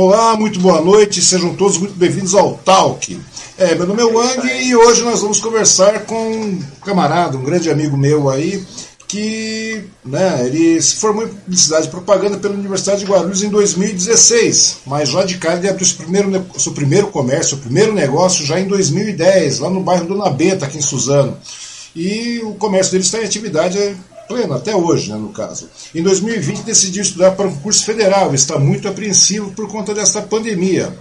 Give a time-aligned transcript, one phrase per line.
[0.00, 3.20] Olá, muito boa noite, sejam todos muito bem-vindos ao Talk.
[3.58, 7.68] É, meu nome é Wang e hoje nós vamos conversar com um camarada, um grande
[7.68, 8.64] amigo meu aí,
[9.08, 14.82] que né, ele se formou em publicidade e propaganda pela Universidade de Guarulhos em 2016,
[14.86, 18.60] mas já de cara ele abriu seu primeiro, seu primeiro comércio, seu primeiro negócio já
[18.60, 21.36] em 2010, lá no bairro Dona Beta, aqui em Suzano.
[21.96, 23.96] E o comércio dele está em atividade
[24.28, 25.68] plena, até hoje, né, no caso.
[25.94, 30.94] Em 2020 decidiu estudar para um concurso federal, está muito apreensivo por conta dessa pandemia.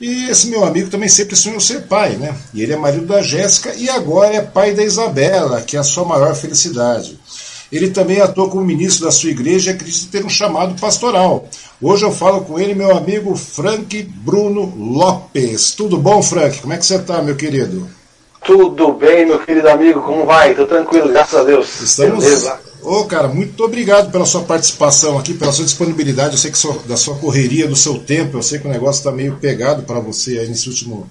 [0.00, 2.36] E esse meu amigo também sempre sonhou ser pai, né?
[2.52, 5.84] E ele é marido da Jéssica e agora é pai da Isabela, que é a
[5.84, 7.18] sua maior felicidade.
[7.72, 11.48] Ele também atua como ministro da sua igreja e acredita ter um chamado pastoral.
[11.80, 15.72] Hoje eu falo com ele, meu amigo Frank Bruno Lopes.
[15.72, 16.60] Tudo bom, Frank?
[16.60, 17.88] Como é que você está, meu querido?
[18.46, 20.54] Tudo bem, meu querido amigo, como vai?
[20.54, 21.80] Tô tranquilo, graças a Deus.
[21.80, 22.22] Estamos.
[22.22, 22.60] Beleza.
[22.80, 26.34] Ô, oh, cara, muito obrigado pela sua participação aqui, pela sua disponibilidade.
[26.34, 29.00] Eu sei que sua, da sua correria, do seu tempo, eu sei que o negócio
[29.00, 31.10] está meio pegado para você aí nesse último,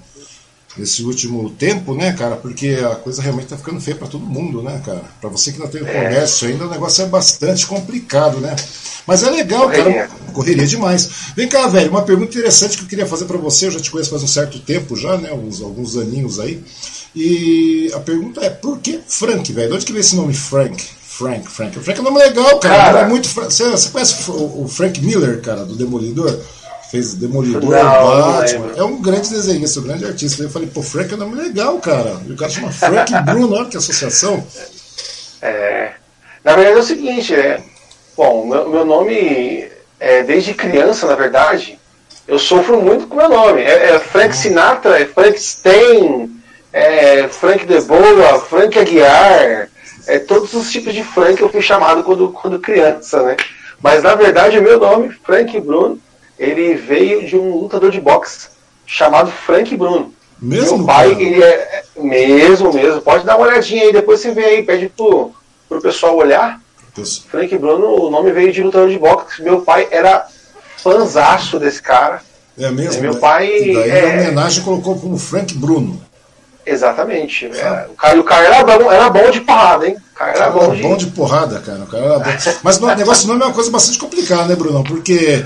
[0.78, 2.38] nesse último tempo, né, cara?
[2.38, 5.02] Porque a coisa realmente está ficando feia para todo mundo, né, cara?
[5.20, 8.56] Para você que não tem o comércio ainda, o negócio é bastante complicado, né?
[9.06, 10.08] Mas é legal, correria.
[10.08, 10.10] cara.
[10.32, 11.10] Correria demais.
[11.36, 13.68] Vem cá, velho, uma pergunta interessante que eu queria fazer para você.
[13.68, 15.30] Eu já te conheço faz um certo tempo já, né?
[15.30, 16.64] Alguns, alguns aninhos aí.
[17.16, 19.70] E a pergunta é, por que Frank, velho?
[19.70, 20.84] De onde que vem esse nome Frank?
[21.18, 21.78] Frank, Frank.
[21.80, 22.76] O Frank é um nome legal, cara.
[22.76, 26.38] cara é muito você, você conhece o Frank Miller, cara, do Demolidor?
[26.92, 28.68] Fez Demolidor, não, Batman.
[28.68, 30.44] Não é um grande desenhista, um grande artista.
[30.44, 32.22] Eu falei, pô, Frank é um nome legal, cara.
[32.28, 34.46] E o cara chama Frank Bruno, olha que associação.
[35.42, 35.94] É.
[36.44, 37.64] Na verdade é o seguinte, é.
[38.18, 39.70] Bom, meu, meu nome,
[40.00, 41.80] é, desde criança, na verdade,
[42.28, 43.62] eu sofro muito com meu nome.
[43.62, 46.35] É, é Frank Sinatra, é Frank Stein,
[46.76, 49.70] é, Frank De Boa, Frank Aguiar,
[50.06, 53.38] é, todos os tipos de Frank eu fui chamado quando, quando criança, né?
[53.82, 55.98] Mas na verdade o meu nome, Frank Bruno,
[56.38, 58.50] ele veio de um lutador de boxe
[58.86, 60.14] chamado Frank Bruno.
[60.38, 60.80] Mesmo?
[60.80, 61.84] Meu pai, ele é.
[61.96, 63.02] Mesmo, mesmo.
[63.02, 65.32] Pode dar uma olhadinha aí, depois você vê aí, pede pro,
[65.70, 66.60] pro pessoal olhar.
[66.98, 67.26] Isso.
[67.32, 69.42] Frank Bruno, o nome veio de lutador de boxe.
[69.42, 70.28] Meu pai era
[70.78, 72.22] fanzaço desse cara.
[72.58, 73.02] É mesmo?
[73.02, 73.48] Meu pai.
[73.48, 74.02] E daí, é...
[74.02, 76.05] a homenagem colocou como Frank Bruno.
[76.66, 77.46] Exatamente.
[77.46, 79.98] É, o, cara, o cara era bom, era bom de porrada, hein?
[80.14, 80.82] O cara era, bom, de...
[80.82, 81.80] bom de porrada, cara.
[81.80, 82.32] O cara era bom.
[82.64, 84.84] Mas o negócio do nome é uma coisa bastante complicada, né, Bruno?
[84.84, 85.44] Porque,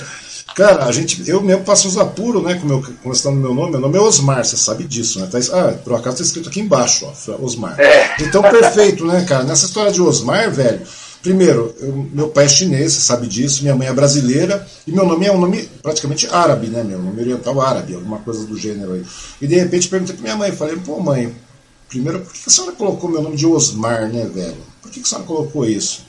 [0.56, 3.72] cara, a gente, eu mesmo passo uns apuros, né, com, meu, com esse meu nome.
[3.72, 5.28] Meu nome é Osmar, você sabe disso, né?
[5.30, 7.78] Tá, ah, por acaso tá escrito aqui embaixo, ó, Osmar.
[7.80, 8.16] É.
[8.22, 9.44] Então, perfeito, né, cara?
[9.44, 10.82] Nessa história de Osmar, velho.
[11.22, 15.06] Primeiro, eu, meu pai é chinês, você sabe disso, minha mãe é brasileira, e meu
[15.06, 18.94] nome é um nome praticamente árabe, né, meu nome oriental árabe, alguma coisa do gênero
[18.94, 19.04] aí.
[19.42, 21.36] E de repente perguntei pra minha mãe, falei, pô mãe,
[21.90, 24.58] primeiro, por que a senhora colocou meu nome de Osmar, né, velho?
[24.82, 26.08] Por que a senhora colocou isso?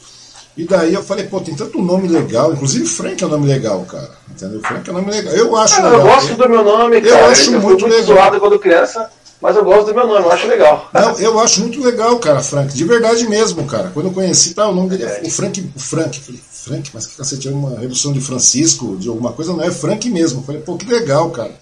[0.56, 3.84] E daí eu falei, pô, tem tanto nome legal, inclusive Frank é um nome legal,
[3.86, 4.10] cara.
[4.30, 4.60] Entendeu?
[4.60, 5.32] Frank é um nome legal.
[5.32, 5.92] Eu acho legal.
[5.94, 7.14] Eu gosto do meu nome, cara.
[7.14, 8.04] Eu acho eu muito, muito legal.
[8.04, 9.10] zoado quando criança.
[9.40, 10.90] Mas eu gosto do meu nome, eu acho legal.
[10.92, 12.74] Não, eu acho muito legal, cara, Frank.
[12.74, 13.90] De verdade mesmo, cara.
[13.94, 15.72] Quando eu conheci, tá, o nome dele é o Frank.
[15.74, 16.20] O Frank.
[16.20, 19.70] Falei, Frank, mas que cacete, é uma redução de Francisco, de alguma coisa, não é
[19.70, 20.42] Frank mesmo.
[20.42, 21.54] falei, pô, que legal, cara.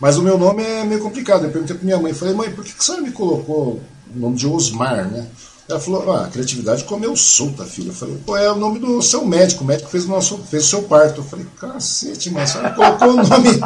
[0.00, 1.44] Mas o meu nome é meio complicado.
[1.44, 3.80] Eu perguntei pra minha mãe, falei, mãe, por que, que a senhora me colocou
[4.14, 5.26] o nome de Osmar, né?
[5.70, 7.90] Ela falou, ah, a criatividade comeu solta, filha.
[7.90, 10.64] Eu falei, pô, é o nome do seu médico, o médico fez o, nosso, fez
[10.64, 11.20] o seu parto.
[11.20, 13.60] Eu falei, cacete, mas você colocou o nome.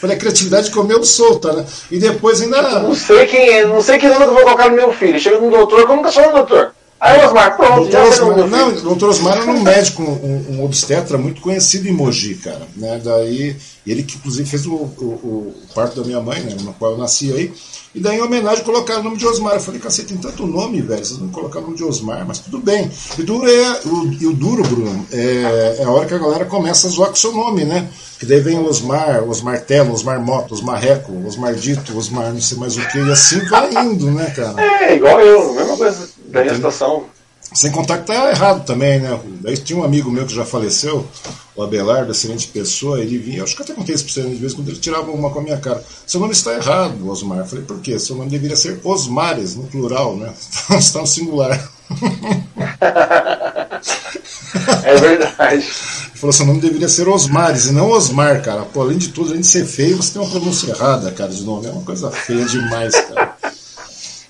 [0.00, 1.66] falei, a criatividade comeu solta, né?
[1.90, 2.58] E depois ainda.
[2.58, 4.92] Eu não sei quem é, não sei que nome que eu vou colocar no meu
[4.92, 5.20] filho.
[5.20, 6.72] Chega no doutor, como que é o doutor?
[7.00, 11.16] Aí Osmar, pronto, doutor Osmar, não, o doutor Osmar era um médico, um, um, obstetra
[11.16, 12.68] muito conhecido em Mogi, cara.
[12.76, 13.00] Né?
[13.02, 13.56] Daí,
[13.86, 16.98] ele que inclusive fez o, o, o parto da minha mãe, né, na qual eu
[16.98, 17.54] nasci aí.
[17.94, 19.54] E daí, em homenagem, colocaram o nome de Osmar.
[19.54, 22.38] Eu falei, cacete, tem tanto nome, velho, vocês não colocaram o nome de Osmar, mas
[22.38, 22.90] tudo bem.
[23.18, 26.44] E, duro é, o, e o duro, Bruno, é, é, a hora que a galera
[26.44, 27.88] começa a zoar com o seu nome, né?
[28.18, 32.58] Que daí vem Osmar, Osmar Telo, Osmar Moto, Osmar Reco, Osmar Dito, Osmar não sei
[32.58, 34.62] mais o que, e assim vai indo, né, cara?
[34.62, 37.04] É, igual eu, mesma coisa da minha situação.
[37.52, 39.18] Sem contar que tá errado também, né?
[39.40, 41.06] Daí tinha um amigo meu que já faleceu,
[41.56, 44.54] o Abelardo, excelente pessoa, ele vinha, acho que até contei isso pra você de vez
[44.54, 45.82] quando ele tirava uma com a minha cara.
[46.06, 47.38] Seu nome está errado, Osmar.
[47.38, 47.98] Eu falei, por quê?
[47.98, 50.32] Seu nome deveria ser Osmares, no plural, né?
[50.64, 51.70] Então está no singular.
[54.84, 55.64] É verdade.
[55.64, 58.62] Ele falou, seu nome deveria ser Osmares e não Osmar, cara.
[58.62, 61.42] Pô, além de tudo, além de ser feio, você tem uma pronúncia errada, cara, de
[61.44, 61.66] nome.
[61.66, 63.29] É uma coisa feia demais, cara.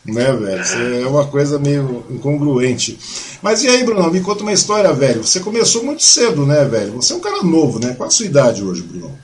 [0.04, 0.62] Né, velho?
[0.62, 2.98] Isso é uma coisa meio incongruente.
[3.42, 4.10] Mas e aí, Bruno?
[4.10, 5.22] Me conta uma história, velho.
[5.22, 6.94] Você começou muito cedo, né, velho?
[6.94, 7.94] Você é um cara novo, né?
[7.96, 9.18] Qual a sua idade hoje, Bruno?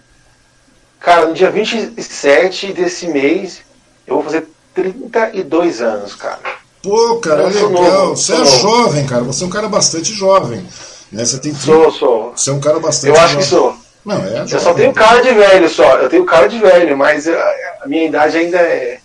[1.01, 3.61] Cara, no dia 27 desse mês,
[4.07, 6.41] eu vou fazer 32 anos, cara.
[6.83, 8.07] Pô, cara, eu legal.
[8.09, 8.59] Novo, você é novo.
[8.59, 9.23] jovem, cara.
[9.25, 10.67] Você é um cara bastante jovem.
[11.11, 11.25] Né?
[11.25, 11.65] Você tem 30...
[11.65, 12.33] Sou, sou.
[12.37, 13.39] Você é um cara bastante Eu acho jovem.
[13.39, 13.77] que sou.
[14.05, 15.97] Não, é eu só tenho cara de velho só.
[15.97, 17.37] Eu tenho cara de velho, mas eu,
[17.81, 19.01] a minha idade ainda é,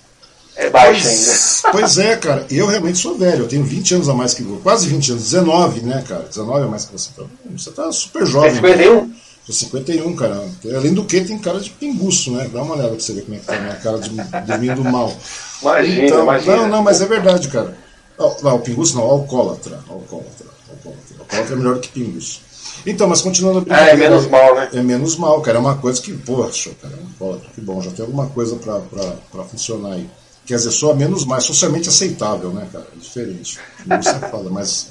[0.56, 1.72] é baixa pois, ainda.
[1.72, 2.46] Pois é, cara.
[2.50, 3.44] Eu realmente sou velho.
[3.44, 4.62] Eu tenho 20 anos a mais que você.
[4.62, 5.24] Quase 20 anos.
[5.24, 6.24] 19, né, cara?
[6.24, 7.10] 19 a mais que você.
[7.14, 7.28] Então,
[7.58, 8.52] você tá super jovem.
[8.52, 9.14] É 51?
[9.46, 10.44] Sou 51, cara.
[10.76, 12.50] Além do que, tem cara de pinguço, né?
[12.52, 14.84] Dá uma olhada pra você ver como é que tá a minha cara de dormindo
[14.84, 15.14] mal.
[15.62, 16.56] Imagina, então, imagina.
[16.58, 17.76] Não, não, mas é verdade, cara.
[18.18, 19.80] Não, o pinguço não, alcoólatra.
[19.90, 20.46] Alcoólatra.
[20.70, 22.42] Alcoólatra, alcoólatra é melhor que pinguço.
[22.86, 23.92] Então, mas continuando a brincadeira.
[23.92, 24.70] É, é menos mal, né?
[24.74, 25.58] É menos mal, cara.
[25.58, 29.16] É uma coisa que, poxa, cara, alcoólatra, que bom, já tem alguma coisa pra, pra,
[29.32, 30.08] pra funcionar aí.
[30.52, 32.86] Quer dizer, só menos mais, socialmente aceitável, né, cara?
[32.94, 33.58] É diferente.
[33.86, 34.88] Não você fala, mas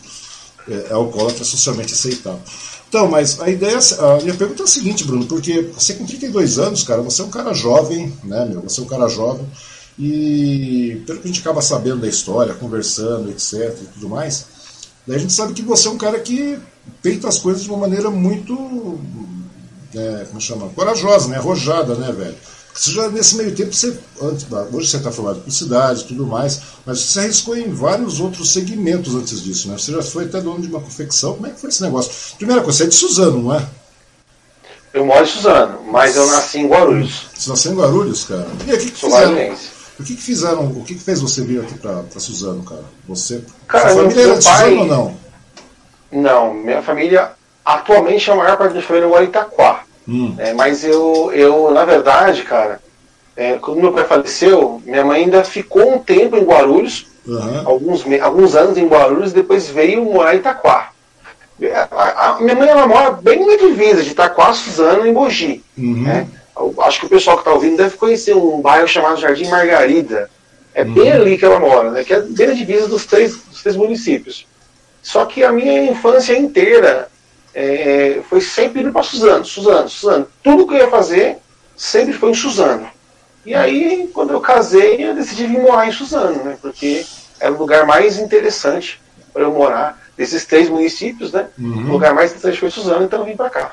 [0.66, 2.40] é, é alcoólatra socialmente aceitável.
[2.88, 6.58] Então, mas a ideia, a minha pergunta é a seguinte, Bruno, porque você com 32
[6.58, 8.62] anos, cara, você é um cara jovem, né, meu?
[8.62, 9.46] Você é um cara jovem
[9.98, 14.46] e pelo que a gente acaba sabendo da história, conversando, etc e tudo mais,
[15.06, 16.58] daí a gente sabe que você é um cara que
[17.02, 18.98] peita as coisas de uma maneira muito,
[19.94, 22.36] é, como chama, corajosa, né, arrojada, né, velho?
[22.80, 23.94] Você já, nesse meio tempo, você,
[24.72, 28.54] hoje você está formado por cidade e tudo mais, mas você arriscou em vários outros
[28.54, 29.76] segmentos antes disso, né?
[29.76, 31.34] Você já foi até dono de uma confecção.
[31.34, 32.10] Como é que foi esse negócio?
[32.38, 33.68] Primeira coisa, você é de Suzano, não é?
[34.94, 37.26] Eu moro em Suzano, mas eu nasci em Guarulhos.
[37.34, 38.46] Você nasceu em Guarulhos, cara?
[38.66, 39.34] E aí, o que, que fizeram?
[39.98, 40.64] O que, que fizeram?
[40.64, 42.84] O que, que fez você vir aqui para Suzano, cara?
[43.06, 43.44] Você.
[43.68, 44.70] Cara, sua família era de pai...
[44.70, 45.16] Suzano ou não?
[46.10, 47.32] Não, minha família,
[47.62, 49.84] atualmente a maior parte da família mora em Itaquá.
[50.10, 50.34] Hum.
[50.38, 52.80] É, mas eu, eu, na verdade, cara,
[53.36, 57.62] é, quando meu pai faleceu, minha mãe ainda ficou um tempo em Guarulhos, uhum.
[57.64, 60.90] alguns, alguns anos em Guarulhos, depois veio morar em Itaquá.
[61.92, 65.62] A, a minha mãe ela mora bem na divisa de Itaquá, Suzano e Mogi.
[65.78, 66.02] Uhum.
[66.02, 66.26] Né?
[66.82, 70.28] acho que o pessoal que está ouvindo deve conhecer um bairro chamado Jardim Margarida.
[70.74, 70.94] É uhum.
[70.94, 72.04] bem ali que ela mora, né?
[72.04, 74.46] que é bem na divisa dos três, dos três municípios.
[75.02, 77.08] Só que a minha infância inteira
[77.54, 80.26] é, foi sempre indo para Suzano, Suzano, Suzano.
[80.42, 81.38] Tudo que eu ia fazer
[81.76, 82.86] sempre foi em Suzano.
[83.44, 86.58] E aí, quando eu casei, eu decidi vir morar em Suzano, né?
[86.60, 87.04] Porque
[87.38, 89.00] era o lugar mais interessante
[89.32, 89.98] para eu morar.
[90.16, 91.48] Desses três municípios, né?
[91.58, 91.88] Uhum.
[91.88, 93.72] O lugar mais interessante foi Suzano, então eu vim para cá.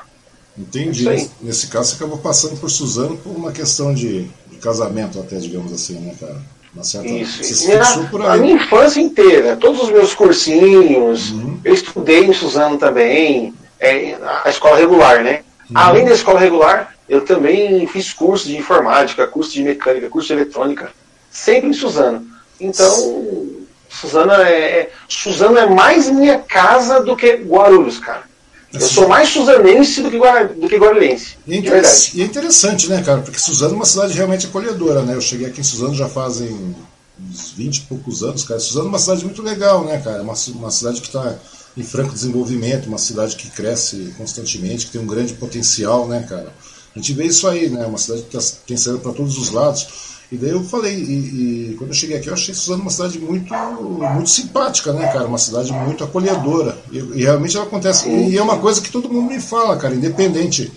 [0.56, 1.06] Entendi.
[1.06, 5.36] Nesse, nesse caso, você acabou passando por Suzano por uma questão de, de casamento, até,
[5.36, 6.40] digamos assim, né, cara?
[6.74, 7.06] Uma certa...
[7.06, 7.66] Isso.
[7.68, 11.60] Minha, a minha infância inteira, todos os meus cursinhos, uhum.
[11.62, 15.42] eu estudei em Suzano também é, a escola regular, né?
[15.70, 15.76] Uhum.
[15.76, 20.34] Além da escola regular, eu também fiz curso de informática, curso de mecânica, curso de
[20.34, 20.90] eletrônica,
[21.30, 22.26] sempre em Suzano.
[22.60, 23.56] Então,
[23.88, 28.28] Suzano é, é, Suzano é mais minha casa do que Guarulhos, cara.
[28.72, 31.36] Eu sou mais suzanense do que, do que guarulhense.
[31.46, 33.22] E é, interessante, e é interessante, né, cara?
[33.22, 35.14] Porque Suzano é uma cidade realmente acolhedora, né?
[35.14, 36.76] Eu cheguei aqui em Suzano já fazem
[37.18, 38.60] uns 20 e poucos anos, cara.
[38.60, 40.22] Suzano é uma cidade muito legal, né, cara?
[40.22, 41.34] Uma, uma cidade que está
[41.78, 46.52] em franco desenvolvimento, uma cidade que cresce constantemente, que tem um grande potencial, né, cara?
[46.94, 47.86] A gente vê isso aí, né?
[47.86, 49.86] Uma cidade que tá, tem saído para todos os lados.
[50.30, 53.18] E daí eu falei, e, e, quando eu cheguei aqui, eu achei Suzano uma cidade
[53.18, 55.26] muito, muito simpática, né, cara?
[55.26, 56.76] Uma cidade muito acolhedora.
[56.90, 58.08] E, e realmente ela acontece.
[58.08, 60.70] E, e é uma coisa que todo mundo me fala, cara, independente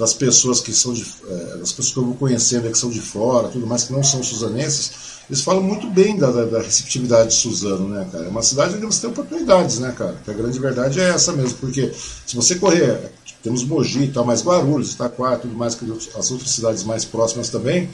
[0.00, 3.02] das pessoas que são de, é, das pessoas que eu vou conhecendo que são de
[3.02, 4.92] fora, tudo mais, que não são suzanenses,
[5.28, 8.24] eles falam muito bem da, da, da, receptividade de Suzano, né, cara?
[8.24, 10.16] É uma cidade onde você tem oportunidades, né, cara?
[10.24, 11.92] Que a grande verdade é essa mesmo, porque
[12.26, 15.84] se você correr, temos Mogi e tal, mas Guarulhos, Itaquá, tudo mais, que
[16.16, 17.90] as outras cidades mais próximas também,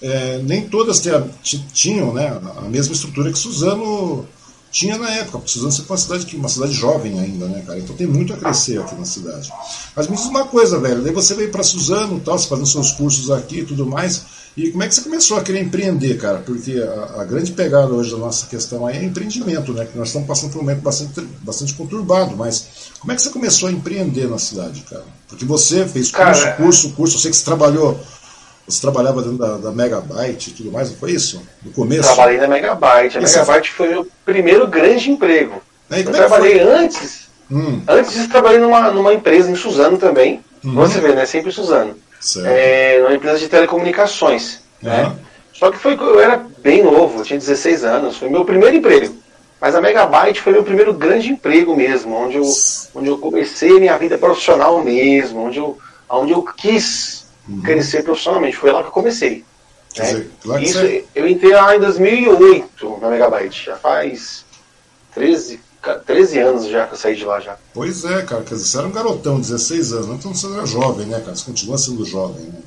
[0.00, 1.02] é, nem todas
[1.72, 4.24] tinham né, a mesma estrutura que Suzano
[4.70, 7.78] tinha na época, porque Suzano sempre foi uma cidade, uma cidade jovem ainda, né, cara?
[7.78, 9.52] Então tem muito a crescer aqui na cidade.
[9.96, 12.92] Mas me diz uma coisa, velho, daí você veio para Suzano, tal, você fazendo seus
[12.92, 14.24] cursos aqui e tudo mais,
[14.56, 16.38] e como é que você começou a querer empreender, cara?
[16.38, 19.86] Porque a, a, grande pegada hoje da nossa questão aí é empreendimento, né?
[19.86, 22.66] Que nós estamos passando por um momento bastante, bastante conturbado, mas
[22.98, 25.04] como é que você começou a empreender na cidade, cara?
[25.28, 27.98] Porque você fez curso, cara, curso, curso, eu sei que você trabalhou,
[28.70, 31.42] você trabalhava dentro da, da Megabyte e tudo mais, não foi isso?
[31.62, 32.02] No começo?
[32.02, 33.18] Trabalhei na Megabyte.
[33.18, 35.62] A Megabyte foi o meu primeiro grande emprego.
[35.90, 36.72] Eu é trabalhei foi?
[36.72, 37.28] antes.
[37.50, 37.82] Hum.
[37.88, 40.42] Antes disso, trabalhei numa, numa empresa em Suzano também.
[40.64, 40.74] Uhum.
[40.74, 41.26] Você vê, né?
[41.26, 41.96] Sempre Suzano
[42.44, 44.60] é, numa empresa de telecomunicações.
[44.82, 44.88] Uhum.
[44.88, 45.16] Né?
[45.52, 49.14] Só que foi, eu era bem novo, eu tinha 16 anos, foi meu primeiro emprego.
[49.60, 52.44] Mas a Megabyte foi meu primeiro grande emprego mesmo, onde eu,
[52.94, 55.76] onde eu comecei minha vida profissional mesmo, onde eu,
[56.08, 57.62] onde eu quis uhum.
[57.62, 58.56] crescer profissionalmente.
[58.56, 59.44] Foi lá que eu comecei.
[59.96, 60.04] Né?
[60.04, 60.30] Dizer,
[60.62, 61.04] Isso, você...
[61.14, 64.44] eu entrei lá em 2008 na Megabyte, já faz
[65.14, 65.60] 13,
[66.06, 67.56] 13 anos já que eu saí de lá já.
[67.74, 71.06] Pois é, cara, quer dizer, você era um garotão, 16 anos, então você era jovem,
[71.06, 71.34] né, cara?
[71.34, 72.60] Você continua sendo jovem, né?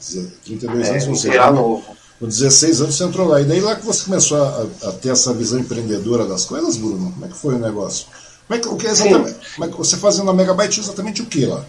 [0.44, 1.96] 32 é, anos você era novo.
[2.20, 3.42] Com 16 anos você entrou lá.
[3.42, 7.12] E daí lá que você começou a, a, ter essa visão empreendedora das coisas, Bruno?
[7.12, 8.08] Como é que foi o negócio?
[8.48, 11.26] Como é que, o que exatamente, como é que você fazendo na Megabyte exatamente o
[11.26, 11.66] que lá?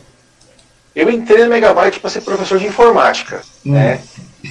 [0.94, 3.42] Eu entrei na Megabyte para ser professor de informática.
[3.66, 3.72] Hum.
[3.72, 4.00] Né?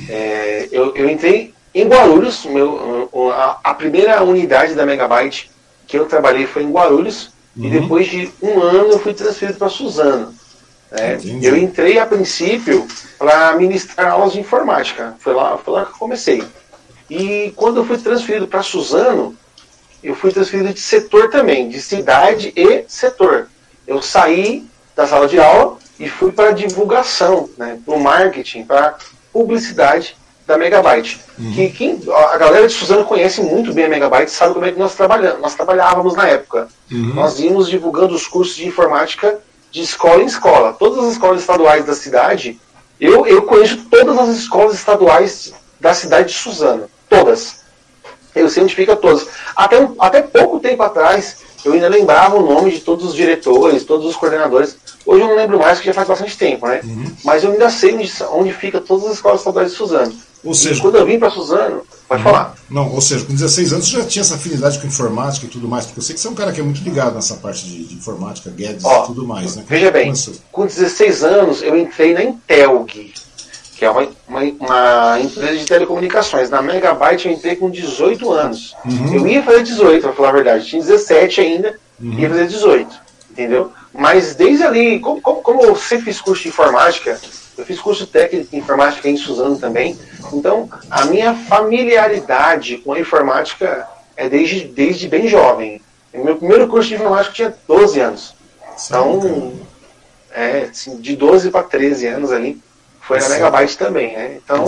[0.09, 5.49] É, eu, eu entrei em Guarulhos, meu, a, a, primeira unidade da Megabyte
[5.87, 7.65] que eu trabalhei foi em Guarulhos, uhum.
[7.65, 10.33] e depois de um ano eu fui transferido para Suzano.
[10.91, 11.19] Né?
[11.41, 15.97] Eu entrei a princípio para ministrar aulas de informática, foi lá, foi lá que eu
[15.97, 16.43] comecei.
[17.09, 19.35] E quando eu fui transferido para Suzano,
[20.03, 23.47] eu fui transferido de setor também, de cidade e setor.
[23.87, 28.95] Eu saí da sala de aula e fui para divulgação, né, para o marketing, para
[29.31, 31.21] publicidade da Megabyte.
[31.39, 31.53] Uhum.
[31.53, 32.01] Que
[32.33, 35.41] a galera de Suzano conhece muito bem a Megabyte, sabe como é que nós trabalhamos.
[35.41, 36.67] Nós trabalhávamos na época.
[36.91, 37.13] Uhum.
[37.13, 39.39] Nós íamos divulgando os cursos de informática
[39.71, 40.73] de escola em escola.
[40.73, 42.59] Todas as escolas estaduais da cidade,
[42.99, 46.89] eu, eu conheço todas as escolas estaduais da cidade de Suzano.
[47.09, 47.63] Todas.
[48.35, 49.27] Eu sei onde fica todas.
[49.55, 54.05] Até, até pouco tempo atrás, eu ainda lembrava o nome de todos os diretores, todos
[54.05, 54.77] os coordenadores.
[55.05, 56.81] Hoje eu não lembro mais, porque já faz bastante tempo, né?
[56.83, 57.05] Uhum.
[57.23, 60.13] Mas eu ainda sei onde, onde fica todas as escolas estaduais de Suzano.
[60.43, 62.29] Ou seja, e quando eu vim para Suzano, pode uhum.
[62.29, 62.55] falar.
[62.69, 65.67] Não, ou seja, com 16 anos você já tinha essa afinidade com informática e tudo
[65.67, 67.65] mais, porque eu sei que você é um cara que é muito ligado nessa parte
[67.65, 69.63] de, de informática, Guedes Ó, e tudo mais, né?
[69.67, 70.33] Veja bem, começou?
[70.51, 73.13] com 16 anos eu entrei na Intelg,
[73.83, 76.49] que é uma, uma, uma, empresa de telecomunicações.
[76.49, 78.73] Na Megabyte eu entrei com 18 anos.
[78.85, 79.15] Uhum.
[79.15, 80.65] Eu ia fazer 18, para falar a verdade.
[80.65, 82.13] Tinha 17 ainda, uhum.
[82.13, 83.03] ia fazer 18.
[83.31, 83.73] Entendeu?
[83.93, 87.19] Mas desde ali, como, como, como eu sempre fiz curso de informática,
[87.57, 89.99] eu fiz curso técnico de informática em Suzano também.
[90.31, 93.85] Então, a minha familiaridade com a informática
[94.15, 95.81] é desde, desde bem jovem.
[96.13, 98.35] O meu primeiro curso de informática tinha 12 anos.
[98.85, 99.53] Então,
[100.31, 102.61] é, assim, de 12 para 13 anos ali,
[103.03, 104.37] foi na Megabyte também, né?
[104.43, 104.65] Então.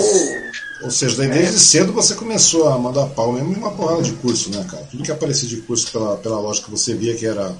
[0.83, 1.59] Ou seja, daí desde é.
[1.59, 4.83] cedo você começou a mandar pau mesmo em uma porrada de curso, né, cara?
[4.91, 7.55] Tudo que aparecia de curso pela, pela loja que você via que era,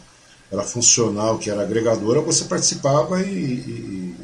[0.52, 4.16] era funcional, que era agregadora, você participava e,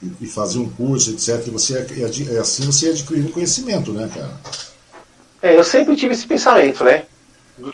[0.00, 1.44] e, e fazia um curso, etc.
[1.48, 4.30] E você, e assim você ia adquirindo conhecimento, né, cara?
[5.42, 7.04] É, eu sempre tive esse pensamento, né?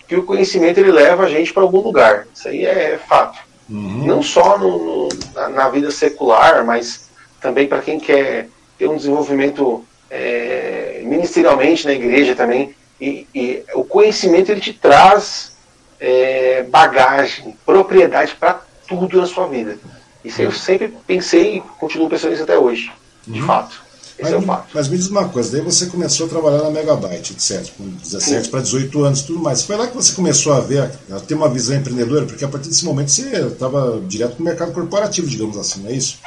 [0.08, 2.26] Que o conhecimento ele leva a gente para algum lugar.
[2.34, 3.38] Isso aí é fato.
[3.68, 4.06] Uhum.
[4.06, 7.04] Não só no, no, na, na vida secular, mas
[7.44, 8.48] também para quem quer
[8.78, 12.74] ter um desenvolvimento é, ministerialmente na igreja também.
[12.98, 15.52] E, e, o conhecimento ele te traz
[16.00, 19.76] é, bagagem, propriedade para tudo na sua vida.
[20.24, 22.90] Isso eu sempre pensei e continuo pensando nisso até hoje,
[23.26, 23.46] de uhum.
[23.46, 23.84] fato.
[24.18, 24.68] Esse mas, é o fato.
[24.72, 28.48] Mas me diz uma coisa, daí você começou a trabalhar na Megabyte, etc., com 17
[28.48, 29.64] para 18 anos tudo mais.
[29.64, 32.68] Foi lá que você começou a ver, a ter uma visão empreendedora, porque a partir
[32.68, 36.18] desse momento você estava direto no mercado corporativo, digamos assim, não é isso?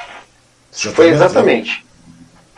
[0.72, 1.86] Foi exatamente.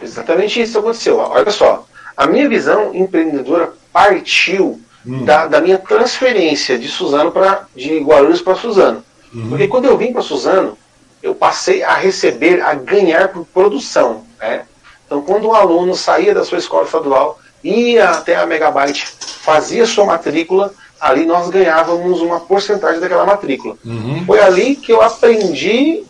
[0.02, 1.18] Exatamente isso que aconteceu.
[1.18, 1.86] Olha só,
[2.16, 5.26] a minha visão empreendedora partiu hum.
[5.26, 9.04] da, da, minha transferência de Suzano para de Guarulhos para Suzano.
[9.34, 9.50] Uhum.
[9.50, 10.78] Porque quando eu vim para Suzano,
[11.22, 14.24] eu passei a receber, a ganhar por produção.
[14.40, 14.64] Né?
[15.06, 19.06] Então, quando um aluno saía da sua escola estadual, ia até a Megabyte,
[19.42, 23.76] fazia sua matrícula, ali nós ganhávamos uma porcentagem daquela matrícula.
[23.86, 24.26] Uhum.
[24.26, 26.04] Foi ali que eu aprendi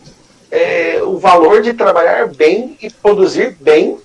[0.52, 3.98] é, o valor de trabalhar bem e produzir bem,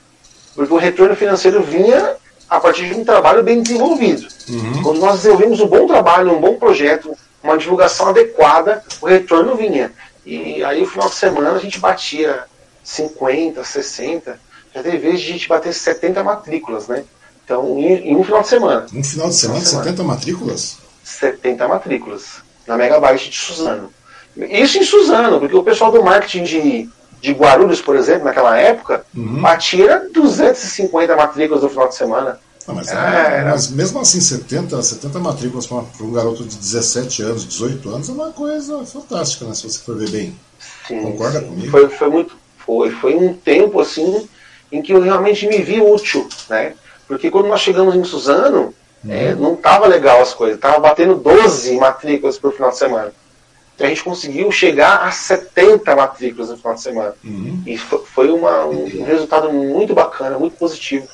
[0.54, 2.16] porque o retorno financeiro vinha
[2.48, 4.26] a partir de um trabalho bem desenvolvido.
[4.48, 4.82] Uhum.
[4.82, 9.92] Quando nós desenvolvemos um bom trabalho, um bom projeto, uma divulgação adequada, o retorno vinha.
[10.24, 12.44] E aí, no final de semana, a gente batia
[12.82, 14.38] 50, 60,
[14.74, 17.04] já teve vezes de a gente bater 70 matrículas, né?
[17.44, 18.86] Então, em, em um final de semana.
[18.92, 20.14] Um final de semana, final de 70 semana.
[20.14, 20.78] matrículas?
[21.04, 22.24] 70 matrículas.
[22.66, 23.92] Na Megabyte de Suzano.
[24.36, 26.88] Isso em Suzano, porque o pessoal do marketing de,
[27.20, 29.40] de Guarulhos, por exemplo, naquela época, uhum.
[29.40, 32.40] batia 250 matrículas no final de semana.
[32.66, 37.46] Não, mas, é, mas, mesmo assim, 70, 70 matrículas para um garoto de 17 anos,
[37.46, 39.54] 18 anos, é uma coisa fantástica, né?
[39.54, 40.34] Se você for ver bem.
[40.88, 41.46] Sim, Concorda sim.
[41.46, 41.70] comigo?
[41.70, 42.36] Foi, foi muito.
[42.58, 44.26] Foi, foi um tempo assim
[44.72, 46.72] em que eu realmente me vi útil, né?
[47.06, 49.12] Porque quando nós chegamos em Suzano, uhum.
[49.12, 53.12] é, não tava legal as coisas, tava batendo 12 matrículas por final de semana.
[53.74, 57.14] Então a gente conseguiu chegar a 70 matrículas no final de semana.
[57.24, 57.62] Uhum.
[57.66, 61.06] E foi uma, um resultado muito bacana, muito positivo.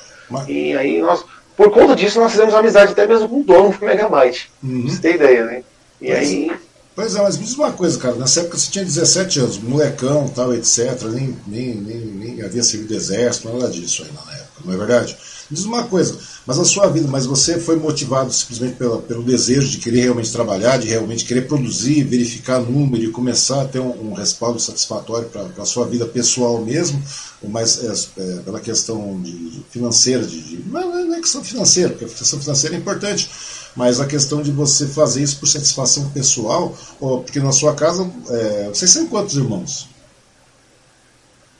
[0.47, 1.25] E aí nós,
[1.57, 4.51] por conta disso, nós fizemos amizade até mesmo com o dono do Megabyte.
[4.63, 4.87] Uhum.
[4.87, 5.63] Você tem ideia, né?
[5.99, 6.51] E pois, aí.
[6.95, 8.15] Pois é, mas me diz uma coisa, cara.
[8.15, 11.01] Nessa época você tinha 17 anos, molecão, tal, etc.
[11.11, 15.17] Nem, nem, nem, nem havia servido exército, nada disso aí na época, não é verdade?
[15.49, 19.67] Diz uma coisa, mas a sua vida, mas você foi motivado simplesmente pela, pelo desejo
[19.67, 24.11] de querer realmente trabalhar, de realmente querer produzir, verificar número e começar a ter um,
[24.11, 27.03] um respaldo satisfatório para a sua vida pessoal mesmo,
[27.43, 31.89] ou mais é, é, pela questão de, de financeira, de, de, não é questão financeira,
[31.89, 33.29] porque a questão financeira é importante,
[33.75, 38.09] mas a questão de você fazer isso por satisfação pessoal, ou, porque na sua casa,
[38.29, 39.89] é, vocês são quantos irmãos?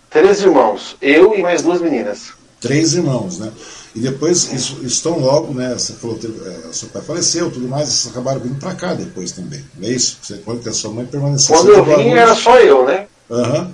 [0.10, 2.34] Três irmãos, eu e mais duas meninas.
[2.62, 3.52] Três irmãos, né?
[3.93, 5.74] E depois, isso, isso tão logo, né?
[5.74, 9.32] Você falou que é, seu pai faleceu tudo mais, vocês acabaram vindo para cá depois
[9.32, 9.65] também.
[9.78, 10.19] Não é isso?
[10.21, 13.08] Você, quando a sua mãe permaneceu Quando eu vim, era só eu, né?
[13.30, 13.71] Uhum.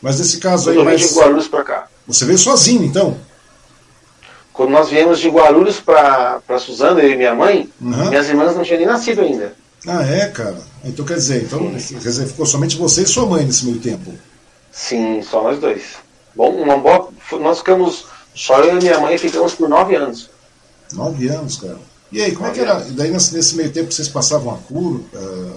[0.00, 0.94] Mas nesse caso quando aí.
[0.94, 1.88] Eu vim de Guarulhos para cá.
[2.06, 3.18] Você veio sozinho, então?
[4.52, 8.08] Quando nós viemos de Guarulhos para Suzano, eu e minha mãe, uhum.
[8.08, 9.54] minhas irmãs não tinham nem nascido ainda.
[9.86, 10.58] Ah, é, cara?
[10.84, 14.12] Então quer dizer, então, quer dizer, ficou somente você e sua mãe nesse meio tempo?
[14.70, 15.96] Sim, só nós dois.
[16.34, 17.08] Bom, uma boa.
[17.40, 18.06] Nós ficamos.
[18.38, 20.30] Só eu e minha mãe ficamos por nove anos.
[20.92, 21.76] Nove anos, cara.
[22.12, 22.80] E aí, como nove é que era?
[22.86, 24.54] E daí nesse, meio tempo vocês passavam a?
[24.54, 25.56] Uh, como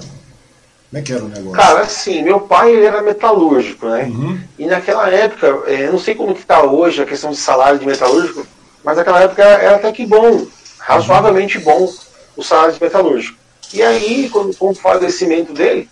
[0.96, 1.52] é que era o negócio?
[1.52, 4.06] Cara, assim, meu pai ele era metalúrgico, né?
[4.06, 4.40] Uhum.
[4.58, 7.78] E naquela época, é, eu não sei como que está hoje a questão de salário
[7.78, 8.48] de metalúrgico,
[8.84, 10.48] mas naquela época era até que bom,
[10.80, 11.88] razoavelmente bom
[12.36, 13.38] o salário de metalúrgico.
[13.72, 15.88] E aí, quando, com o falecimento dele,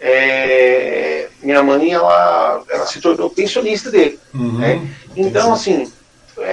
[0.00, 4.18] é, minha mãe ela, ela se tornou pensionista dele.
[4.32, 4.90] Uhum, né?
[5.14, 5.86] Então, assim,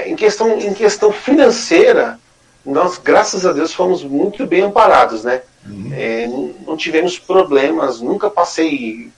[0.05, 2.19] em questão, em questão financeira,
[2.65, 5.41] nós, graças a Deus, fomos muito bem amparados, né?
[5.65, 5.89] Uhum.
[5.93, 6.27] É,
[6.65, 9.09] não, tivemos problemas, nunca passei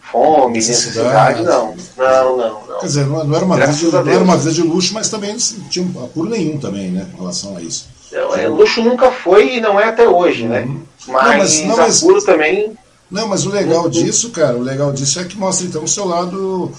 [0.00, 1.76] fome, necessidade, necessidade não.
[1.96, 2.78] Não, não, não.
[2.78, 5.32] Quer dizer, não, era uma, vida de, não era uma vida de luxo, mas também
[5.32, 7.88] não tinha apuro nenhum também, né, com relação a isso.
[8.12, 10.62] Não, é, luxo nunca foi e não é até hoje, né?
[10.62, 10.74] uhum.
[10.74, 10.80] né?
[11.08, 12.76] Mas, não, mas, não, mas também.
[13.10, 13.90] Não, mas o legal uhum.
[13.90, 16.72] disso, cara, o legal disso é que mostra então o seu lado.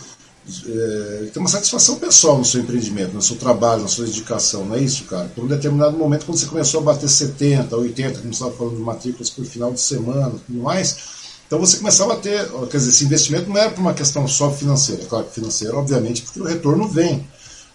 [0.65, 4.75] É, tem uma satisfação pessoal no seu empreendimento, no seu trabalho, na sua dedicação, não
[4.75, 5.29] é isso, cara?
[5.35, 8.77] Por um determinado momento, quando você começou a bater 70, 80, como você estava falando
[8.77, 10.97] de matrículas por final de semana tudo mais,
[11.45, 14.51] então você começava a ter, quer dizer, esse investimento não era por uma questão só
[14.51, 17.27] financeira, claro que financeira, obviamente, porque o retorno vem,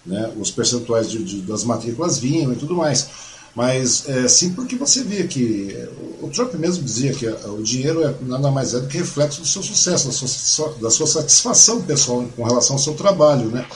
[0.04, 0.32] né?
[0.38, 3.08] os percentuais de, de, das matrículas vinham e tudo mais.
[3.55, 5.77] Mas é, sim porque você via que
[6.23, 9.47] o Trump mesmo dizia que o dinheiro é nada mais é do que reflexo do
[9.47, 13.67] seu sucesso, da sua, da sua satisfação pessoal com relação ao seu trabalho, né?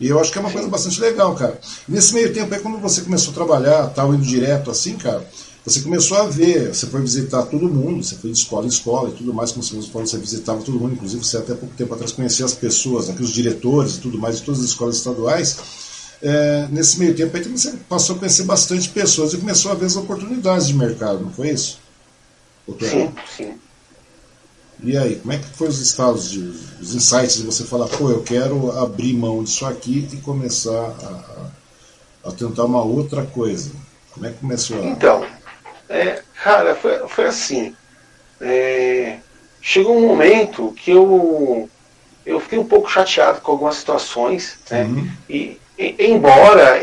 [0.00, 1.60] E eu acho que é uma coisa bastante legal, cara.
[1.86, 5.28] Nesse meio tempo aí, quando você começou a trabalhar, tal, indo direto assim, cara,
[5.62, 9.10] você começou a ver, você foi visitar todo mundo, você foi de escola em escola
[9.10, 11.92] e tudo mais, como você falou, você visitava todo mundo, inclusive você até pouco tempo
[11.92, 15.89] atrás conhecia as pessoas, aqui, os diretores e tudo mais de todas as escolas estaduais
[16.22, 19.86] é, nesse meio tempo aí você passou a conhecer bastante pessoas e começou a ver
[19.86, 21.80] as oportunidades de mercado, não foi isso?
[22.78, 23.58] Sim, sim.
[24.82, 26.40] E aí, como é que foi os estados, de,
[26.80, 32.28] os insights de você falar, pô, eu quero abrir mão disso aqui e começar a,
[32.28, 33.70] a tentar uma outra coisa?
[34.12, 34.86] Como é que começou a...
[34.86, 35.26] Então,
[35.88, 37.76] é, cara, foi, foi assim.
[38.40, 39.18] É,
[39.60, 41.68] chegou um momento que eu,
[42.24, 44.84] eu fiquei um pouco chateado com algumas situações, né?
[44.84, 45.10] Uhum.
[45.28, 45.60] E,
[45.98, 46.80] embora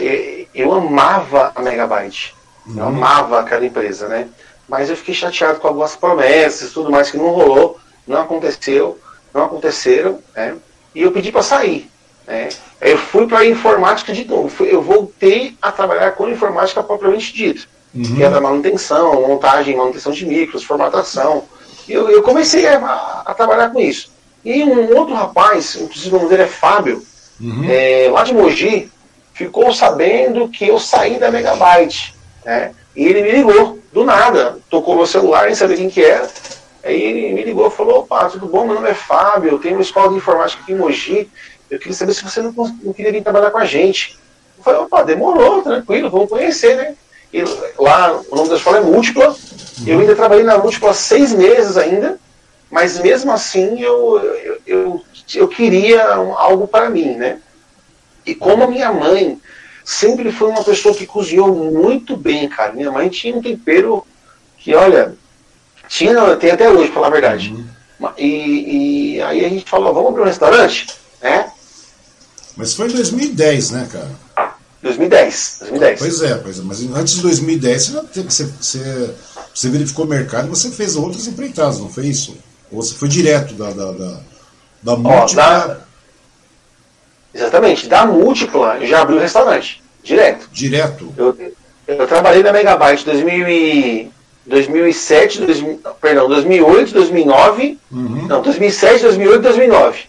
[0.54, 2.78] eu amava a Megabyte, uhum.
[2.78, 4.28] eu amava aquela empresa, né?
[4.68, 9.00] Mas eu fiquei chateado com algumas promessas, tudo mais que não rolou, não aconteceu,
[9.34, 10.56] não aconteceram, né?
[10.96, 11.90] E eu pedi para sair,
[12.26, 12.50] né?
[12.82, 17.62] Eu fui para a informática de novo, eu voltei a trabalhar com informática propriamente dita,
[17.94, 18.16] uhum.
[18.16, 21.44] que era manutenção, montagem, manutenção de micros, formatação.
[21.88, 24.12] E eu, eu comecei a, a, trabalhar com isso.
[24.44, 27.04] E um outro rapaz, inclusive o nome dele é Fábio,
[27.40, 27.66] uhum.
[27.70, 28.92] é, lá de Mogi,
[29.34, 32.16] ficou sabendo que eu saí da Megabyte.
[32.44, 32.72] Né?
[32.96, 36.28] E ele me ligou, do nada, tocou meu celular, nem sabia quem que era.
[36.84, 39.76] Aí ele me ligou e falou, opa, tudo bom, meu nome é Fábio, eu tenho
[39.76, 41.30] uma escola de informática aqui em Mogi,
[41.70, 44.18] eu queria saber se você não, não queria vir trabalhar com a gente.
[44.58, 46.96] Eu falei, opa, demorou, tranquilo, vamos conhecer, né?
[47.34, 47.44] E
[47.78, 49.36] lá, o nome da escola é Múltipla,
[49.86, 52.18] eu ainda trabalhei na Múltipla seis meses ainda,
[52.70, 57.40] mas mesmo assim eu, eu, eu, eu queria algo para mim, né?
[58.26, 59.40] E como a minha mãe
[59.86, 62.74] sempre foi uma pessoa que cozinhou muito bem, cara.
[62.74, 64.06] Minha mãe tinha um tempero
[64.58, 65.16] que, olha,
[65.88, 67.54] tinha, tem até hoje, pra falar a verdade.
[67.54, 68.10] Uhum.
[68.18, 70.88] E, e, aí a gente falou, vamos abrir um restaurante?
[71.22, 71.50] Né?
[72.58, 74.12] Mas foi em 2010, né, cara?
[74.84, 76.00] 2010, 2010.
[76.00, 76.62] Pois é, pois é.
[76.64, 79.16] Mas antes de 2010 você, você, você,
[79.54, 82.38] você verificou o mercado e você fez outras empreitadas, não foi isso?
[82.72, 84.20] Ou você foi direto da, da, da,
[84.84, 85.88] da múltipla...
[87.34, 87.88] Exatamente.
[87.88, 89.84] Da múltipla, eu já abri o restaurante.
[90.04, 90.50] Direto.
[90.52, 91.14] Direto.
[91.18, 91.38] Eu,
[91.88, 94.12] eu trabalhei na Megabyte 2000 e,
[94.48, 97.78] 2007, 2000, perdão, 2008, 2009.
[97.92, 98.28] Uhum.
[98.28, 100.00] Não, 2007, 2008, 2009.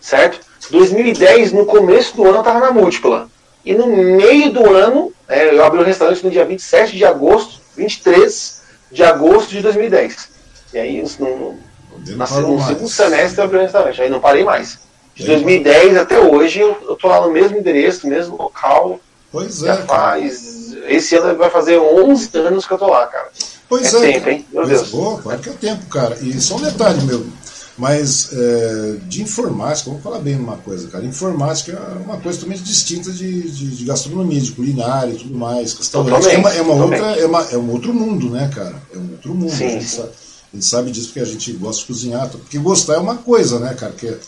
[0.00, 0.40] Certo?
[0.70, 3.28] 2010, no começo do ano, eu estava na múltipla.
[3.64, 7.60] E no meio do ano, é, eu abri o restaurante no dia 27 de agosto,
[7.76, 10.28] 23 de agosto de 2010.
[10.72, 11.58] E aí, no,
[12.04, 14.02] no, no segundo semestre, eu abri o restaurante.
[14.02, 14.78] Aí não parei mais.
[15.14, 19.00] De 2010 até hoje, eu, eu tô lá no mesmo endereço, no mesmo local.
[19.32, 19.74] Pois é.
[19.76, 20.74] faz.
[20.86, 23.28] Esse ano vai fazer 11 anos que eu tô lá, cara.
[23.68, 23.96] Pois é.
[23.96, 24.46] é tempo, hein?
[24.52, 24.90] Meu Deus.
[24.90, 26.16] Boa, claro que é tempo, cara.
[26.20, 27.26] E só um detalhe, meu.
[27.78, 31.04] Mas é, de informática, vamos falar bem uma coisa, cara.
[31.04, 35.74] Informática é uma coisa totalmente distinta de, de, de gastronomia, de culinária e tudo mais.
[35.74, 38.82] Restaurante é, uma, é, uma outra, é, uma, é um outro mundo, né, cara?
[38.94, 39.52] É um outro mundo.
[39.52, 40.10] Sim, sabe,
[40.56, 42.28] a, gente sabe, disso porque a gente gosta de cozinhar.
[42.28, 43.92] Porque gostar é uma coisa, né, cara?
[43.92, 44.18] Que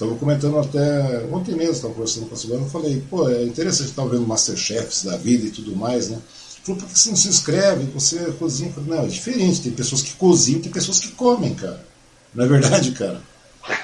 [0.00, 3.90] Estava comentando até ontem mesmo, estava conversando com a Silvana, eu falei, pô, é interessante
[3.90, 6.18] estar vendo Masterchefs da vida e tudo mais, né?
[6.64, 7.84] Falou, por que você não se inscreve?
[7.92, 8.70] Você cozinha?
[8.70, 11.84] Eu falei, não, é diferente, tem pessoas que cozinham, tem pessoas que comem, cara.
[12.34, 13.20] Não é verdade, cara?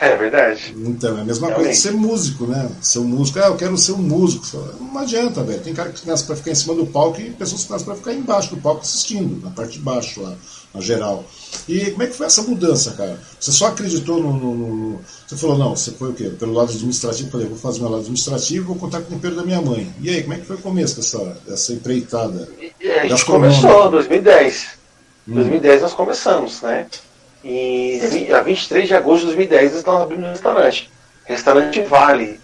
[0.01, 0.75] É verdade.
[0.75, 2.69] Então, é a mesma coisa de ser músico, né?
[2.81, 4.47] Ser um músico, ah, eu quero ser um músico.
[4.81, 5.61] Não adianta, velho.
[5.61, 7.95] Tem cara que nasce para ficar em cima do palco e pessoas que nascem para
[7.95, 10.35] ficar embaixo do palco assistindo, na parte de baixo, lá,
[10.77, 11.25] na geral.
[11.69, 13.19] E como é que foi essa mudança, cara?
[13.41, 16.31] Você só acreditou no, no, no, Você falou, não, você foi o quê?
[16.39, 19.43] Pelo lado administrativo, falei, vou fazer meu lado administrativo vou contar com o tempero da
[19.43, 19.93] minha mãe.
[20.01, 22.49] E aí, como é que foi o começo dessa, dessa empreitada?
[22.81, 24.67] E, a gente começou em 2010.
[25.27, 25.35] Em hum.
[25.35, 26.87] 2010 nós começamos, né?
[27.43, 30.91] E a 23 de agosto de 2010 nós abrimos um restaurante.
[31.25, 32.41] Restaurante Vale.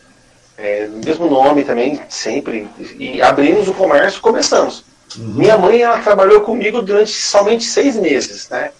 [0.56, 2.68] É, mesmo nome também, sempre.
[2.98, 4.84] E abrimos o comércio começamos.
[5.16, 8.70] Minha mãe ela trabalhou comigo durante somente seis meses, né?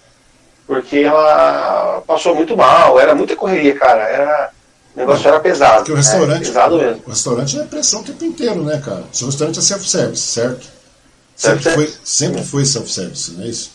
[0.65, 4.03] Porque ela passou muito mal, era muita correria, cara.
[4.03, 4.51] Era,
[4.95, 5.77] o negócio era pesado.
[5.77, 6.45] Porque o restaurante, né?
[6.45, 7.01] pesado mesmo.
[7.05, 9.03] O restaurante é pressão o tempo inteiro, né, cara?
[9.11, 10.67] O seu restaurante é self-service, certo?
[11.35, 13.71] Sempre self foi, sempre foi self-service, não é isso?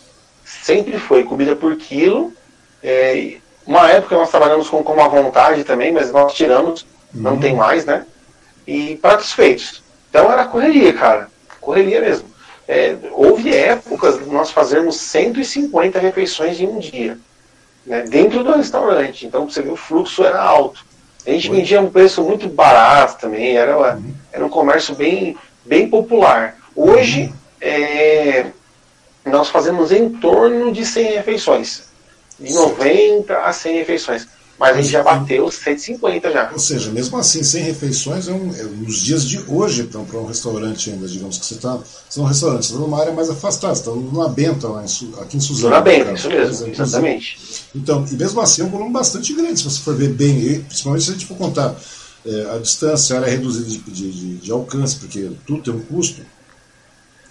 [0.62, 2.33] Sempre foi, comida por quilo.
[2.83, 7.21] É, uma época nós trabalhamos com, com a vontade também, mas nós tiramos, uhum.
[7.21, 8.07] não tem mais, né?
[8.66, 9.83] E pratos feitos.
[10.09, 11.29] Então era correria, cara.
[11.61, 12.29] Correria mesmo.
[12.69, 17.19] É, houve épocas de nós fazermos 150 refeições em um dia,
[17.87, 19.25] né, dentro do restaurante.
[19.25, 20.85] Então você vê o fluxo era alto.
[21.27, 24.15] A gente vendia um preço muito barato também, era, uhum.
[24.31, 26.57] era um comércio bem, bem popular.
[26.77, 27.33] Hoje uhum.
[27.63, 28.47] é,
[29.25, 31.85] nós fazemos em torno de 100 refeições,
[32.39, 34.29] de 90 a 100 refeições.
[34.59, 36.51] Mas a gente já bateu 150 já.
[36.53, 40.27] Ou seja, mesmo assim, sem refeições, é, um, é nos dias de hoje, para um,
[40.27, 43.31] restaurante ainda, digamos que você está você é um restaurante, você está numa área mais
[43.31, 45.75] afastada, você está numa Benta, lá em, aqui em Suzano.
[45.75, 47.38] Na Benta, isso mesmo, é, exatamente.
[47.75, 51.05] Então, e mesmo assim é um volume bastante grande, se você for ver bem, principalmente
[51.05, 51.77] se a gente for contar
[52.27, 55.81] é, a distância, a área reduzida de, de, de, de alcance, porque tudo tem um
[55.81, 56.21] custo.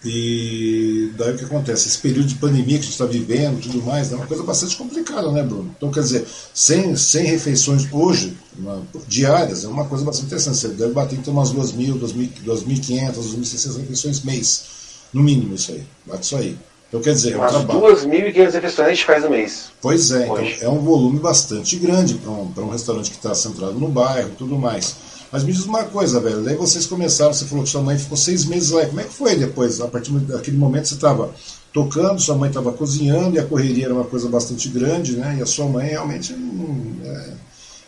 [0.10, 1.90] E daí o que acontece?
[1.90, 4.78] Esse período de pandemia que a gente está vivendo tudo mais, é uma coisa bastante
[4.78, 5.70] complicada, né, Bruno?
[5.76, 10.60] Então, quer dizer, sem, sem refeições hoje, uma, diárias, é uma coisa bastante interessante.
[10.60, 14.64] Você deve bater então umas 2.000, 2.500, 2.600 refeições mês.
[15.12, 15.84] No mínimo isso aí.
[16.06, 16.58] Bate isso aí.
[16.88, 17.82] Então, quer dizer, é um trabalho.
[17.82, 19.72] 2.500 refeições a gente faz no mês.
[19.82, 23.74] Pois é, então é um volume bastante grande para um, um restaurante que está centrado
[23.74, 24.96] no bairro e tudo mais.
[25.32, 26.42] Mas me diz uma coisa, velho.
[26.42, 28.86] Daí vocês começaram, você falou que sua mãe ficou seis meses lá.
[28.86, 29.82] Como é que foi depois?
[29.82, 31.34] A partir daquele momento você estava
[31.74, 35.36] tocando, sua mãe estava cozinhando e a correria era uma coisa bastante grande, né?
[35.40, 37.10] E a sua mãe realmente hum, é,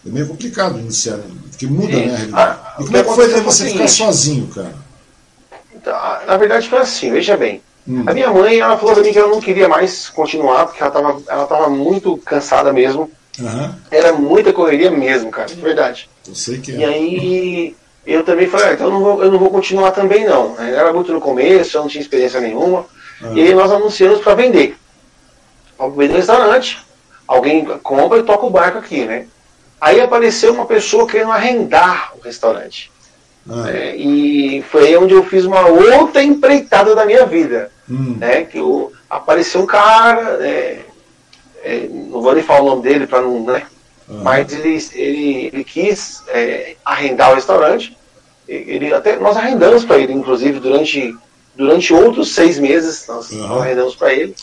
[0.05, 1.25] é meio complicado iniciar, né?
[1.49, 2.05] porque muda, Sim.
[2.05, 2.29] né?
[2.33, 4.75] Ah, e como é que foi daí você ficar sozinho, cara?
[5.73, 5.93] Então,
[6.27, 7.61] na verdade foi assim, veja bem.
[7.87, 8.03] Hum.
[8.05, 10.89] A minha mãe, ela falou pra mim que ela não queria mais continuar, porque ela
[10.89, 13.09] estava ela tava muito cansada mesmo.
[13.39, 13.73] Uhum.
[13.91, 16.09] Era muita correria mesmo, cara, de verdade.
[16.27, 16.75] Eu sei que é.
[16.75, 17.75] E aí
[18.05, 20.55] eu também falei, ah, então eu não, vou, eu não vou continuar também não.
[20.59, 22.85] Era muito no começo, eu não tinha experiência nenhuma.
[23.21, 23.37] Uhum.
[23.37, 24.77] E aí nós anunciamos para vender.
[25.77, 26.79] Vamos vender no restaurante.
[27.27, 29.27] Alguém compra e toca o barco aqui, né?
[29.79, 32.91] Aí apareceu uma pessoa querendo arrendar o restaurante.
[33.45, 33.67] Uhum.
[33.67, 37.71] É, e foi aí onde eu fiz uma outra empreitada da minha vida.
[37.89, 38.17] Uhum.
[38.19, 40.81] Né, que eu, apareceu um cara, é,
[41.89, 43.43] não vou nem falar o nome dele para não.
[43.43, 43.63] Né,
[44.09, 44.23] Uhum.
[44.23, 47.95] Mas ele, ele, ele quis é, arrendar o restaurante.
[48.47, 51.15] Ele, até, nós arrendamos para ele, inclusive, durante,
[51.55, 53.61] durante outros seis meses, nós uhum.
[53.61, 54.35] arrendamos para ele.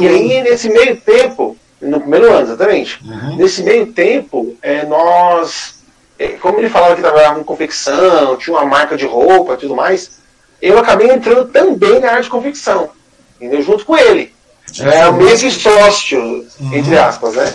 [0.00, 0.50] E aí, ano.
[0.50, 3.36] nesse meio tempo, no primeiro ano, exatamente, uhum.
[3.36, 5.76] nesse meio tempo, é, nós,
[6.18, 9.76] é, como ele falava que trabalhava em confecção, tinha uma marca de roupa e tudo
[9.76, 10.18] mais,
[10.60, 12.90] eu acabei entrando também na área de confecção,
[13.36, 13.62] entendeu?
[13.62, 14.34] junto com ele.
[14.80, 16.20] É o mesmo sócio,
[16.60, 16.74] uhum.
[16.74, 17.54] entre aspas, né?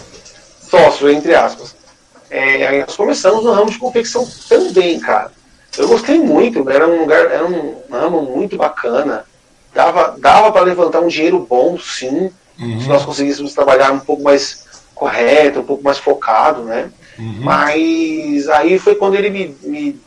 [0.69, 1.75] sócio, entre aspas.
[2.29, 5.31] É, nós começamos no ramo de confecção também, cara.
[5.77, 9.25] Eu gostei muito, era um lugar, era um ramo muito bacana.
[9.73, 12.81] Dava, dava para levantar um dinheiro bom, sim, uhum.
[12.81, 16.89] se nós conseguíssemos trabalhar um pouco mais correto, um pouco mais focado, né?
[17.17, 17.37] Uhum.
[17.41, 20.01] Mas aí foi quando ele me, me,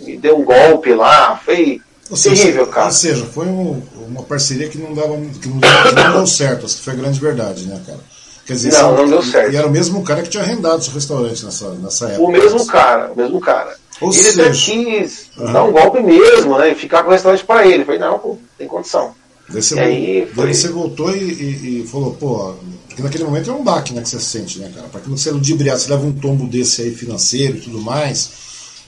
[0.00, 2.86] me deu um golpe lá, foi ou terrível, cara.
[2.86, 6.66] Ou seja, foi um, uma parceria que não dava que não, que não deu certo,
[6.66, 8.00] que foi a grande verdade, né, cara?
[8.46, 9.52] Quer dizer, não, não deu certo.
[9.52, 12.22] E era o mesmo cara que tinha arrendado seu restaurante nessa, nessa época.
[12.22, 13.74] O mesmo cara, o mesmo cara.
[14.00, 15.52] Ou ele seja, até quis uhum.
[15.52, 16.72] dar um golpe mesmo, né?
[16.72, 17.82] E ficar com o restaurante para ele.
[17.82, 19.14] Eu falei, não, pô, tem condição.
[19.48, 20.44] Daí você, aí, foi...
[20.44, 22.54] daí você voltou e, e, e, falou, pô,
[22.88, 24.88] porque naquele momento é um baque né, que você sente, né, cara?
[24.88, 28.30] Porque você é ludibriado, você leva um tombo desse aí financeiro e tudo mais,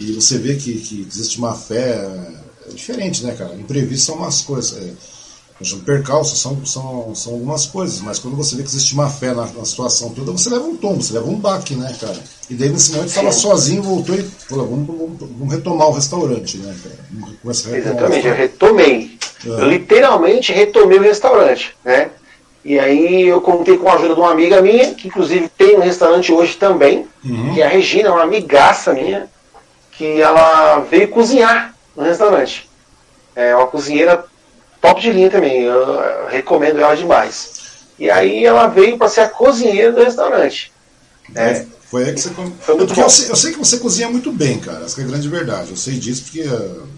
[0.01, 2.09] e você vê que, que existe uma fé
[2.69, 3.55] é diferente, né, cara?
[3.55, 4.77] Imprevisto são umas coisas.
[4.77, 4.93] É,
[5.85, 9.47] percalços são, são, são algumas coisas, mas quando você vê que existe má fé na,
[9.47, 12.19] na, situação toda, você leva um tombo, você leva um baque, né, cara?
[12.51, 16.59] E daí nesse momento estava sozinho, voltou e falou, vamos, vamos, vamos, retomar o restaurante,
[16.59, 16.97] né, cara?
[17.79, 19.19] Exatamente, eu retomei.
[19.45, 19.49] É.
[19.49, 22.11] Eu literalmente retomei o restaurante, né?
[22.63, 25.81] E aí eu contei com a ajuda de uma amiga minha, que inclusive tem um
[25.81, 27.55] restaurante hoje também, uhum.
[27.55, 29.29] que é a Regina, uma amigaça minha,
[29.93, 32.69] que ela veio cozinhar no restaurante.
[33.35, 34.25] É uma cozinheira
[34.81, 37.57] top de linha também, eu recomendo ela demais.
[37.99, 40.73] E aí ela veio para ser a cozinheira do restaurante.
[41.35, 42.31] É, foi aí que você.
[42.31, 44.85] Foi eu, sei, eu, sei, que você cozinha muito bem, cara.
[44.85, 45.71] Essa é a grande verdade.
[45.71, 46.43] Eu sei disso porque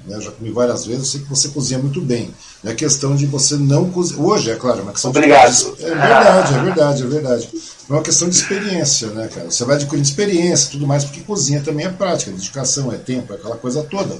[0.07, 1.01] né, já comi várias vezes.
[1.01, 2.35] Eu sei que você cozinha muito bem.
[2.65, 4.23] É questão de você não cozinhar.
[4.23, 5.53] Hoje, é claro, é uma questão Obrigado.
[5.53, 5.85] de.
[5.85, 7.51] É verdade, é verdade, é verdade.
[7.89, 9.51] É uma questão de experiência, né, cara?
[9.51, 12.97] Você vai adquirindo experiência e tudo mais, porque cozinha também é prática, é dedicação, é
[12.97, 14.17] tempo, é aquela coisa toda.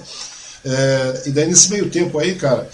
[0.65, 2.69] É, e daí, nesse meio tempo aí, cara,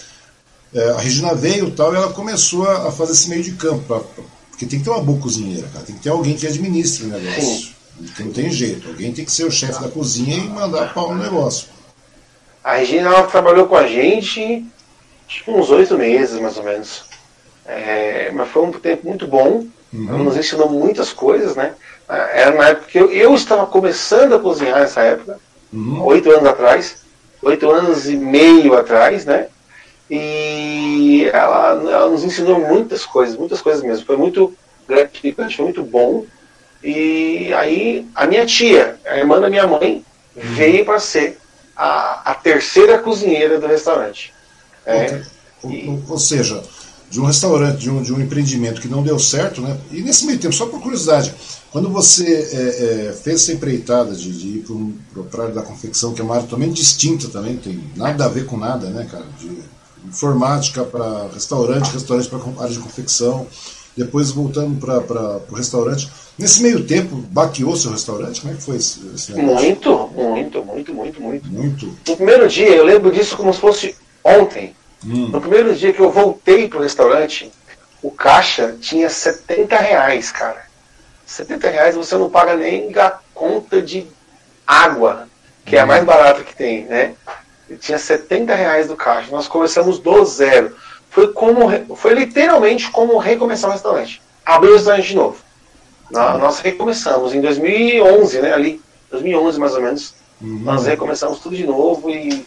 [0.74, 3.82] é, a Regina veio tal, e ela começou a fazer esse meio de campo.
[3.86, 5.84] Pra, pra, porque tem que ter uma boa cozinheira, cara.
[5.84, 7.74] Tem que ter alguém que administre o negócio.
[8.18, 8.88] Não tem jeito.
[8.88, 11.68] Alguém tem que ser o chefe da cozinha e mandar pau no negócio.
[12.62, 14.64] A Regina ela trabalhou com a gente
[15.28, 17.04] acho uns oito meses, mais ou menos.
[17.66, 19.66] É, mas foi um tempo muito bom.
[19.92, 20.08] Uhum.
[20.08, 21.74] Ela nos ensinou muitas coisas, né?
[22.08, 25.38] Era na época que eu, eu estava começando a cozinhar nessa época,
[25.72, 26.02] uhum.
[26.04, 26.96] oito anos atrás,
[27.44, 29.48] oito anos e meio atrás, né?
[30.10, 34.04] E ela, ela nos ensinou muitas coisas, muitas coisas mesmo.
[34.04, 34.52] Foi muito
[34.88, 36.24] gratificante, foi muito bom.
[36.82, 40.04] E aí a minha tia, a irmã da minha mãe,
[40.36, 40.42] uhum.
[40.42, 41.38] veio para ser
[41.76, 44.32] a, a terceira cozinheira do restaurante.
[44.86, 45.22] É,
[45.64, 45.88] e...
[45.88, 46.62] ou, ou, seja,
[47.14, 49.78] de um restaurante, de um, de um empreendimento que não deu certo, né?
[49.92, 51.32] E nesse meio tempo, só por curiosidade,
[51.70, 54.64] quando você é, é, fez essa empreitada de, de ir
[55.30, 58.28] para a área da confecção, que é uma área totalmente distinta também, tem nada a
[58.28, 59.24] ver com nada, né, cara?
[59.38, 59.48] De
[60.04, 63.46] informática para restaurante, restaurante para área de confecção,
[63.96, 66.10] depois voltando para o restaurante.
[66.36, 68.40] Nesse meio tempo, baqueou seu restaurante?
[68.40, 69.64] Como é que foi esse, esse negócio?
[69.64, 71.48] Muito, muito, muito, muito, muito.
[71.48, 71.96] Muito.
[72.08, 74.74] No primeiro dia, eu lembro disso como se fosse ontem.
[75.06, 75.28] Hum.
[75.28, 77.50] No primeiro dia que eu voltei pro restaurante,
[78.02, 80.64] o caixa tinha 70 reais, cara.
[81.26, 84.06] 70 reais você não paga nem a conta de
[84.66, 85.28] água,
[85.64, 85.78] que hum.
[85.78, 85.88] é a hum.
[85.88, 87.14] mais barata que tem, né?
[87.68, 89.30] Eu tinha 70 reais do caixa.
[89.30, 90.76] Nós começamos do zero.
[91.10, 94.20] Foi como, foi literalmente como recomeçar o restaurante.
[94.44, 95.36] Abrir o restaurante de novo.
[96.10, 98.52] Nós recomeçamos em 2011, né?
[98.52, 100.14] Ali, 2011 mais ou menos.
[100.40, 100.60] Uhum.
[100.60, 102.46] Nós recomeçamos tudo de novo e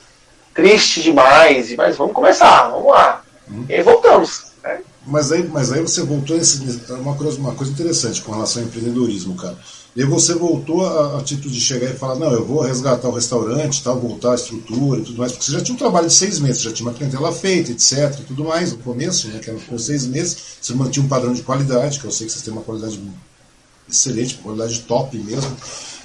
[0.58, 1.74] triste demais.
[1.76, 3.22] Mas vamos começar, vamos lá.
[3.50, 3.66] Uhum.
[3.70, 4.48] E aí voltamos.
[4.64, 4.80] Né?
[5.06, 6.60] Mas, aí, mas aí você voltou nesse,
[6.92, 9.58] uma, coisa, uma coisa interessante com relação ao empreendedorismo, cara.
[9.96, 13.08] E aí você voltou a, a título de chegar e falar, não, eu vou resgatar
[13.08, 16.08] o restaurante, tal, voltar a estrutura e tudo mais, porque você já tinha um trabalho
[16.08, 18.20] de seis meses, já tinha uma clientela feita, etc.
[18.20, 21.34] e tudo mais, no começo, né, que era por seis meses, você mantinha um padrão
[21.34, 23.02] de qualidade, que eu sei que vocês têm uma qualidade
[23.90, 25.58] excelente, uma qualidade top mesmo.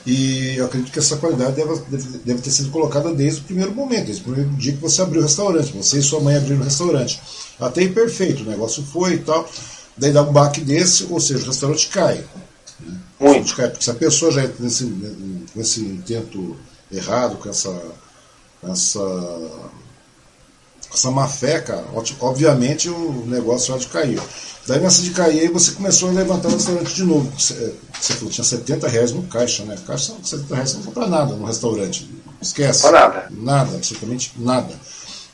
[0.04, 3.72] E eu acredito que essa qualidade deve, deve, deve, ter sido colocada desde o primeiro
[3.72, 5.76] momento, desde o primeiro dia que você abriu o restaurante.
[5.76, 7.20] Você e sua mãe abriram o restaurante.
[7.60, 9.48] Até imperfeito, o negócio foi e tal.
[9.96, 12.24] Daí dá um baque desse, ou seja, o restaurante cai.
[12.80, 12.98] Né?
[13.20, 13.54] Muito.
[13.54, 14.84] Cai, porque se a pessoa já entra nesse,
[15.54, 16.56] nesse intento
[16.90, 17.82] errado, com essa,
[18.60, 19.50] com essa,
[20.92, 21.84] essa má fé, cara,
[22.20, 24.20] obviamente o negócio já de cair.
[24.66, 27.32] Daí nessa de cair, aí você começou a levantar o restaurante de novo.
[27.36, 29.76] Você, você falou, tinha 70 reais no caixa, né?
[29.86, 32.08] Caixa, 70 reais você não compra nada no restaurante.
[32.40, 32.84] Esquece.
[32.84, 33.26] Não nada.
[33.30, 34.72] Nada, absolutamente nada.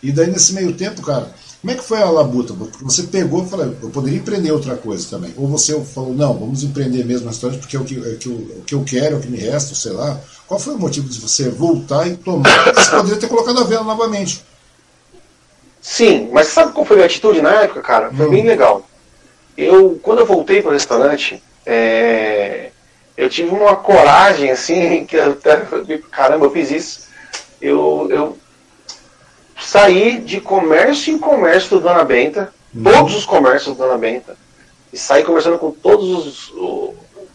[0.02, 2.54] E daí nesse meio tempo, cara, como é que foi a labuta?
[2.54, 5.34] Porque você pegou e falou, eu poderia empreender outra coisa também.
[5.36, 8.16] Ou você falou, não, vamos empreender mesmo no restaurante porque é o que, é o
[8.16, 10.18] que, eu, é o que eu quero, é o que me resta, sei lá.
[10.46, 12.48] Qual foi o motivo de você voltar e tomar?
[12.74, 14.42] Você poderia ter colocado a vela novamente.
[15.82, 18.10] Sim, mas sabe qual foi a atitude na época, cara?
[18.10, 18.30] Foi hum.
[18.30, 18.87] bem legal
[19.58, 22.70] eu, quando eu voltei para o restaurante, é,
[23.16, 25.66] eu tive uma coragem, assim, que eu até,
[26.12, 27.08] caramba, eu fiz isso.
[27.60, 28.38] Eu, eu
[29.60, 32.84] saí de comércio em comércio do Dona Benta, uhum.
[32.84, 34.36] todos os comércios do Dona Benta,
[34.92, 36.94] e saí conversando com todos os, o,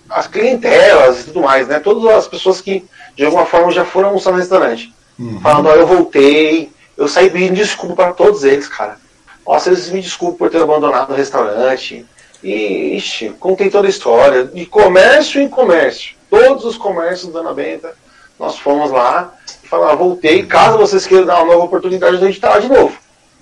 [0.10, 1.82] as clientelas e tudo mais, né?
[1.82, 2.86] Todas as pessoas que,
[3.18, 4.94] de alguma forma, já foram almoçar no restaurante.
[5.20, 5.42] Uhum.
[5.42, 8.98] Falando, ó, eu voltei, eu saí pedindo desculpa para todos eles, cara.
[9.46, 12.06] Ó, vocês me desculpem por ter abandonado o restaurante.
[12.44, 16.16] E, ixi, contei toda a história, de comércio em comércio.
[16.30, 17.96] Todos os comércios da Ana Benta,
[18.38, 22.20] nós fomos lá e falaram, ah, voltei, caso vocês queiram dar uma nova oportunidade, a
[22.20, 22.98] gente está lá de novo.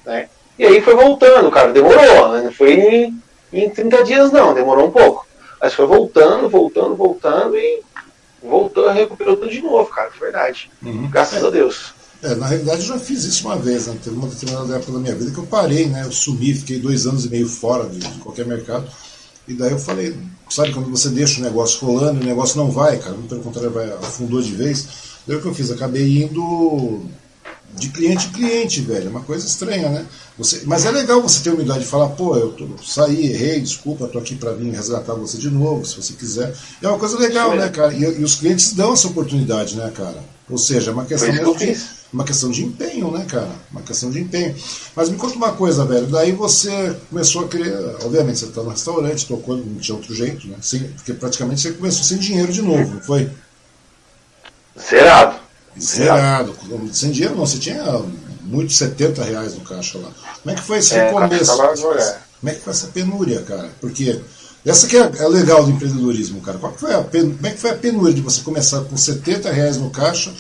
[0.05, 0.29] Né?
[0.59, 2.41] E aí foi voltando, cara, demorou, né?
[2.43, 5.25] Não foi em, em 30 dias não, demorou um pouco.
[5.59, 7.81] Mas foi voltando, voltando, voltando e
[8.41, 10.71] voltou recuperou tudo de novo, cara, de verdade.
[10.83, 11.09] Uhum.
[11.09, 11.93] Graças a Deus.
[12.23, 13.97] É, na realidade eu já fiz isso uma vez, né?
[14.03, 16.03] Teve uma determinada época da minha vida que eu parei, né?
[16.05, 18.87] Eu sumi, fiquei dois anos e meio fora de, de qualquer mercado.
[19.47, 20.15] E daí eu falei,
[20.49, 23.71] sabe quando você deixa o negócio rolando e o negócio não vai, cara, pelo contrário,
[23.71, 24.87] vai, afundou de vez.
[25.25, 25.71] Daí o que eu fiz?
[25.71, 27.01] Acabei indo
[27.75, 29.07] de cliente em cliente, velho.
[29.07, 30.05] É uma coisa estranha, né?
[30.37, 33.59] Você, mas é legal você ter a humildade de falar, pô, eu tô, saí, errei,
[33.59, 36.53] desculpa, tô aqui para vir resgatar você de novo, se você quiser.
[36.81, 37.93] É uma coisa legal, né, cara?
[37.93, 40.23] E, e, os clientes dão essa oportunidade, né, cara?
[40.49, 41.77] Ou seja, é uma questão de,
[42.13, 43.49] uma questão de empenho, né, cara?
[43.71, 44.55] Uma questão de empenho.
[44.95, 46.07] Mas me conta uma coisa, velho.
[46.07, 47.73] Daí você começou a querer.
[48.03, 50.57] Obviamente, você tá no restaurante, tocou, não tinha outro jeito, né?
[50.61, 53.29] Sem, porque praticamente você começou sem dinheiro de novo, não foi?
[54.77, 55.39] Zerado.
[55.79, 56.55] Zerado.
[56.91, 57.81] Sem dinheiro não, você tinha
[58.41, 60.11] muito 70 reais no caixa lá.
[60.41, 61.55] Como é que foi esse é, começo?
[61.55, 63.69] Como é que foi essa penúria, cara?
[63.79, 64.19] Porque
[64.65, 66.57] essa que é, é legal do empreendedorismo, cara.
[66.57, 67.03] Qual foi a.
[67.03, 70.33] Como é que foi a penúria de você começar com 70 reais no caixa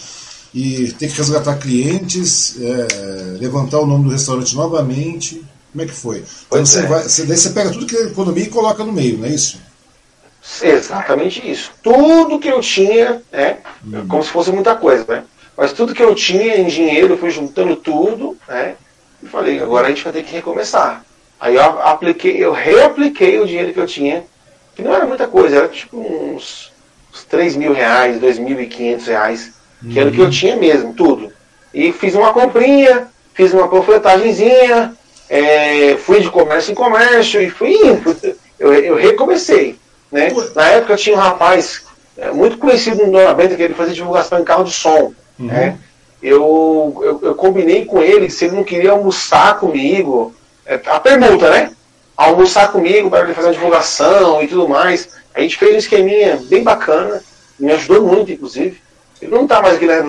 [0.53, 5.43] e ter que resgatar clientes, é, levantar o nome do restaurante novamente?
[5.71, 6.23] Como é que foi?
[6.47, 6.85] Então você, é.
[6.85, 9.29] vai, você, daí você pega tudo que é economia e coloca no meio, não é
[9.29, 9.59] isso?
[10.61, 11.71] Exatamente isso.
[11.81, 14.07] Tudo que eu tinha, né, uhum.
[14.07, 15.23] como se fosse muita coisa, né?
[15.55, 18.75] Mas tudo que eu tinha em dinheiro, eu fui juntando tudo, né?
[19.21, 21.05] E falei, agora a gente vai ter que recomeçar.
[21.39, 24.23] Aí eu apliquei, eu reapliquei o dinheiro que eu tinha,
[24.75, 26.71] que não era muita coisa, era tipo uns,
[27.13, 29.51] uns 3 mil reais, 2.500 reais,
[29.89, 30.31] que era o que eu uhum.
[30.31, 31.31] tinha mesmo, tudo.
[31.73, 34.93] E fiz uma comprinha, fiz uma panfletagenzinha,
[35.29, 38.15] é, fui de comércio em comércio e fui indo.
[38.61, 39.75] Eu, eu recomecei.
[40.11, 40.31] Né?
[40.53, 41.83] Na época tinha um rapaz
[42.15, 45.13] é, muito conhecido no Dona Benta que ele fazia divulgação em carro de som.
[45.39, 45.47] Uhum.
[45.47, 45.79] Né?
[46.21, 50.35] Eu, eu, eu, combinei com ele se ele não queria almoçar comigo.
[50.63, 51.71] É, a pergunta, né?
[52.15, 55.09] Almoçar comigo para ele fazer uma divulgação e tudo mais.
[55.33, 57.23] A gente fez um esqueminha bem bacana,
[57.59, 58.79] me ajudou muito, inclusive.
[59.21, 60.03] Ele não está mais aqui, né,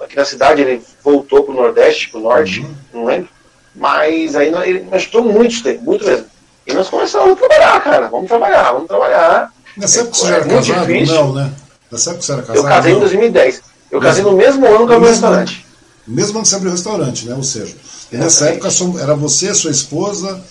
[0.00, 2.74] aqui, na cidade, ele voltou para o Nordeste, para o Norte, uhum.
[2.94, 3.28] não lembro.
[3.74, 6.26] Mas aí ele me ajudou muito, muito mesmo.
[6.66, 8.08] E nós começamos a trabalhar, cara.
[8.08, 9.52] Vamos trabalhar, vamos trabalhar.
[9.76, 10.86] Nessa época você já era casado?
[10.86, 11.14] Difícil.
[11.14, 11.52] Não, né?
[11.92, 12.58] Nessa época você era casado?
[12.58, 12.98] Eu casei não?
[12.98, 13.62] em 2010.
[13.90, 15.66] Eu casei no mesmo ano que eu abri o restaurante.
[16.06, 17.34] No mesmo ano que você abriu o restaurante, né?
[17.34, 17.74] Ou seja,
[18.12, 18.68] nessa época
[19.00, 20.42] era você, sua esposa,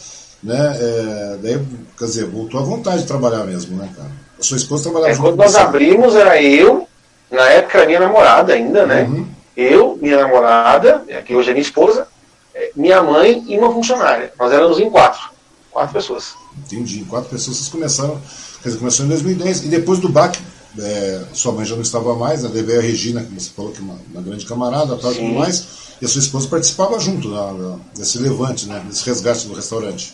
[0.44, 0.78] né?
[0.80, 1.60] É, daí,
[1.98, 4.12] quer dizer, voltou à vontade de trabalhar mesmo, né, cara?
[4.40, 6.88] A sua esposa trabalhava é, Quando nós abrimos, era eu,
[7.34, 9.04] na época era minha namorada ainda, né?
[9.04, 9.28] Uhum.
[9.56, 12.08] Eu, minha namorada, que hoje é minha esposa,
[12.54, 14.32] é, minha mãe e uma funcionária.
[14.40, 15.32] Nós éramos em quatro.
[15.72, 16.36] Quatro pessoas.
[16.58, 17.04] Entendi.
[17.06, 18.22] Quatro pessoas vocês começaram.
[18.62, 19.66] Quer dizer, começou em 2010.
[19.66, 20.40] E depois do BAC,
[20.80, 22.50] é, sua mãe já não estava mais, né?
[22.54, 25.68] veio a Regina, como você falou, que é uma, uma grande camarada, tal, tudo mais.
[26.02, 28.84] E a sua esposa participava junto da, desse levante, né?
[28.88, 30.14] Desse resgate do restaurante.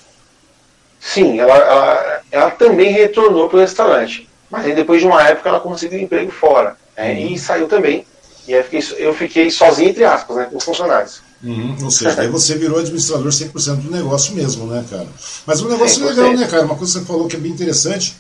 [1.00, 4.30] Sim, ela, ela, ela também retornou para o restaurante.
[4.50, 6.76] Mas aí depois de uma época ela conseguiu emprego fora.
[7.00, 7.34] Uhum.
[7.34, 8.06] E saiu também.
[8.48, 11.22] E aí eu fiquei, eu fiquei sozinho, entre aspas, né, com os funcionários.
[11.44, 15.08] Uhum, ou seja, aí você virou administrador 100% do negócio mesmo, né, cara?
[15.46, 16.10] Mas um negócio 100%.
[16.10, 16.66] legal, né, cara?
[16.66, 18.16] Uma coisa que você falou que é bem interessante,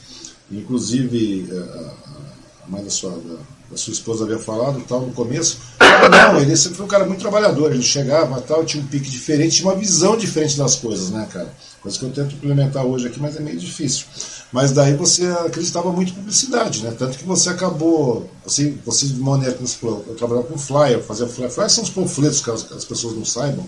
[0.49, 1.91] inclusive eh,
[2.63, 3.19] a mãe da sua,
[3.69, 5.57] da sua esposa havia falado tal no começo.
[6.09, 9.57] Não, ele sempre foi um cara muito trabalhador, ele chegava tal, tinha um pique diferente,
[9.57, 11.51] tinha uma visão diferente das coisas, né, cara?
[11.81, 14.05] Coisa que eu tento implementar hoje aqui, mas é meio difícil.
[14.51, 16.93] Mas daí você acreditava muito em publicidade, né?
[16.97, 18.29] Tanto que você acabou.
[18.43, 21.51] Você, você de maneira que você falou, eu trabalhava com flyer, fazia flyer.
[21.51, 23.65] Flyer são os panfletos que as, as pessoas não saibam.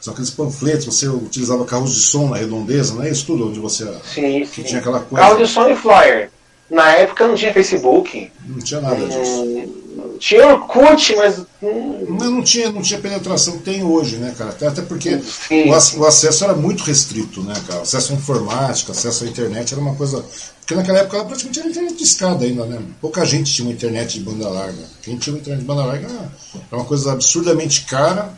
[0.00, 3.48] São aqueles panfletos, você utilizava carros de som na redondeza, não é isso tudo?
[3.48, 3.84] Onde você.
[4.14, 4.62] Sim, que sim.
[4.62, 5.26] tinha aquela coisa.
[5.26, 6.30] Carro de som e flyer.
[6.70, 8.30] Na época não tinha Facebook.
[8.46, 9.42] Não tinha nada disso.
[9.42, 11.38] Hum, tinha Orkut, mas.
[11.62, 12.06] Hum...
[12.10, 14.50] Não, não, tinha, não tinha penetração que tem hoje, né, cara?
[14.50, 17.82] Até porque o, o, acesso era muito restrito, né, cara?
[17.82, 20.22] Acesso à informática, acesso à internet era uma coisa.
[20.60, 22.78] Porque naquela época praticamente era internet de escada ainda, né?
[23.00, 24.84] Pouca gente tinha uma internet de banda larga.
[25.02, 28.36] Quem tinha uma internet de banda larga era uma coisa absurdamente cara.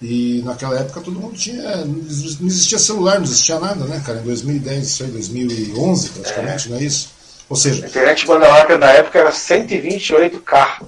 [0.00, 1.84] E naquela época todo mundo tinha.
[1.84, 4.20] Não existia celular, não existia nada, né, cara?
[4.20, 6.70] Em 2010, isso aí, 2011 praticamente, é.
[6.70, 7.17] não é isso?
[7.48, 10.82] Ou seja, a internet banda larga da época era 128K.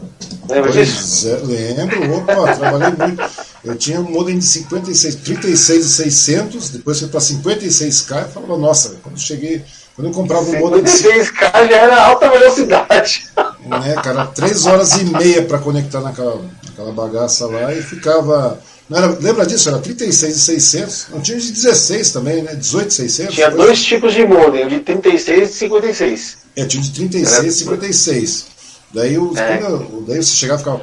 [0.49, 1.29] Lembra disso?
[1.29, 3.31] É, lembro, opa, trabalhei muito.
[3.65, 8.59] Eu tinha um modem de 56, 36 e 600, depois foi para 56K e falava,
[8.59, 13.29] nossa, quando eu cheguei, quando eu comprava um modem de 56K já era alta velocidade.
[13.61, 18.59] Né, cara, 3 horas e meia para conectar naquela, naquela bagaça lá e ficava
[18.93, 19.69] era, lembra disso?
[19.69, 21.07] Era 36 e 600.
[21.11, 22.55] Não tinha de 16 também, né?
[22.57, 23.35] 18 e 600.
[23.35, 26.39] Tinha dois tipos de modem, de 36 e 56.
[26.61, 28.47] É, tinha de 36 e 56.
[28.93, 29.59] Daí, os, é.
[29.59, 30.83] quando, daí você chegava e ficava.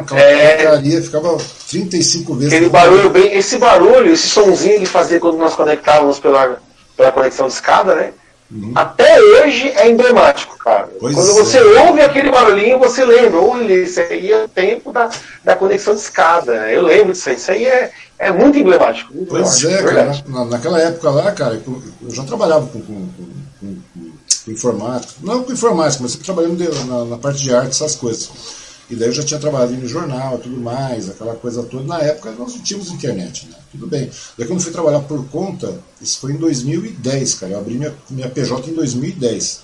[0.00, 0.56] Aquela é.
[0.56, 1.36] porcaria, ficava.
[1.68, 2.54] 35 vezes.
[2.54, 3.36] Aquele barulho bem.
[3.36, 6.60] Esse barulho, esse sonzinho que fazia quando nós conectávamos pela,
[6.96, 8.12] pela conexão de escada, né?
[8.50, 8.72] Uhum.
[8.74, 10.88] Até hoje é emblemático, cara.
[10.98, 11.82] Pois Quando você é.
[11.82, 15.10] ouve aquele barulhinho, você lembra, olha, isso aí é o tempo da,
[15.44, 16.70] da conexão de escada.
[16.72, 17.36] Eu lembro disso aí.
[17.36, 19.12] Isso aí é, é muito emblemático.
[19.12, 20.24] Muito pois emblemático, é, cara.
[20.26, 23.28] Na, naquela época lá, cara, eu já trabalhava com, com, com,
[23.60, 25.14] com informática.
[25.22, 28.30] Não com informática, mas sempre trabalhando na, na parte de arte, essas coisas.
[28.90, 31.84] E daí eu já tinha trabalhado no jornal e tudo mais, aquela coisa toda.
[31.84, 33.56] Na época nós não tínhamos internet, né?
[33.70, 34.10] Tudo bem.
[34.36, 37.52] Daí quando fui trabalhar por conta, isso foi em 2010, cara.
[37.52, 39.60] Eu abri minha, minha PJ em 2010.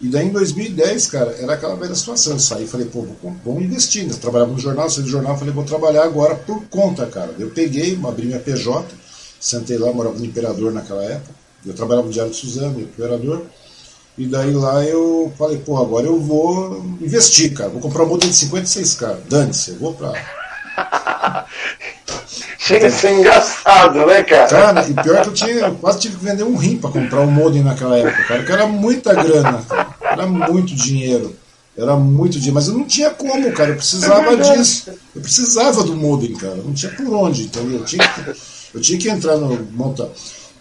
[0.00, 2.32] E daí em 2010, cara, era aquela velha situação.
[2.32, 3.06] Eu saí e falei, pô,
[3.44, 4.08] vamos investir.
[4.08, 7.34] Eu trabalhava no jornal, saí do jornal, falei, vou trabalhar agora por conta, cara.
[7.38, 8.86] Eu peguei, abri minha PJ,
[9.38, 11.43] sentei lá, morava no Imperador naquela época.
[11.66, 13.42] Eu trabalhava no Diário de Suzano, Imperador.
[14.16, 17.70] E daí lá eu falei, pô, agora eu vou investir, cara.
[17.70, 19.16] Vou comprar um modelo de 56k.
[19.28, 20.12] Dane-se, eu vou pra.
[22.58, 24.48] Chega a ser engraçado, né, cara?
[24.48, 27.20] Cara, e pior que eu tinha, eu quase tive que vender um rim para comprar
[27.20, 29.94] um modem naquela época, cara, que era muita grana, cara.
[30.00, 31.36] Era muito dinheiro.
[31.76, 33.70] Era muito dinheiro, mas eu não tinha como, cara.
[33.70, 34.90] Eu precisava é disso.
[35.14, 36.56] Eu precisava do modem, cara.
[36.56, 37.80] Não tinha por onde, entendeu?
[37.80, 38.20] Eu tinha que,
[38.74, 40.08] eu tinha que entrar no montar.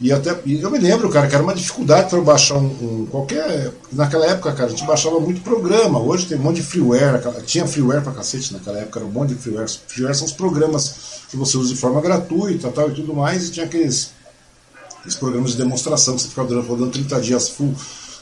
[0.04, 2.66] E até e eu me lembro, cara, que era uma dificuldade para eu baixar um,
[2.66, 3.72] um, qualquer.
[3.93, 5.97] Naquela época, cara, a gente baixava muito programa.
[5.97, 7.22] Hoje tem um monte de freeware.
[7.45, 9.70] Tinha freeware pra cacete naquela época, era um monte de freeware.
[9.88, 13.47] Freeware são os programas que você usa de forma gratuita tal, e tudo mais.
[13.47, 14.12] E tinha aqueles,
[14.99, 17.74] aqueles programas de demonstração que você ficava rodando 30 dias full.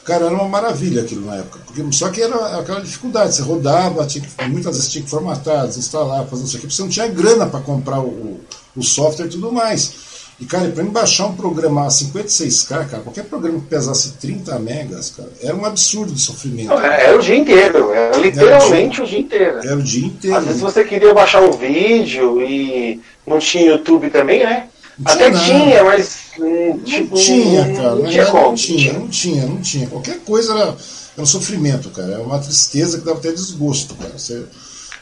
[0.04, 1.58] Cara, era uma maravilha aquilo na época.
[1.66, 3.34] Porque, só que era aquela dificuldade.
[3.34, 6.82] Você rodava, tinha que, muitas vezes tinha que formatar, desinstalar, fazer isso aqui, porque você
[6.82, 8.40] não tinha grana para comprar o,
[8.76, 10.11] o software e tudo mais.
[10.42, 15.14] E, cara, para baixar um programa a 56K, cara, qualquer programa que pesasse 30 megas,
[15.16, 16.72] cara, era um absurdo de sofrimento.
[16.72, 19.58] É, era o dia inteiro, era literalmente era o, dia, o dia inteiro.
[19.62, 20.36] Era o dia inteiro.
[20.36, 24.66] Às vezes você queria baixar um vídeo e não tinha YouTube também, né?
[24.98, 27.94] Não Até tinha, tinha, mas hum, tipo, não tinha, cara.
[27.94, 29.86] Não, tinha, não, tinha, não tinha, não tinha.
[29.86, 32.14] Qualquer coisa era, era um sofrimento, cara.
[32.14, 34.18] Era uma tristeza que dava até desgosto, cara.
[34.18, 34.42] Você,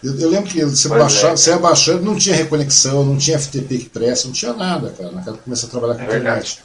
[0.02, 1.36] eu, eu lembro que você, baixava, é.
[1.36, 5.10] você ia baixando, não tinha reconexão, não tinha FTP que presta, não tinha nada, cara,
[5.12, 6.60] naquela que começou a trabalhar com é internet.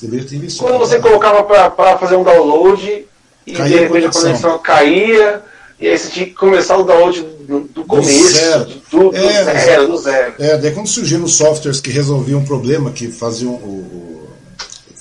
[0.00, 0.64] Deveria ter investido.
[0.64, 3.06] Quando você colocava para fazer um download
[3.46, 5.42] e Caía de repente a conexão caía,
[5.78, 8.64] e aí você tinha que começar o download do, do começo, zero.
[8.90, 10.34] Do, do, é, zero, do zero.
[10.38, 14.21] É, daí quando surgiram os softwares que resolviam um problema, que faziam o, o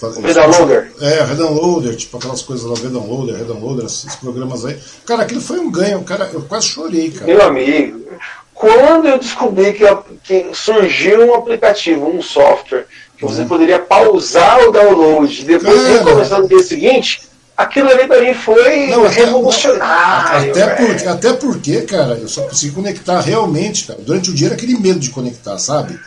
[0.10, 0.92] Redownloader.
[1.00, 4.78] É, Redownloader, tipo aquelas coisas lá, Redownloader, Redownloader, esses programas aí.
[5.06, 7.26] Cara, aquilo foi um ganho, cara, eu quase chorei, cara.
[7.26, 8.02] Meu amigo,
[8.54, 9.86] quando eu descobri que,
[10.24, 12.86] que surgiu um aplicativo, um software,
[13.18, 13.48] que você uhum.
[13.48, 17.22] poderia pausar o download, depois é, recomeçar no dia seguinte,
[17.56, 20.52] aquilo ali pra mim foi não, revolucionário.
[20.52, 24.00] Até, porque, até porque, cara, eu só consegui conectar realmente, cara.
[24.02, 26.00] Durante o dia era aquele medo de conectar, sabe?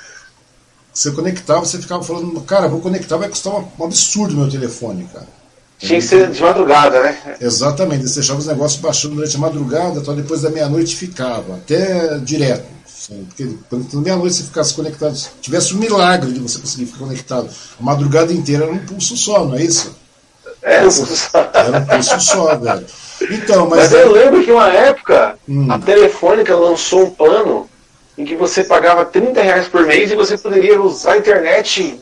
[0.94, 5.26] Você conectava, você ficava falando, cara, vou conectar, vai custar um absurdo meu telefone, cara.
[5.76, 7.36] Tinha que ser de madrugada, né?
[7.40, 12.16] Exatamente, você deixava os negócios baixando durante a madrugada, então depois da meia-noite ficava, até
[12.18, 12.64] direto.
[13.08, 17.82] Porque quando meia-noite você ficasse conectado, tivesse um milagre de você conseguir ficar conectado a
[17.82, 19.94] madrugada inteira era um pulso só, não é isso?
[20.62, 21.50] É, um pulso só.
[21.52, 22.86] Era um pulso só, velho.
[23.30, 25.70] Então, mas, mas eu lembro que uma época hum.
[25.70, 27.63] a Telefônica lançou um plano
[28.16, 32.00] em que você pagava 30 reais por mês e você poderia usar a internet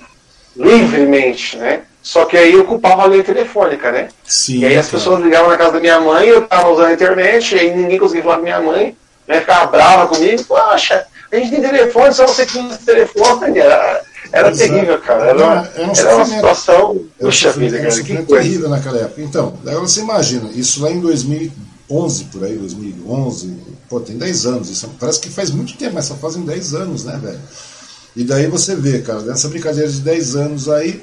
[0.56, 1.82] livremente, né?
[2.02, 4.08] Só que aí ocupava a linha telefônica, né?
[4.24, 6.92] Sim, e aí as pessoas ligavam na casa da minha mãe, eu estava usando a
[6.92, 8.96] internet, e aí ninguém conseguia falar com minha mãe,
[9.26, 9.40] né?
[9.40, 13.58] ficava brava comigo, poxa, a gente tem telefone, só você tinha telefone.
[13.58, 14.02] Era,
[14.32, 15.26] era terrível, cara.
[15.26, 17.04] Era uma, era uma, era uma situação.
[17.18, 18.02] Puxa vida, cara.
[18.02, 19.22] Que terrível naquela época.
[19.22, 23.56] Então, agora você imagina, isso lá em 2011, por aí, 2011,
[23.93, 24.70] Pô, tem 10 anos.
[24.70, 27.38] Isso parece que faz muito tempo, mas só fazem 10 anos, né, velho?
[28.16, 31.03] E daí você vê, cara, nessa brincadeira de 10 anos aí.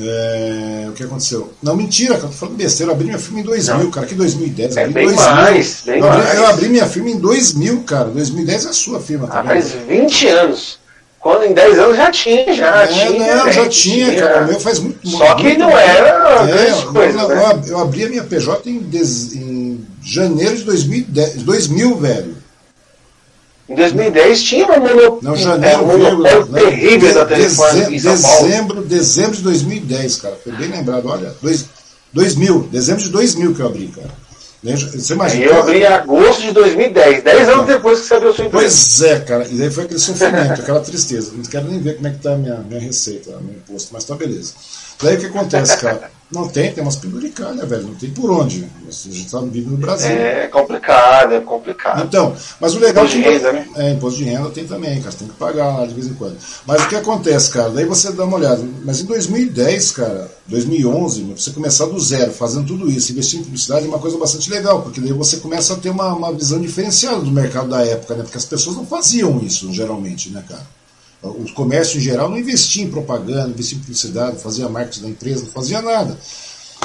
[0.00, 1.52] É, o que aconteceu?
[1.60, 2.92] Não, mentira, cara, tô falando besteira.
[2.92, 3.90] Eu abri minha firma em 2000, não.
[3.90, 4.76] cara, que 2010.
[4.76, 5.16] É bem 2000.
[5.16, 6.38] mais, bem eu, abri, mais.
[6.38, 8.08] eu abri minha firma em 2000, cara.
[8.10, 9.26] 2010 é a sua firma.
[9.26, 10.78] Tá ah, faz 20 anos.
[11.24, 13.36] Quando em 10 anos já tinha, já é, tinha.
[13.36, 14.44] Não, já tinha, tinha, cara.
[14.44, 16.50] O meu faz muito Só que não era.
[16.50, 17.62] É, coisas, não, né?
[17.66, 18.86] eu, abri a minha PJ em,
[19.34, 22.36] em janeiro de 2010, 2000, velho.
[23.66, 26.60] Em 2010 tinha uma monopólio, não, janeiro, é, monopólio né?
[26.60, 30.38] terrível de, da telefone dezembro, dezembro de 2010, cara.
[30.44, 31.08] Foi bem lembrado.
[31.08, 31.64] Olha, dois,
[32.12, 34.10] 2000, dezembro de 2000 que eu abri, cara.
[34.64, 38.46] Você imagina, eu abri em agosto de 2010, 10 anos depois que você abriu sua
[38.46, 38.64] empresa.
[38.64, 39.46] Pois é, cara.
[39.46, 41.32] E daí foi aquele sofrimento, aquela tristeza.
[41.34, 44.04] Não quero nem ver como é que tá a minha, minha receita, meu imposto, mas
[44.04, 44.54] tá beleza.
[45.02, 46.10] Daí o que acontece, cara?
[46.34, 47.84] Não tem, tem umas penduricalhas, velho.
[47.84, 48.68] Não tem por onde.
[48.86, 50.10] A gente tá vivendo no Brasil.
[50.10, 52.02] É complicado, é complicado.
[52.04, 53.04] Então, mas o legal.
[53.04, 53.68] Imposto de renda, né?
[53.76, 55.12] É, imposto de renda tem também, cara.
[55.12, 56.36] Você tem que pagar lá de vez em quando.
[56.66, 57.70] Mas o que acontece, cara?
[57.70, 58.62] Daí você dá uma olhada.
[58.84, 63.86] Mas em 2010, cara, 2011, você começar do zero, fazendo tudo isso, investir em publicidade
[63.86, 67.20] é uma coisa bastante legal, porque daí você começa a ter uma, uma visão diferenciada
[67.20, 68.22] do mercado da época, né?
[68.22, 70.66] Porque as pessoas não faziam isso, geralmente, né, cara?
[71.24, 75.44] O comércio em geral não investia em propaganda, investia em publicidade, fazia marketing da empresa,
[75.44, 76.18] não fazia nada.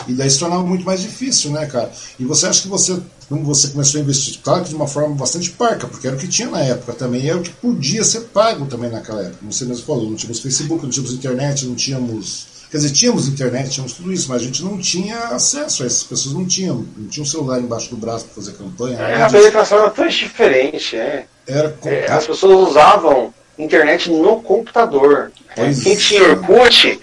[0.08, 1.92] E daí se tornava muito mais difícil, né, cara?
[2.18, 5.14] E você acha que você, como você começou a investir, claro que de uma forma
[5.16, 8.22] bastante parca, porque era o que tinha na época também, era o que podia ser
[8.22, 9.38] pago também naquela época.
[9.40, 12.48] Como você mesmo falou, não tínhamos Facebook, não tínhamos internet, não tínhamos.
[12.72, 16.04] Quer dizer, tínhamos internet, tínhamos tudo isso, mas a gente não tinha acesso a essas
[16.04, 19.00] pessoas, não tinham, não tinha um celular embaixo do braço para fazer campanha.
[19.00, 21.26] É, a penetração era tão diferente, é.
[21.48, 23.34] Era é, As pessoas usavam
[23.64, 25.32] internet no computador.
[25.56, 27.00] Pois Quem tinha Orkut,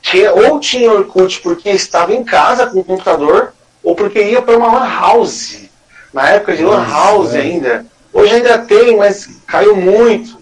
[0.00, 3.52] tinha, ou tinha Orkut porque estava em casa com o computador,
[3.82, 5.68] ou porque ia para uma lan house.
[6.12, 7.40] Na época de lan house é.
[7.40, 7.86] ainda.
[8.12, 10.38] Hoje ainda tem, mas caiu muito.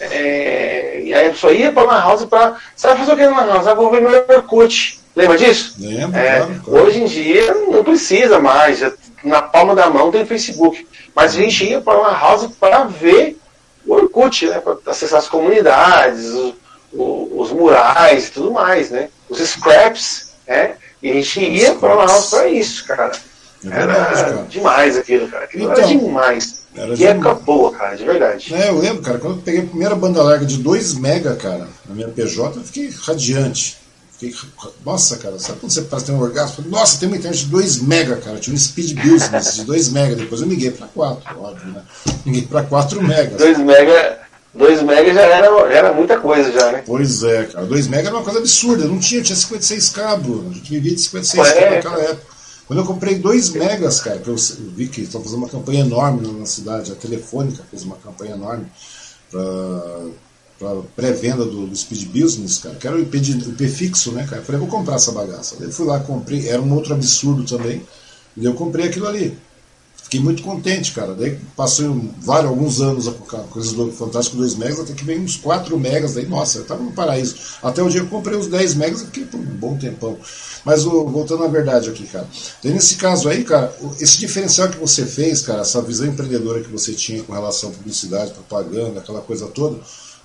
[0.00, 2.56] É, e aí a pessoa ia para lan house para.
[2.74, 3.66] Sabe fazer o que na lan house?
[3.66, 4.98] Ah, vou ver meu Orkut.
[5.14, 5.74] Lembra disso?
[5.78, 6.86] Lembro, É, claro, claro.
[6.86, 8.78] Hoje em dia não precisa mais.
[8.78, 8.92] já
[9.22, 10.86] Na palma da mão tem Facebook.
[11.14, 13.36] Mas a gente ia para uma house para ver
[13.86, 14.60] o Orkut, né?
[14.60, 16.54] Para acessar as comunidades, os,
[16.92, 19.08] o- os murais e tudo mais, né?
[19.28, 20.74] Os scraps, né?
[21.02, 23.12] E a gente ia para house para isso, cara.
[23.64, 24.46] É verdade, Era cara.
[24.48, 25.44] demais aquilo, cara.
[25.44, 26.62] Aquilo Então, era demais.
[26.74, 28.54] era que época boa, cara, de verdade.
[28.54, 31.68] É, eu lembro, cara, quando eu peguei a primeira banda larga de 2 mega, cara,
[31.86, 33.78] na minha PJ, eu fiquei radiante.
[34.20, 34.36] Fiquei,
[34.84, 36.62] nossa, cara, sabe quando você parece ter um orgasmo?
[36.68, 38.38] Nossa, tem uma internet de 2 mega, cara.
[38.38, 40.14] Tinha um speed business de 2 mega.
[40.14, 41.82] Depois eu miguei pra 4, óbvio, né?
[42.26, 43.38] Miguei pra 4 megas.
[43.38, 44.18] 2 mega,
[44.52, 46.82] 2 mega já era, já era muita coisa já, né?
[46.84, 47.64] Pois é, cara.
[47.64, 48.84] 2 mega era uma coisa absurda.
[48.84, 50.50] Não tinha, tinha 56 cabos.
[50.50, 51.52] A gente vivia de 56 É.
[51.54, 52.30] cabos naquela época.
[52.66, 54.36] Quando eu comprei 2 megas, cara, que eu
[54.76, 58.66] vi que estão fazendo uma campanha enorme na cidade, a Telefônica fez uma campanha enorme
[59.30, 59.40] para
[60.94, 64.24] pré-venda do, do Speed Business, cara, que era o IP, de, o IP fixo, né,
[64.28, 64.42] cara?
[64.42, 65.56] Eu falei, vou comprar essa bagaça.
[65.58, 67.82] Daí eu fui lá, comprei, era um outro absurdo também,
[68.36, 69.36] e eu comprei aquilo ali.
[70.02, 71.14] Fiquei muito contente, cara.
[71.14, 71.86] Daí passei
[72.20, 75.78] vários, alguns anos com a coisa do Fantástico 2 megas, até que veio uns 4
[75.78, 76.14] megas.
[76.14, 77.36] Daí, nossa, eu tava no paraíso.
[77.62, 80.18] Até o dia que eu comprei os 10 megas, eu fiquei por um bom tempão.
[80.64, 82.26] Mas o- voltando à verdade aqui, cara.
[82.60, 86.68] Daí, nesse caso aí, cara, esse diferencial que você fez, cara, essa visão empreendedora que
[86.70, 89.78] você tinha com relação à publicidade, propaganda, aquela coisa toda,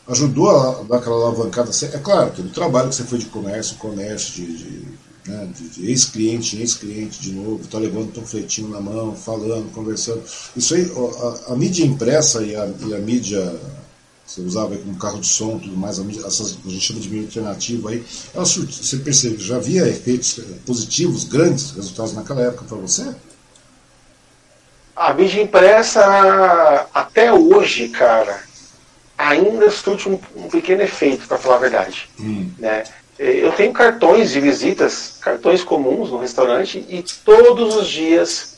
[0.07, 1.71] ajudou a dar aquela alavancada.
[1.83, 5.89] É claro, todo o trabalho que você foi de comércio, comércio, de, de né, de,
[5.89, 10.23] ex-cliente ex-cliente de novo, tá levando o panfletinho na mão, falando, conversando.
[10.55, 10.91] Isso aí,
[11.49, 13.59] a, a mídia impressa e a, e a mídia,
[14.25, 17.09] você usava como carro de som tudo mais, a, mídia, essas, a gente chama de
[17.09, 22.65] mídia alternativa aí, ela, você percebe, já havia efeitos eh, positivos, grandes resultados naquela época
[22.65, 23.15] para você?
[24.95, 28.44] A mídia impressa, até hoje, cara,
[29.29, 32.09] ainda surte um, um pequeno efeito, para falar a verdade.
[32.59, 32.83] Né?
[33.17, 38.57] Eu tenho cartões de visitas, cartões comuns no restaurante, e todos os dias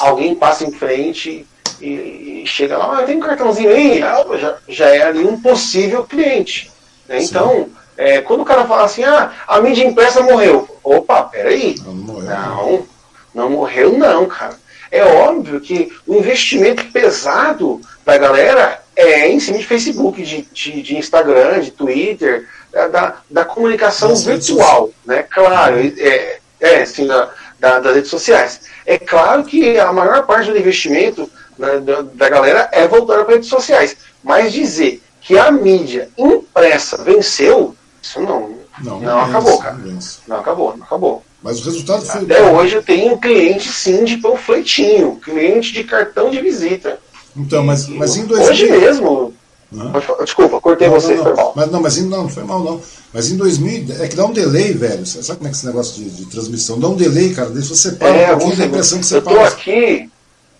[0.00, 1.46] alguém passa em frente
[1.80, 5.40] e, e chega lá, ah, tem um cartãozinho aí, Ah, já, já é ali um
[5.40, 6.70] possível cliente.
[7.08, 7.22] né?
[7.22, 10.68] Então, é, quando o cara fala assim, ah, a mídia impressa morreu.
[10.82, 11.74] Opa, peraí.
[11.84, 12.30] Não, não morreu.
[12.30, 12.86] Não,
[13.34, 14.56] não morreu não, cara.
[14.90, 20.82] É óbvio que o investimento pesado da galera é em cima de Facebook, de, de,
[20.82, 25.22] de Instagram, de Twitter, da, da, comunicação Das virtual, né?
[25.22, 27.30] Claro, é, é assim, da,
[27.60, 28.60] da- das redes sociais.
[28.84, 33.34] É claro que a maior parte do investimento né, da, da galera é voltada para
[33.34, 33.96] redes sociais.
[34.22, 38.58] Mas dizer que a mídia impressa venceu, isso não.
[38.82, 39.74] Não, Não, vence, acabou, cara.
[39.74, 39.98] não.
[40.28, 41.24] Não acabou, não acabou.
[41.42, 42.22] Mas o resultado foi.
[42.22, 46.98] Até hoje eu tenho um cliente sim de panfletinho, cliente de cartão de visita.
[47.38, 48.80] Então, mas, mas em Hoje 2000.
[48.80, 49.34] mesmo.
[49.76, 49.90] Hã?
[49.92, 51.36] Pode falar- Desculpa, cortei Não, você, não, foi não.
[51.36, 51.52] mal.
[51.54, 52.80] Mas não, mas em- não, não foi mal não.
[53.12, 55.04] Mas em 2000, é que dá um delay, velho.
[55.06, 56.78] Sabe como é que esse negócio de, de transmissão?
[56.80, 57.50] Dá um delay, cara.
[57.50, 59.48] Daí você para É, um pouquinho, dá a impressão que você eu tô para.
[59.48, 60.10] aqui.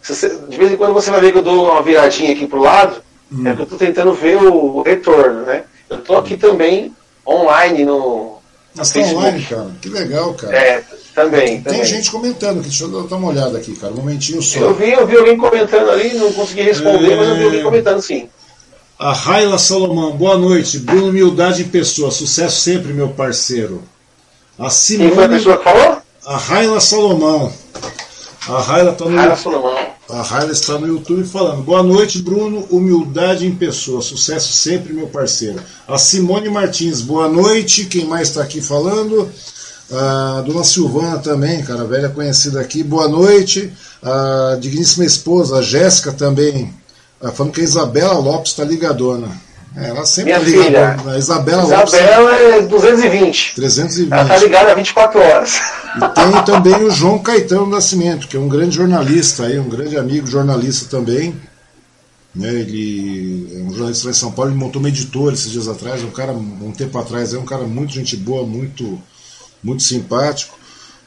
[0.02, 2.46] se você- de vez em quando você vai ver que eu dou uma viradinha aqui
[2.46, 3.02] pro lado.
[3.32, 3.46] Hum.
[3.46, 5.64] É que eu tô tentando ver o, o retorno, né?
[5.90, 6.94] Eu tô aqui também
[7.26, 8.38] online no.
[8.74, 9.24] Mas tá Facebook.
[9.26, 9.70] online, cara.
[9.82, 10.56] Que legal, cara.
[10.56, 10.84] É,
[11.18, 11.46] também.
[11.46, 11.84] Tem também.
[11.84, 12.68] gente comentando aqui.
[12.68, 13.92] Deixa eu dar uma olhada aqui, cara.
[13.92, 14.60] Um momentinho só.
[14.60, 18.00] Eu vi, eu vi alguém comentando ali, não consegui responder, mas eu vi alguém comentando
[18.00, 18.28] sim.
[18.98, 20.78] A Raila Salomão, boa noite.
[20.78, 22.10] Bruno Humildade em pessoa.
[22.10, 23.82] Sucesso sempre, meu parceiro.
[24.58, 25.10] A Quem Simone.
[25.12, 25.98] foi a pessoa que falou?
[26.26, 27.52] A Raila Salomão.
[28.48, 29.76] A Raila tá no Raila Solomão.
[30.08, 31.62] A Raila está no YouTube falando.
[31.62, 32.66] Boa noite, Bruno.
[32.70, 34.00] Humildade em pessoa.
[34.00, 35.60] Sucesso sempre, meu parceiro.
[35.86, 37.84] A Simone Martins, boa noite.
[37.84, 39.30] Quem mais está aqui falando?
[39.90, 42.82] A dona Silvana também, cara, velha conhecida aqui.
[42.82, 43.72] Boa noite.
[44.02, 46.74] A digníssima esposa, a Jéssica também.
[47.34, 49.28] Falando que a Isabela Lopes está ligadona.
[49.76, 51.92] É, ela sempre Minha liga filha, a Isabela Lopes.
[51.92, 53.54] Isabela é 220.
[53.54, 54.12] 320.
[54.12, 55.60] Ela está ligada há 24 horas.
[55.96, 59.96] E tem também o João Caetano Nascimento, que é um grande jornalista aí, um grande
[59.96, 61.34] amigo jornalista também.
[62.34, 65.66] Né, ele é um jornalista lá em São Paulo, ele montou uma editora esses dias
[65.66, 69.00] atrás, um cara, um tempo atrás, é um cara muito gente boa, muito,
[69.62, 70.58] muito simpático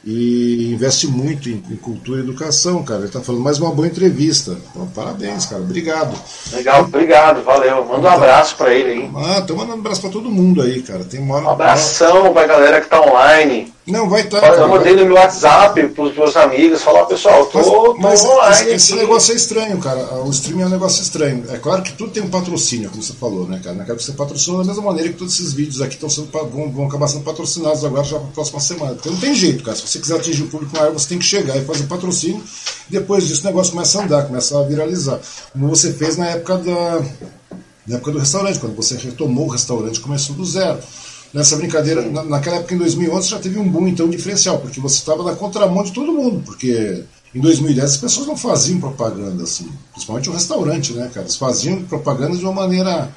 [0.04, 3.00] e investe muito em, em, cultura e educação, cara.
[3.00, 4.56] Ele está falando mais uma boa entrevista.
[4.94, 5.62] Parabéns, cara.
[5.62, 6.16] Obrigado.
[6.52, 7.84] Legal, obrigado, valeu.
[7.84, 9.10] Manda um abraço para ele aí.
[9.16, 11.04] Ah, tô mandando um abraço para todo mundo aí, cara.
[11.04, 13.72] Tem uma um abração pra galera que tá online.
[13.86, 14.40] Não, vai estar.
[14.40, 18.52] Tá, eu mandei no meu WhatsApp pros meus amigos, falar, pessoal, tô, mas, tô online.
[18.52, 20.22] Esse, esse, negócio é estranho, cara.
[20.24, 21.44] O streaming é um negócio estranho.
[21.48, 23.74] É claro que tudo tem um patrocínio, como você falou, né, cara?
[23.74, 26.70] Naquela que você patrocinou da mesma maneira que todos esses vídeos aqui estão sendo, vão,
[26.70, 28.94] vão acabar sendo patrocinados agora já para a próxima semana.
[28.94, 29.76] Porque não tem jeito, cara.
[29.76, 32.42] Se você quiser atingir o público maior, você tem que chegar e fazer patrocínio.
[32.88, 35.18] Depois disso o negócio começa a andar, começa a viralizar.
[35.52, 37.02] Como você fez na época da.
[37.84, 40.78] Na época do restaurante, quando você retomou o restaurante, começou do zero
[41.32, 42.02] nessa brincadeira.
[42.02, 45.34] Na, naquela época, em 2011, já teve um boom então diferencial, porque você estava na
[45.34, 47.04] contramão de todo mundo, porque
[47.34, 51.26] em 2010 as pessoas não faziam propaganda assim, principalmente o restaurante, né, cara?
[51.26, 53.10] Eles faziam propaganda de uma maneira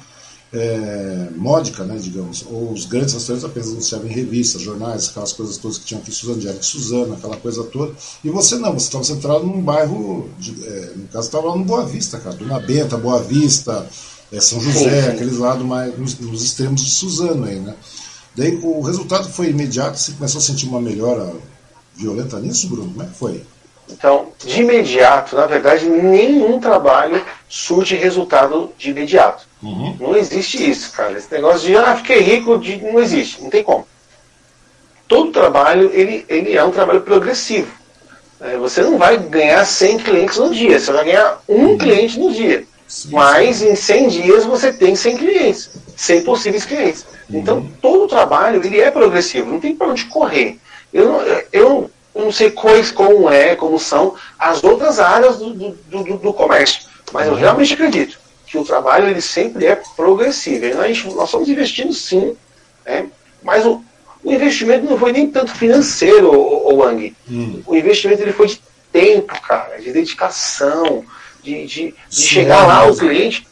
[0.52, 2.44] é, módica, né, digamos.
[2.50, 6.10] Ou os grandes restaurantes apenas anunciavam em revistas, jornais, aquelas coisas todas que tinham aqui,
[6.10, 7.92] Suzano de Eric Suzano, aquela coisa toda.
[8.24, 11.64] E você não, você estava centrado num bairro, de, é, no caso, estava lá no
[11.64, 13.86] Boa Vista, cara, Dona Benta, Boa Vista,
[14.32, 17.74] é, São José, aqueles lados mais nos, nos extremos de Suzano aí, né?
[18.36, 21.32] Daí o resultado foi imediato, você começou a sentir uma melhora
[21.94, 22.90] violenta nisso, Bruno?
[22.90, 23.42] Como é que foi?
[23.90, 29.44] Então, de imediato, na verdade, nenhum trabalho surge resultado de imediato.
[29.62, 29.96] Uhum.
[29.98, 31.16] Não existe isso, cara.
[31.16, 33.86] Esse negócio de, ah, fiquei rico, de, não existe, não tem como.
[35.08, 37.70] Todo trabalho, ele, ele é um trabalho progressivo.
[38.40, 41.78] É, você não vai ganhar 100 clientes no dia, você vai ganhar um uhum.
[41.78, 42.66] cliente no dia.
[42.86, 47.04] Sim, Mas em 100 dias você tem 100 clientes, 100 possíveis clientes.
[47.28, 47.72] Então, uhum.
[47.82, 50.58] todo o trabalho ele é progressivo, não tem para onde correr.
[50.92, 51.20] Eu não,
[51.52, 56.32] eu não sei quais, como é, como são as outras áreas do, do, do, do
[56.32, 56.82] comércio,
[57.12, 57.38] mas eu uhum.
[57.38, 60.74] realmente acredito que o trabalho ele sempre é progressivo.
[60.76, 62.36] Nós, nós estamos investindo sim,
[62.86, 63.06] né?
[63.42, 63.82] mas o,
[64.22, 67.14] o investimento não foi nem tanto financeiro, o, o Wang.
[67.28, 67.62] Uhum.
[67.66, 68.62] O investimento ele foi de
[68.92, 71.04] tempo, cara, de dedicação,
[71.46, 73.46] de, de, de chegar lá ao cliente.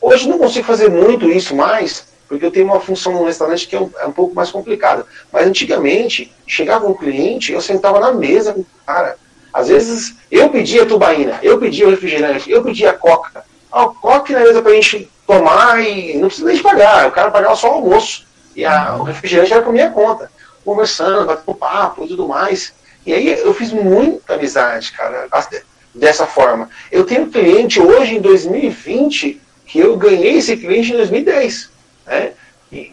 [0.00, 3.74] Hoje não consigo fazer muito isso mais, porque eu tenho uma função no restaurante que
[3.74, 5.04] é um, é um pouco mais complicada.
[5.32, 9.16] Mas antigamente, chegava um cliente, eu sentava na mesa com o cara.
[9.52, 13.44] Às vezes, eu pedia tubaína, eu pedia o refrigerante, eu pedia coca.
[13.70, 17.30] Ah, coca na mesa pra gente tomar e não precisa nem de pagar, o cara
[17.30, 18.24] pagava só o almoço.
[18.54, 20.30] E a, o refrigerante era por minha conta.
[20.64, 22.72] Conversando, batendo papo e tudo mais.
[23.04, 25.26] E aí eu fiz muita amizade, cara,
[25.94, 26.70] dessa forma.
[26.90, 31.72] Eu tenho cliente hoje em 2020 que eu ganhei esse cliente em 2010
[32.06, 32.32] né?
[32.70, 32.92] E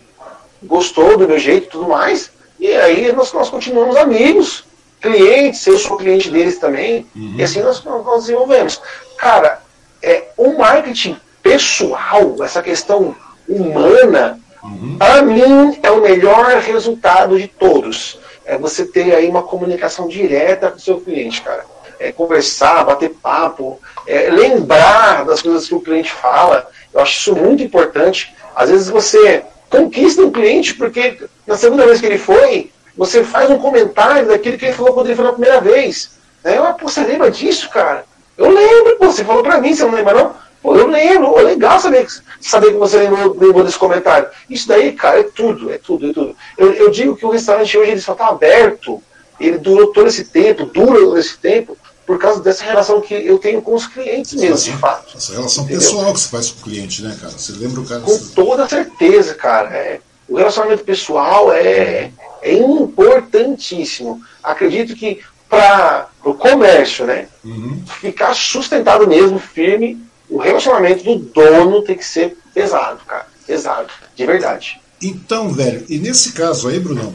[0.64, 2.32] gostou do meu jeito e tudo mais.
[2.60, 4.66] E aí nós, nós continuamos amigos,
[5.02, 7.36] clientes, eu sou cliente deles também, uhum.
[7.38, 8.82] e assim nós, nós desenvolvemos.
[9.18, 9.62] Cara,
[10.02, 13.16] é, o marketing pessoal, essa questão
[13.48, 14.98] humana, uhum.
[14.98, 18.20] para mim é o melhor resultado de todos.
[18.46, 21.66] É você ter aí uma comunicação direta com o seu cliente, cara.
[22.00, 26.68] É conversar, bater papo, é lembrar das coisas que o cliente fala.
[26.94, 28.34] Eu acho isso muito importante.
[28.56, 33.50] Às vezes você conquista um cliente porque na segunda vez que ele foi, você faz
[33.50, 36.12] um comentário daquilo que ele falou quando ele foi na primeira vez.
[36.44, 36.58] Né?
[36.58, 38.04] Eu, pô, você lembra disso, cara?
[38.38, 40.36] Eu lembro, pô, você falou pra mim, você não lembra não?
[40.62, 42.06] Pô, eu lembro, oh, legal saber,
[42.42, 44.28] saber que você lembrou, lembrou, desse comentário.
[44.50, 46.36] Isso daí, cara, é tudo, é tudo, é tudo.
[46.58, 49.02] Eu, eu digo que o restaurante hoje ele só está aberto,
[49.40, 51.78] ele durou todo esse tempo, dura todo esse tempo,
[52.10, 55.16] por causa dessa relação que eu tenho com os clientes mesmo, de fato.
[55.16, 55.80] Essa relação entendeu?
[55.80, 57.34] pessoal que você faz com o cliente, né, cara?
[57.34, 58.02] Você lembra o cara?
[58.02, 58.34] Com você...
[58.34, 59.70] toda certeza, cara.
[59.78, 62.10] É, o relacionamento pessoal é,
[62.42, 64.24] é importantíssimo.
[64.42, 67.80] Acredito que para o comércio, né, uhum.
[68.02, 73.28] ficar sustentado mesmo, firme, o relacionamento do dono tem que ser pesado, cara.
[73.46, 74.82] Pesado, de verdade.
[75.00, 77.14] Então, velho, e nesse caso aí, Brunão,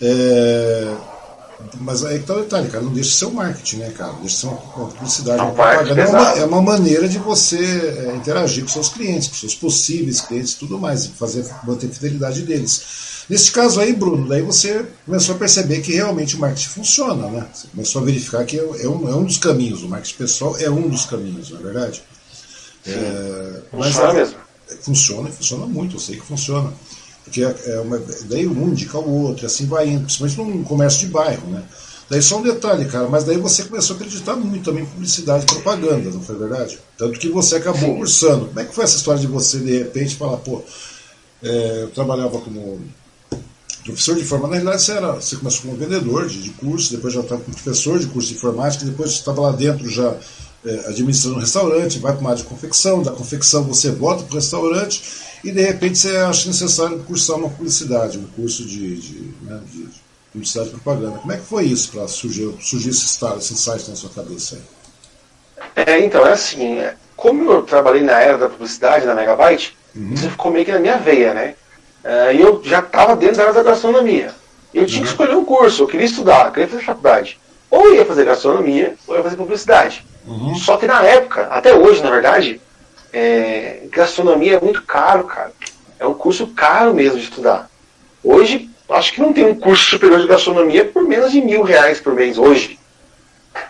[0.00, 0.94] é
[1.80, 4.12] mas aí que tá o detalhe, cara, não deixa de ser o marketing, né, cara?
[4.14, 6.00] Deixa de ser uma, publicidade, uma propaganda.
[6.00, 10.20] É uma, é uma, maneira de você é, interagir com seus clientes, com seus possíveis
[10.20, 13.24] clientes e tudo mais, fazer, manter a fidelidade deles.
[13.28, 17.46] Nesse caso aí, Bruno, daí você começou a perceber que realmente o marketing funciona, né?
[17.52, 20.56] Você começou a verificar que é, é um, é um dos caminhos, o marketing pessoal
[20.58, 22.02] é um dos caminhos, não é verdade?
[22.86, 24.36] É, mas funciona mesmo.
[24.80, 26.72] Funciona, funciona muito, eu sei que funciona.
[27.26, 31.00] Porque é, é uma, daí um indica o outro, assim vai indo, principalmente num comércio
[31.00, 31.62] de bairro, né?
[32.08, 35.42] Daí só um detalhe, cara, mas daí você começou a acreditar muito também em publicidade
[35.42, 36.78] e propaganda, não foi verdade?
[36.96, 38.46] Tanto que você acabou cursando.
[38.46, 40.62] Como é que foi essa história de você, de repente, falar, pô,
[41.42, 42.80] é, eu trabalhava como
[43.84, 47.12] professor de informática, na realidade você, era, você começou como vendedor de, de curso, depois
[47.12, 50.16] já estava como professor de curso de informática, depois você estava lá dentro já
[50.64, 54.32] é, administrando um restaurante, vai para uma área de confecção, da confecção você volta para
[54.32, 59.34] o restaurante e de repente você acha necessário cursar uma publicidade, um curso de, de,
[59.42, 59.88] né, de
[60.32, 61.18] publicidade e propaganda.
[61.18, 64.58] Como é que foi isso para surgir, surgir esse, estado, esse insight na sua cabeça?
[65.74, 70.12] É, então, é assim, é, como eu trabalhei na era da publicidade, na Megabyte, uhum.
[70.12, 71.54] isso ficou meio que na minha veia, né?
[72.04, 74.34] Uh, e eu já estava dentro da área da gastronomia.
[74.72, 75.04] Eu tinha uhum.
[75.04, 77.40] que escolher um curso, eu queria estudar, eu queria fazer faculdade.
[77.70, 80.06] Ou ia fazer gastronomia, ou ia fazer publicidade.
[80.26, 80.54] Uhum.
[80.54, 82.60] Só que na época, até hoje, na verdade,
[83.16, 85.50] é, gastronomia é muito caro, cara.
[85.98, 87.70] É um curso caro mesmo de estudar.
[88.22, 91.98] Hoje, acho que não tem um curso superior de gastronomia por menos de mil reais
[91.98, 92.78] por mês, hoje.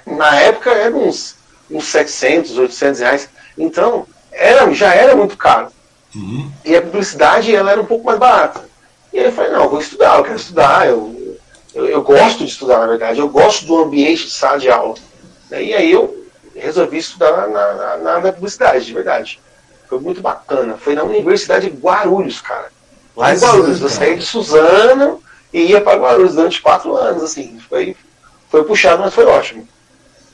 [0.04, 1.36] Na época, era uns,
[1.70, 3.28] uns 700, 800 reais.
[3.56, 5.68] Então, era, já era muito caro.
[6.12, 6.50] Uhum.
[6.64, 8.68] E a publicidade ela era um pouco mais barata.
[9.12, 11.38] E aí eu falei, não, eu vou estudar, eu quero estudar, eu,
[11.72, 14.96] eu, eu, gosto de estudar, na verdade, eu gosto do ambiente de sala de aula.
[15.52, 16.25] E aí eu
[16.58, 19.40] resolvi estudar na, na, na publicidade, de verdade.
[19.88, 20.76] Foi muito bacana.
[20.76, 22.70] Foi na Universidade de Guarulhos, cara.
[23.16, 23.80] Lá em Guarulhos.
[23.80, 27.58] Eu saí de Suzano e ia para Guarulhos durante quatro anos, assim.
[27.68, 27.96] Foi,
[28.50, 29.66] foi puxado, mas foi ótimo.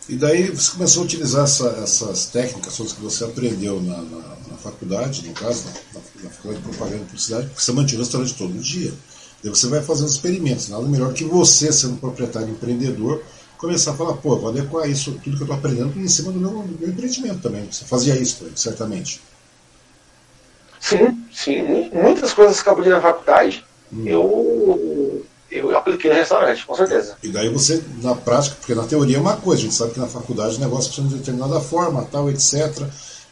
[0.09, 4.19] E daí você começou a utilizar essa, essas técnicas todas que você aprendeu na, na,
[4.49, 8.03] na faculdade, no caso, na, na, faculdade de propaganda e publicidade, porque você mantinha o
[8.03, 8.93] restaurante todo dia.
[9.43, 10.69] Daí você vai fazer os experimentos.
[10.69, 13.23] Nada melhor que você, sendo proprietário empreendedor,
[13.63, 16.41] começar a falar, pô, vou adequar isso, tudo que eu estou aprendendo em cima do
[16.41, 17.65] meu, do meu empreendimento também.
[17.71, 19.23] Você fazia isso, certamente.
[20.81, 21.91] Sim, sim.
[21.93, 24.05] Muitas coisas que eu aprendi na faculdade, hum.
[24.05, 27.17] eu eu apliquei no restaurante, com certeza.
[27.23, 30.01] E daí você, na prática, porque na teoria é uma coisa, a gente sabe que
[30.01, 32.55] na faculdade o negócio precisa de determinada forma, tal, etc.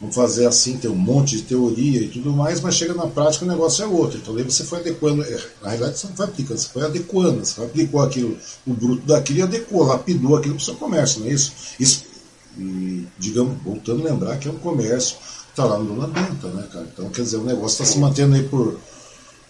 [0.01, 3.45] Vamos fazer assim, tem um monte de teoria e tudo mais, mas chega na prática
[3.45, 4.19] o negócio é outro.
[4.19, 7.45] Então daí você foi adequando, é, na realidade você não foi aplicando, você foi adequando,
[7.45, 11.27] você aplicou aquilo, o bruto daquilo e adequou, lapidou aquilo para o seu comércio, não
[11.29, 11.53] é isso?
[11.79, 12.05] Isso,
[12.57, 16.49] e, digamos, voltando a lembrar que é um comércio que está lá no Dona Benta,
[16.49, 16.87] né, cara?
[16.93, 18.79] Então, quer dizer, o negócio está se mantendo aí por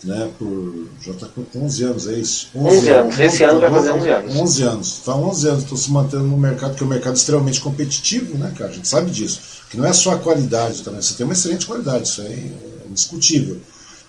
[0.04, 2.48] né, por, já está com 11 anos, é isso?
[2.54, 4.36] 11, 11 anos, esse ano vai fazer 11 anos.
[4.36, 7.60] 11 anos, está 11 anos, estou se mantendo no mercado, que é um mercado extremamente
[7.60, 9.40] competitivo, né, cara, a gente sabe disso,
[9.70, 12.50] que não é só a qualidade também, você tem uma excelente qualidade, isso é
[12.88, 13.60] indiscutível.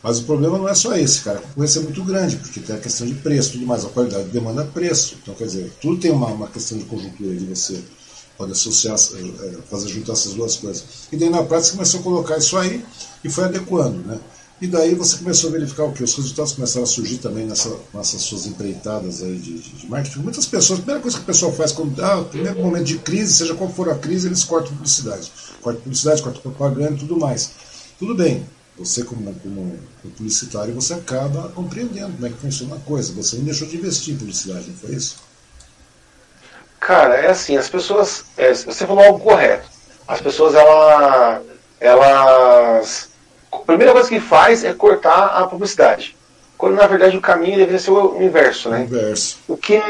[0.04, 1.38] Mas o problema não é só esse, cara.
[1.38, 3.86] A concorrência é muito grande, porque tem a questão de preço tudo mais.
[3.86, 5.16] A qualidade demanda preço.
[5.22, 7.80] Então, quer dizer, tudo tem uma, uma questão de conjuntura de você
[8.38, 10.84] pode associar, é, fazer juntar essas duas coisas.
[11.12, 12.84] E daí na prática você começou a colocar isso aí
[13.24, 14.20] e foi adequando, né?
[14.62, 16.04] E daí você começou a verificar o que?
[16.04, 20.20] Os resultados começaram a surgir também nessa, nessas suas empreitadas aí de, de, de, marketing.
[20.20, 23.00] Muitas pessoas, a primeira coisa que o pessoal faz quando ah, o primeiro momento de
[23.00, 25.32] crise, seja qual for a crise, eles cortam publicidade.
[25.64, 27.54] Cortam publicidade, cortam propaganda e tudo mais.
[27.98, 28.46] Tudo bem,
[28.78, 29.80] você como, como,
[30.16, 33.14] publicitário, você acaba compreendendo como é que funciona a coisa.
[33.14, 35.18] Você não deixou de investir em publicidade, não foi isso?
[36.80, 38.26] Cara, é assim, as pessoas.
[38.38, 39.68] É, você falou algo correto.
[40.08, 41.42] As pessoas, ela,
[41.80, 43.11] elas
[43.52, 46.16] a primeira coisa que faz é cortar a publicidade.
[46.58, 48.82] Quando na verdade o caminho deveria ser o inverso, né?
[48.84, 49.40] Inverso.
[49.48, 49.82] O que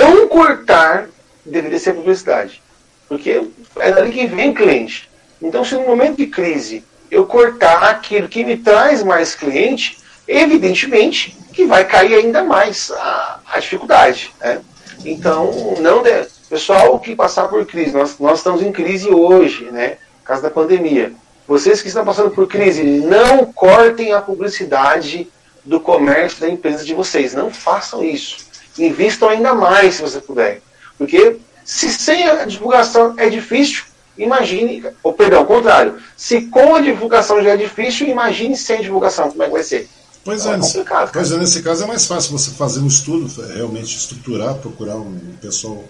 [0.00, 1.08] não cortar
[1.44, 2.62] deveria ser a publicidade.
[3.08, 3.42] Porque
[3.78, 5.08] é dali que vem cliente.
[5.40, 11.36] Então, se no momento de crise eu cortar aquilo que me traz mais cliente, evidentemente
[11.52, 14.32] que vai cair ainda mais a, a dificuldade.
[14.40, 14.60] Né?
[15.04, 16.26] Então, não de...
[16.50, 19.96] pessoal que passar por crise, nós, nós estamos em crise hoje, né?
[20.20, 21.12] Por causa da pandemia.
[21.48, 25.26] Vocês que estão passando por crise, não cortem a publicidade
[25.64, 27.32] do comércio da empresa de vocês.
[27.32, 28.36] Não façam isso.
[28.78, 30.60] Invistam ainda mais se você puder.
[30.98, 33.84] Porque se sem a divulgação é difícil,
[34.18, 39.30] imagine, ou perdão, ao contrário, se com a divulgação já é difícil, imagine sem divulgação,
[39.30, 39.88] como é que vai ser?
[40.22, 43.26] Pois é, é nesse, pois é, nesse caso é mais fácil você fazer um estudo,
[43.54, 45.82] realmente estruturar, procurar um pessoal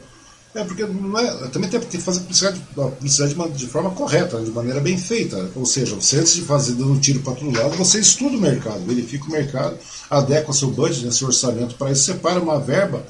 [0.59, 4.51] é, porque não é, também tem que fazer publicidade, publicidade de, de, forma correta, de
[4.51, 5.51] maneira bem feita.
[5.55, 8.81] Ou seja, você antes de fazer dando tiro para todo lado, você estuda o mercado,
[8.81, 9.79] verifica o mercado,
[10.11, 13.07] adequa seu budget, né, seu orçamento para isso, separa uma verba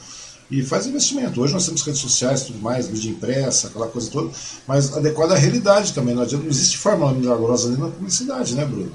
[0.50, 1.40] e faz investimento.
[1.40, 4.30] Hoje nós temos redes sociais tudo mais, mídia impressa, aquela coisa toda,
[4.66, 6.14] mas adequada à realidade também.
[6.14, 8.92] Não, adianta, não existe fórmula milagrosa ali na publicidade, né, Bruno?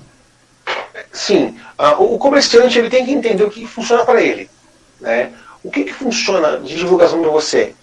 [1.11, 1.55] Sim.
[1.79, 4.49] Uh, o comerciante ele tem que entender o que funciona para ele.
[4.99, 5.31] Né?
[5.63, 7.73] O que, que funciona de divulgação para você?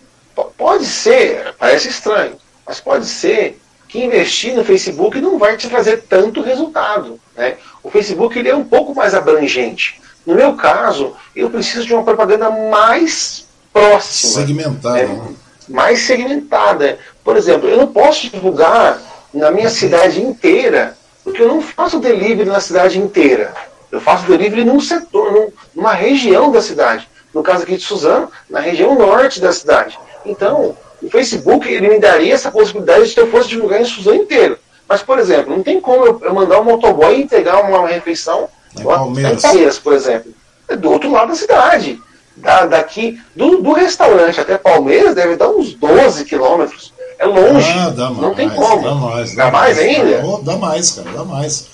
[0.45, 2.36] Pode ser, parece estranho,
[2.66, 3.61] mas pode ser
[3.91, 7.18] que investir no Facebook não vai te trazer tanto resultado.
[7.36, 7.57] Né?
[7.82, 10.01] O, Facebook ele é um pouco mais abrangente.
[10.24, 14.32] No meu caso, eu preciso de uma propaganda mais próxima.
[14.34, 14.99] Segmentada.
[15.01, 15.34] É, né?
[15.68, 16.99] mais segmentada.
[17.24, 19.01] Por exemplo, eu não posso divulgar
[19.34, 23.53] na minha cidade inteira, porque eu não faço delivery na cidade inteira.
[23.91, 27.09] Eu faço delivery num setor, num, numa região da cidade.
[27.34, 29.99] No caso aqui de Suzano, na região norte da cidade.
[30.25, 34.59] Então, o Facebook ele me daria essa possibilidade se eu fosse divulgar em Suzano inteiro.
[34.89, 38.49] Mas, por exemplo, não tem como eu, mandar um motoboy entregar uma refeição
[38.79, 39.39] Em Palmeiras.
[39.39, 40.33] em Palmeiras, por exemplo.
[40.68, 42.01] É do outro lado da cidade.
[42.37, 46.93] Da, daqui, do, do restaurante até Palmeiras deve dar uns 12 quilômetros.
[47.18, 47.71] É longe.
[47.71, 48.21] Ah, dá mais.
[48.23, 48.83] não tem como.
[48.83, 49.37] Dá mais.
[49.37, 50.25] Dá mais ainda?
[50.25, 51.66] Oh, dá mais, cara, dá mais.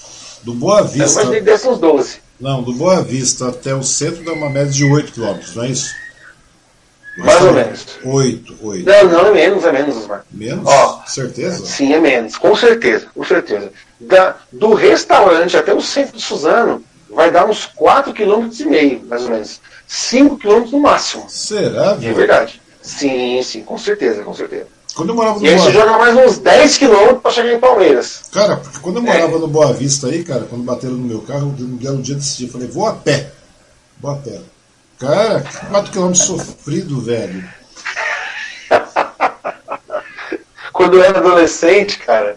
[0.43, 1.27] Do Boa Vista.
[1.27, 2.19] que desse uns 12.
[2.41, 5.69] Não, do Boa Vista até o centro dá uma média de 8 km, não é
[5.69, 5.95] isso?
[7.17, 7.87] Mais ou menos.
[8.05, 8.85] 8, 8.
[8.85, 10.25] Não, não, é menos, é menos, Osmar.
[10.31, 10.67] Menos?
[10.67, 11.64] Ó, Certeza?
[11.64, 13.73] Sim, é menos, com certeza, com certeza.
[13.99, 19.31] Da, do restaurante até o centro de Suzano, vai dar uns 4,5 km, mais ou
[19.31, 19.61] menos.
[19.87, 21.25] 5 km no máximo.
[21.29, 22.14] Será, velho?
[22.14, 22.61] verdade.
[22.83, 24.67] Sim, sim, com certeza, com certeza.
[24.95, 27.53] Quando eu morava no E aí você Boa joga mais uns 10 km para chegar
[27.53, 28.23] em Palmeiras.
[28.33, 31.49] Cara, porque quando eu morava no Boa Vista aí, cara, quando bateram no meu carro,
[31.49, 33.31] um belo dia desse dia, eu falei, vou a pé.
[34.01, 34.41] Vou a pé.
[34.99, 37.45] Cara, 4 km sofrido, velho.
[40.73, 42.37] Quando eu era adolescente, cara,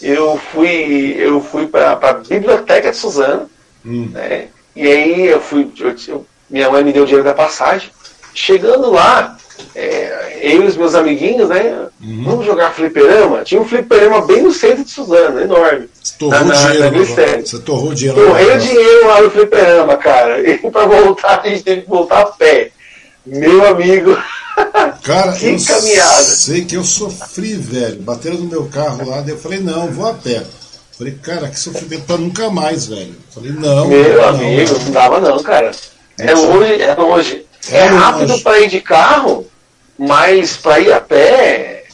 [0.00, 3.50] eu fui, eu fui para a biblioteca de Suzano,
[3.84, 4.08] Hum.
[4.12, 4.48] né?
[4.76, 7.90] E aí eu fui, eu- eu- minha mãe me deu o dinheiro da passagem.
[8.34, 9.36] Chegando lá,
[9.74, 11.86] é, eu e os meus amiguinhos, né?
[12.02, 12.24] Uhum.
[12.24, 13.42] Vamos jogar fliperama?
[13.44, 15.88] Tinha um fliperama bem no centro de Suzano, enorme.
[16.02, 16.78] Você torrou Na- o na- dinheiro.
[16.80, 17.46] na no- Glicério.
[17.46, 18.24] Você torrou o dinheiro.
[18.26, 20.40] Torrei o dinheiro lá no fliperama, cara.
[20.50, 22.70] E pra voltar, a gente teve que voltar a pé.
[23.24, 24.16] Meu amigo.
[25.02, 26.22] Cara, Que eu caminhada.
[26.24, 27.96] sei que eu sofri, velho.
[28.02, 30.42] Bateram no meu carro lá, daí eu falei, não, vou a pé.
[30.96, 33.14] Falei, cara, que sofrimento pra nunca mais, velho.
[33.34, 33.88] Falei, não.
[33.88, 34.84] Meu não, amigo, não.
[34.84, 35.70] não dava não, cara.
[36.18, 37.46] É É longe, é longe.
[37.70, 38.42] É É rápido longe.
[38.42, 39.46] pra ir de carro,
[40.06, 41.84] mas pra ir a pé,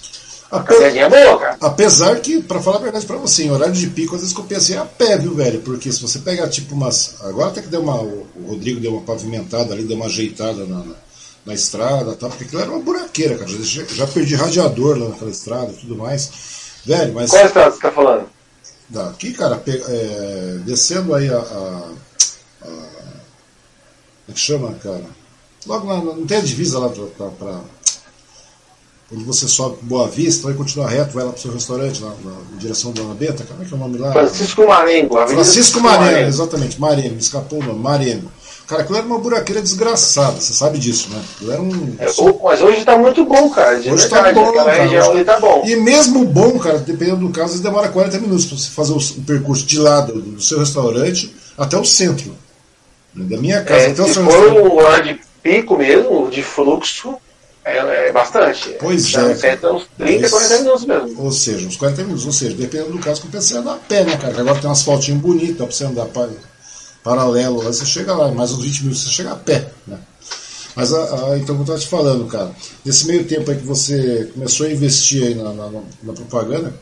[0.51, 1.57] a Ape- é boa, cara.
[1.61, 4.73] Apesar que, pra falar a verdade pra você, em horário de pico, às vezes compensa
[4.73, 5.61] ir a pé, viu, velho?
[5.61, 7.17] Porque se você pegar, tipo, umas.
[7.23, 8.01] Agora até que deu uma.
[8.01, 10.95] O o Rodrigo deu uma pavimentada ali, deu uma ajeitada na, na,
[11.45, 12.29] na estrada, tá?
[12.29, 13.51] porque aquilo era uma buraqueira, cara.
[13.51, 16.31] Já, já perdi radiador lá naquela estrada e tudo mais.
[16.87, 17.31] Velho, mas.
[17.31, 18.27] Qual estrada você tá falando?
[18.89, 21.41] Daqui, cara, pe- é, descendo aí a, a,
[22.63, 25.05] a- Como é que chama, cara?
[25.67, 27.61] Logo na, não tem a divisa lá pra, pra, pra-
[29.11, 32.59] Onde você sobe Boa Vista, vai continuar reto, vai lá pro seu restaurante, lá, na,
[32.59, 34.13] direção da Dona Benta, como é que é o nome lá?
[34.13, 35.27] Francisco Marengo.
[35.27, 38.31] Francisco Mareno, exatamente, Mareno, me escapou o nome, Mareno.
[38.67, 41.23] Cara, aquilo era uma buraqueira desgraçada, você sabe disso, né?
[41.37, 41.97] Aquilo era um.
[41.99, 42.07] É,
[42.45, 43.81] mas hoje tá muito bom, cara.
[43.81, 44.83] De Hoje tá verdade, bom, aquela cara.
[44.83, 45.63] região ali tá bom.
[45.65, 49.65] E mesmo bom, cara, dependendo do caso, demora 40 minutos para você fazer o, percurso
[49.65, 52.37] de lá do, do seu restaurante até o centro.
[53.15, 54.59] Da minha casa É, até o se seu for restaurante.
[54.59, 57.15] um horário de pico mesmo, de fluxo,
[57.69, 58.77] é, é bastante.
[58.81, 59.75] Pois Então, é, cara.
[59.75, 61.23] uns 30, Mas- 40 minutos mesmo.
[61.25, 62.27] Ou seja, uns 40 minutos.
[62.27, 64.35] Ou seja, dependendo do caso, compensa você andar a pé, né, cara?
[64.35, 66.29] Que agora tem um asfaltinho bonito, dá pra você andar pa-
[67.03, 69.99] paralelo lá, você chega lá, mais uns 20 minutos você chega a pé, né?
[70.77, 70.99] Mas a,
[71.33, 72.51] a- então, como eu estava te falando, cara,
[72.85, 75.71] nesse meio tempo aí que você começou a investir aí na, na-
[76.03, 76.73] na propaganda,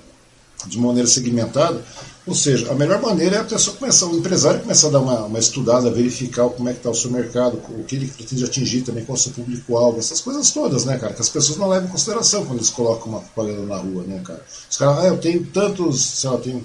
[0.66, 1.82] de maneira segmentada,
[2.26, 5.26] ou seja, a melhor maneira é a pessoa começar, o empresário começar a dar uma,
[5.26, 8.82] uma estudada, verificar como é que está o seu mercado, o que ele pretende atingir
[8.82, 11.88] também, qual o seu público-alvo, essas coisas todas, né, cara, que as pessoas não levam
[11.88, 14.44] em consideração quando eles colocam uma propaganda na rua, né, cara.
[14.68, 16.64] Os caras, ah, eu tenho tantos, sei lá, eu tenho,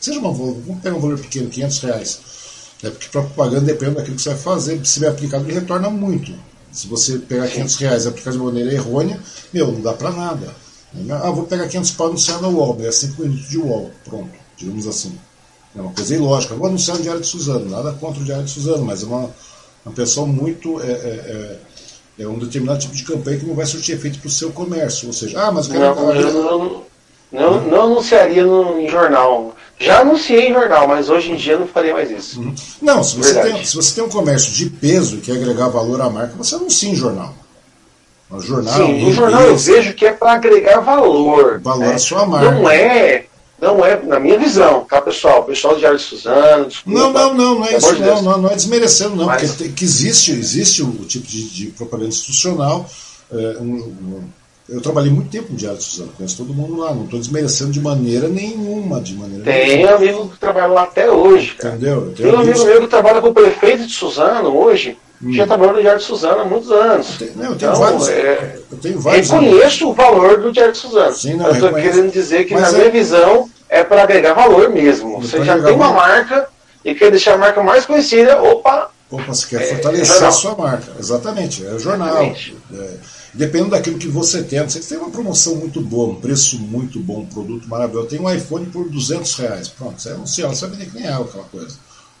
[0.00, 2.20] seja uma, vamos pegar um valor pequeno, 500 reais,
[2.82, 5.88] é porque para propaganda depende daquilo que você vai fazer, se bem aplicado ele retorna
[5.88, 6.32] muito.
[6.72, 9.20] Se você pegar 500 reais e aplicar de maneira errônea,
[9.52, 10.54] meu, não dá para nada.
[11.22, 15.16] Ah, vou pegar 500 pau no UOL, é 5 minutos de UOL, pronto, digamos assim.
[15.76, 16.54] É uma coisa ilógica.
[16.54, 19.30] Vou anunciar no Diário de Suzano, nada contra o Diário de Suzano, mas é uma,
[19.84, 20.80] uma pessoa muito.
[20.80, 21.60] É, é,
[22.18, 24.50] é, é um determinado tipo de campanha que não vai surtir efeito para o seu
[24.50, 25.08] comércio.
[25.08, 25.94] Ou seja, ah, mas eu quero.
[25.94, 26.82] Não, eu não,
[27.30, 29.54] não, não anunciaria no, em jornal.
[29.78, 32.40] Já anunciei em jornal, mas hoje em dia não faria mais isso.
[32.80, 33.54] Não, se você, Verdade.
[33.56, 36.88] tem, se você tem um comércio de peso que agregar valor à marca, você anuncia
[36.88, 37.34] em jornal.
[38.30, 41.60] No jornal, Sim, no jornal eu vejo que é para agregar valor.
[41.60, 41.94] Valor né?
[41.94, 42.50] à sua marca.
[42.52, 43.26] Não é,
[43.60, 45.44] não é, na minha visão, tá, pessoal?
[45.44, 46.98] Pessoal do Diário de Suzano, desculpa.
[46.98, 49.84] Não, não, não, não é isso não, não, não é desmerecendo não, Mas- porque que
[49.84, 52.88] existe, existe o tipo de, de propaganda institucional.
[53.32, 54.24] é, um- um-
[54.68, 57.70] eu trabalhei muito tempo no Diário de Suzano, conheço todo mundo lá, não estou desmerecendo
[57.70, 59.94] de maneira nenhuma, de maneira Tem nenhuma.
[59.96, 61.76] amigo que trabalha lá até hoje, cara.
[61.76, 62.06] Entendeu?
[62.08, 65.46] Eu Tem um amigo meu que trabalha com o prefeito de Suzano hoje, que já
[65.46, 67.08] trabalhou no Diário de Suzano há muitos anos.
[67.10, 67.16] Hum.
[67.18, 68.08] Tem- não, eu tenho Então, vários.
[68.08, 69.30] é, eu tenho vários.
[69.30, 71.14] reconheço o valor do Diário de Suzano.
[71.14, 74.34] Sim, não, eu estou querendo dizer que, Mas na é- minha visão, é para agregar
[74.34, 75.16] valor mesmo.
[75.16, 75.94] É Você já tem uma valor.
[75.94, 76.48] marca
[76.84, 78.90] e quer deixar a marca mais conhecida, opa!
[79.10, 80.92] Opa, você quer é, fortalecer é a sua marca.
[80.98, 82.16] Exatamente, é o jornal.
[82.24, 82.34] É,
[83.32, 84.60] dependendo daquilo que você tem.
[84.62, 88.08] Você tem uma promoção muito boa, um preço muito bom, um produto maravilhoso.
[88.08, 89.68] Tem um iPhone por 200 reais.
[89.68, 91.76] Pronto, você anuncia, você vai vender que nem água aquela coisa.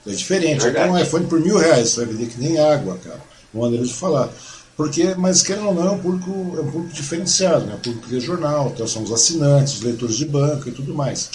[0.06, 0.70] É diferente.
[0.70, 3.20] Tem um iPhone por mil reais, você vai vender que nem água, cara.
[3.52, 4.30] Uma maneira de falar.
[4.76, 7.74] Porque, mas querendo ou não, é um público, é um público diferenciado, né?
[7.74, 11.30] O público de jornal, então são os assinantes, os leitores de banca e tudo mais.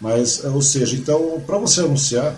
[0.00, 2.34] Mas, ou seja, então, para você anunciar,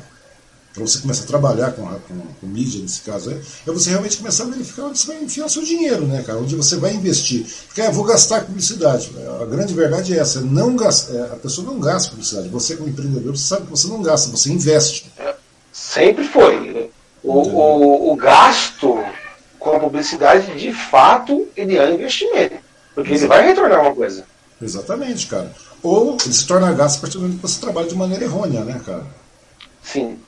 [0.76, 4.18] para você começar a trabalhar com, com, com, mídia, nesse caso, é, é você realmente
[4.18, 6.38] começar a verificar onde você vai enfiar o seu dinheiro, né, cara?
[6.38, 7.46] Onde você vai investir.
[7.66, 9.10] Porque ah, vou gastar publicidade.
[9.40, 12.48] A grande verdade é essa, é não gasta, é, a pessoa não gasta publicidade.
[12.48, 15.10] Você, como empreendedor, você sabe que você não gasta, você investe.
[15.16, 15.34] É,
[15.76, 16.90] sempre foi.
[17.22, 19.04] O, o, o gasto
[19.58, 22.56] com a publicidade, de fato, ele é um investimento.
[22.94, 23.20] Porque Exatamente.
[23.22, 24.24] ele vai retornar uma coisa.
[24.62, 25.52] Exatamente, cara.
[25.82, 28.64] Ou ele se torna gasto a partir do momento que você trabalha de maneira errônea,
[28.64, 29.04] né, cara?
[29.82, 30.18] Sim.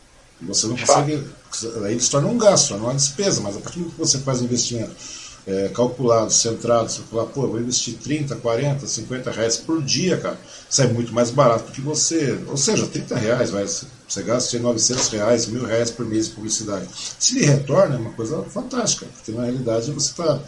[0.43, 1.25] Você não de consegue.
[1.51, 1.85] Fato.
[1.85, 3.95] Aí ele se torna um gasto, não é uma despesa, mas a partir do momento
[3.95, 4.95] que você faz um investimento
[5.49, 10.19] é, calculado, centrado, você fala, pô, eu vou investir 30, 40, 50 reais por dia,
[10.19, 10.39] cara,
[10.69, 12.39] sai muito mais barato do que você.
[12.49, 16.87] Ou seja, 30 reais, vai, você gasta 900 reais, mil reais por mês de publicidade.
[17.19, 20.39] Se ele retorna, é uma coisa fantástica, porque na realidade você está.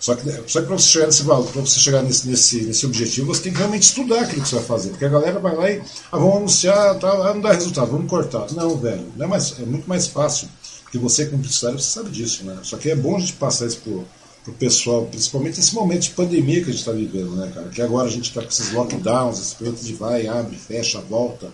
[0.00, 2.86] Só que, só que para você chegar nesse valor, para você chegar nesse, nesse, nesse
[2.86, 4.90] objetivo, você tem que realmente estudar aquilo que você vai fazer.
[4.90, 8.46] Porque a galera vai lá e ah, vamos anunciar, tá, não dá resultado, vamos cortar.
[8.52, 10.48] Não, velho, não é, mais, é muito mais fácil.
[10.84, 12.60] Porque você, como publicitário, você sabe disso, né?
[12.62, 14.06] Só que é bom a gente passar isso pro,
[14.48, 17.68] pro pessoal, principalmente nesse momento de pandemia que a gente está vivendo, né, cara?
[17.68, 21.48] Que agora a gente está com esses lockdowns, esse período de vai, abre, fecha, volta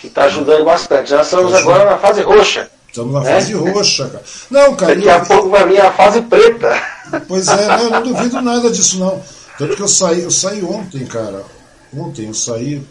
[0.00, 1.12] que está ajudando bastante.
[1.12, 2.70] Nós estamos tá agora na fase roxa.
[2.88, 3.34] Estamos na né?
[3.34, 4.24] fase roxa, cara.
[4.50, 4.94] Não, cara.
[4.94, 5.14] Daqui eu...
[5.14, 6.82] a pouco vai vir a fase preta.
[7.26, 9.20] Pois é, não, eu não duvido nada disso, não.
[9.58, 11.42] Tanto que eu saí, eu saí ontem, cara.
[11.96, 12.82] Ontem eu saí.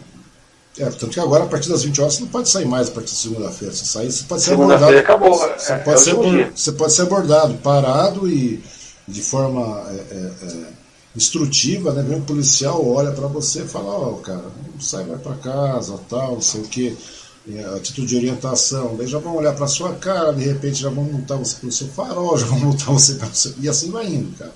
[0.78, 2.92] É, tanto que agora, a partir das 20 horas, você não pode sair mais a
[2.92, 3.74] partir de segunda-feira.
[3.74, 4.98] Você sair, você pode ser abordado.
[4.98, 5.34] acabou.
[5.34, 6.14] Você, é, pode é ser,
[6.54, 8.62] você pode ser abordado, parado e
[9.08, 10.72] de forma é, é, é
[11.16, 12.02] instrutiva, né?
[12.02, 14.44] Vem um policial, olha para você e fala, ó, oh, cara,
[14.78, 16.96] sai, vai para casa, tal, não sei o que,
[17.76, 21.38] atitude de orientação, daí já vão olhar para sua cara, de repente já vão multar
[21.38, 23.54] você pelo seu farol, já vão multar você pelo seu...
[23.58, 24.52] e assim vai indo, cara.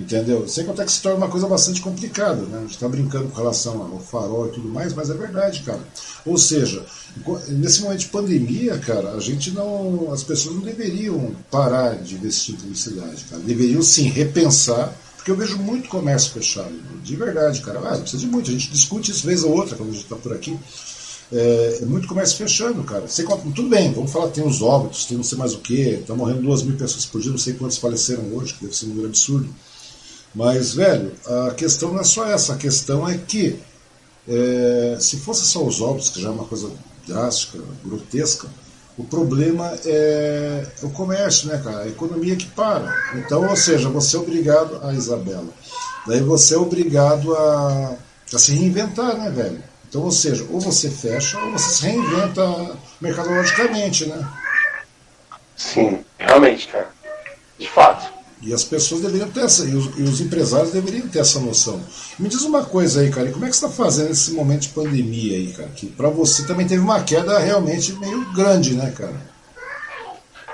[0.00, 0.48] Entendeu?
[0.48, 2.56] Sem contar que se torna uma coisa bastante complicada, né?
[2.56, 5.80] A gente está brincando com relação ao farol e tudo mais, mas é verdade, cara.
[6.24, 6.82] Ou seja,
[7.48, 10.10] nesse momento de pandemia, cara, a gente não.
[10.10, 13.42] As pessoas não deveriam parar de investir em publicidade, cara.
[13.42, 16.72] Deveriam sim repensar porque eu vejo muito comércio fechado,
[17.04, 17.78] de verdade, cara.
[17.80, 20.16] Ah, precisa de muito, a gente discute isso vez ou outra quando a gente está
[20.16, 20.58] por aqui.
[21.30, 23.06] É, é, muito comércio fechando, cara.
[23.06, 26.16] Sei, tudo bem, vamos falar, tem os óbitos, tem não sei mais o que, estão
[26.16, 28.88] morrendo duas mil pessoas por dia, não sei quantos faleceram hoje, que deve ser um
[28.88, 29.48] número absurdo.
[30.34, 31.12] Mas, velho,
[31.48, 33.60] a questão não é só essa, a questão é que
[34.28, 36.70] é, se fosse só os óbitos, que já é uma coisa
[37.06, 38.48] drástica, grotesca,
[38.96, 41.84] o problema é o comércio, né, cara?
[41.84, 42.94] A economia que para.
[43.14, 45.48] Então, ou seja, você é obrigado a Isabela.
[46.06, 47.96] Daí você é obrigado a,
[48.32, 49.62] a se reinventar, né, velho?
[49.88, 54.28] Então, ou seja, ou você fecha ou você se reinventa mercadologicamente, né?
[55.56, 56.90] Sim, realmente, cara.
[57.58, 58.19] De fato.
[58.42, 61.80] E as pessoas deveriam ter essa, e os, e os empresários deveriam ter essa noção.
[62.18, 64.68] Me diz uma coisa aí, cara, como é que você está fazendo nesse momento de
[64.70, 65.68] pandemia aí, cara?
[65.74, 69.20] Que para você também teve uma queda realmente meio grande, né, cara?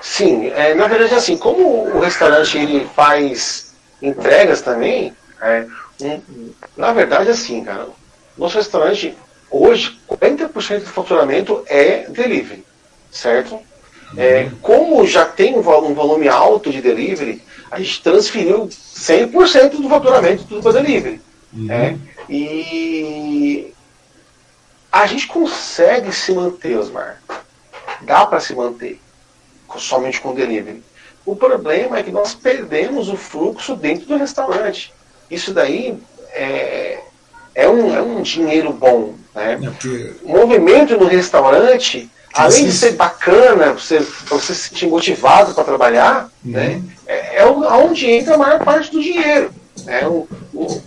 [0.01, 5.65] Sim, é, na verdade assim, como o restaurante ele faz entregas também, é,
[6.01, 6.21] um,
[6.75, 7.87] na verdade assim, cara,
[8.37, 9.17] nosso restaurante
[9.49, 12.63] hoje 40% do faturamento é delivery,
[13.11, 13.59] certo?
[14.15, 20.43] É, como já tem um volume alto de delivery, a gente transferiu 100% do faturamento
[20.45, 21.21] do para delivery.
[21.53, 21.65] Uhum.
[21.65, 21.99] Né?
[22.29, 23.73] E
[24.91, 27.21] a gente consegue se manter, Osmar.
[28.01, 28.99] Dá para se manter
[29.77, 30.81] somente com delivery.
[31.25, 34.93] O problema é que nós perdemos o fluxo dentro do restaurante.
[35.29, 35.99] Isso daí
[36.31, 36.99] é,
[37.53, 39.15] é, um, é um dinheiro bom.
[39.35, 39.59] Né?
[39.59, 40.13] É.
[40.23, 46.29] O movimento no restaurante além de ser bacana, você, você se sentir motivado para trabalhar,
[46.45, 46.51] uhum.
[46.51, 49.51] né, é, é onde entra a maior parte do dinheiro.
[49.83, 50.81] Né, o, o,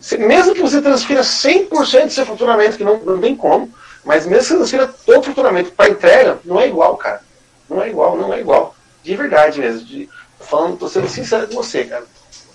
[0.00, 3.72] se, mesmo que você transfira 100% do seu faturamento, que não, não tem como,
[4.04, 7.20] mas mesmo que você transfira todo o faturamento para entrega, não é igual, cara.
[7.68, 8.76] Não é igual, não é igual.
[9.02, 9.84] De verdade mesmo.
[9.84, 12.04] De, falando, tô sendo sincero com você, cara.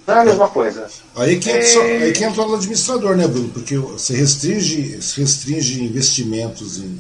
[0.08, 0.88] Não é a mesma coisa.
[1.16, 2.04] Aí que, entra, é...
[2.04, 3.50] aí que entra o administrador, né, Bruno?
[3.50, 7.00] Porque você restringe, restringe investimentos em,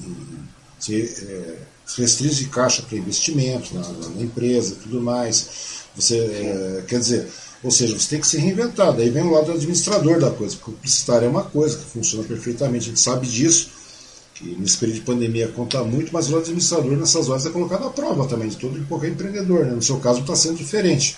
[0.81, 1.57] você é,
[2.01, 5.85] restringe caixa para investimento na, na, empresa tudo mais.
[5.95, 7.27] Você, é, quer dizer,
[7.63, 8.91] ou seja, você tem que se reinventar.
[8.93, 11.85] Daí vem o lado do administrador da coisa, porque o publicitário é uma coisa que
[11.85, 13.69] funciona perfeitamente, a gente sabe disso.
[14.33, 17.89] que nesse período de pandemia conta muito, mas o administrador nessas horas é colocado à
[17.91, 19.65] prova também, de todo e qualquer empreendedor.
[19.65, 19.73] Né?
[19.73, 21.17] No seu caso está sendo diferente.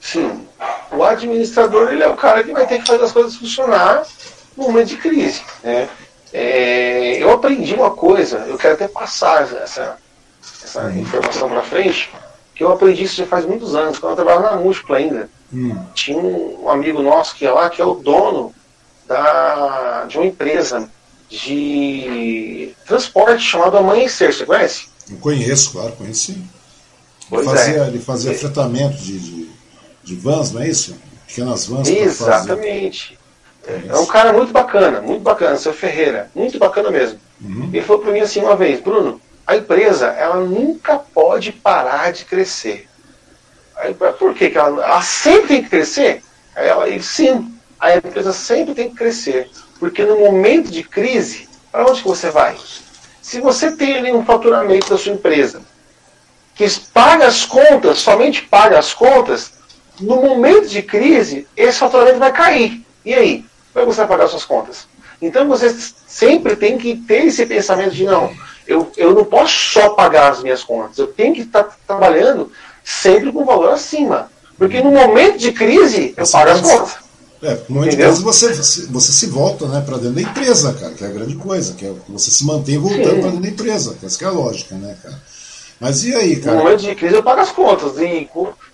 [0.00, 0.46] Sim.
[0.92, 4.06] O administrador ele é o cara que vai ter que fazer as coisas funcionar
[4.56, 5.42] no momento de crise.
[5.64, 5.88] Né?
[6.32, 9.96] É, eu aprendi uma coisa, eu quero até passar essa,
[10.62, 12.10] essa informação para frente,
[12.54, 15.28] que eu aprendi isso já faz muitos anos, quando eu trabalhava na múltipla ainda.
[15.52, 15.76] Hum.
[15.94, 18.52] Tinha um amigo nosso que é lá, que é o dono
[19.06, 20.88] da, de uma empresa
[21.28, 24.88] de transporte chamado Amanhecer, você conhece?
[25.10, 26.42] Eu conheço, claro, conheci.
[27.30, 27.86] Ele fazia, é.
[27.88, 28.34] ele fazia é.
[28.34, 29.50] fretamento de, de,
[30.04, 30.96] de, vans, não é isso?
[31.26, 31.88] Pequenas vans.
[31.88, 33.15] Exatamente.
[33.66, 37.18] É, é um cara muito bacana, muito bacana, seu Ferreira, muito bacana mesmo.
[37.40, 37.70] Uhum.
[37.72, 42.24] Ele falou para mim assim uma vez, Bruno, a empresa ela nunca pode parar de
[42.24, 42.88] crescer.
[43.76, 46.22] Aí, por que, que ela, ela sempre tem que crescer?
[46.54, 49.50] Aí ela, sim, a empresa sempre tem que crescer.
[49.78, 52.56] Porque no momento de crise, para onde que você vai?
[53.20, 55.60] Se você tem ali um faturamento da sua empresa
[56.54, 59.52] que paga as contas, somente paga as contas,
[60.00, 62.86] no momento de crise, esse faturamento vai cair.
[63.04, 63.44] E aí?
[63.84, 64.88] Vai pagar suas contas?
[65.20, 65.74] Então você
[66.06, 68.32] sempre tem que ter esse pensamento de não,
[68.66, 72.50] eu, eu não posso só pagar as minhas contas, eu tenho que estar trabalhando
[72.82, 74.30] sempre com valor acima.
[74.56, 76.96] Porque no momento de crise, eu pago as contas.
[77.42, 81.04] É, no momento de você, você se volta né, para dentro da empresa, cara, que
[81.04, 84.06] é a grande coisa, que é você se mantém voltando para dentro da empresa, que
[84.06, 85.20] essa que é a lógica, né, cara?
[85.78, 86.56] Mas e aí, cara?
[86.56, 87.98] No momento de crise eu pago as contas.
[87.98, 88.28] E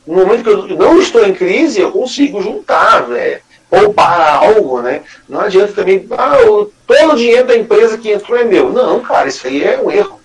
[0.07, 3.41] no momento que eu não estou em crise, eu consigo juntar, né?
[3.73, 5.01] Poupar algo, né?
[5.27, 8.71] Não adianta também, ah, o, todo o dinheiro da empresa que entrou é meu.
[8.71, 10.21] Não, cara, isso aí é um erro.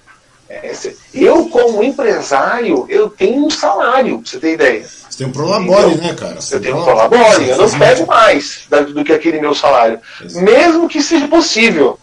[0.50, 0.74] É,
[1.14, 4.86] eu, como empresário, eu tenho um salário, pra você ter ideia.
[4.86, 6.42] Você tem um prolabore, né, cara?
[6.42, 10.02] Você eu tenho um prolabore, eu não pego mais do que aquele meu salário.
[10.22, 10.44] Exato.
[10.44, 11.98] Mesmo que seja possível.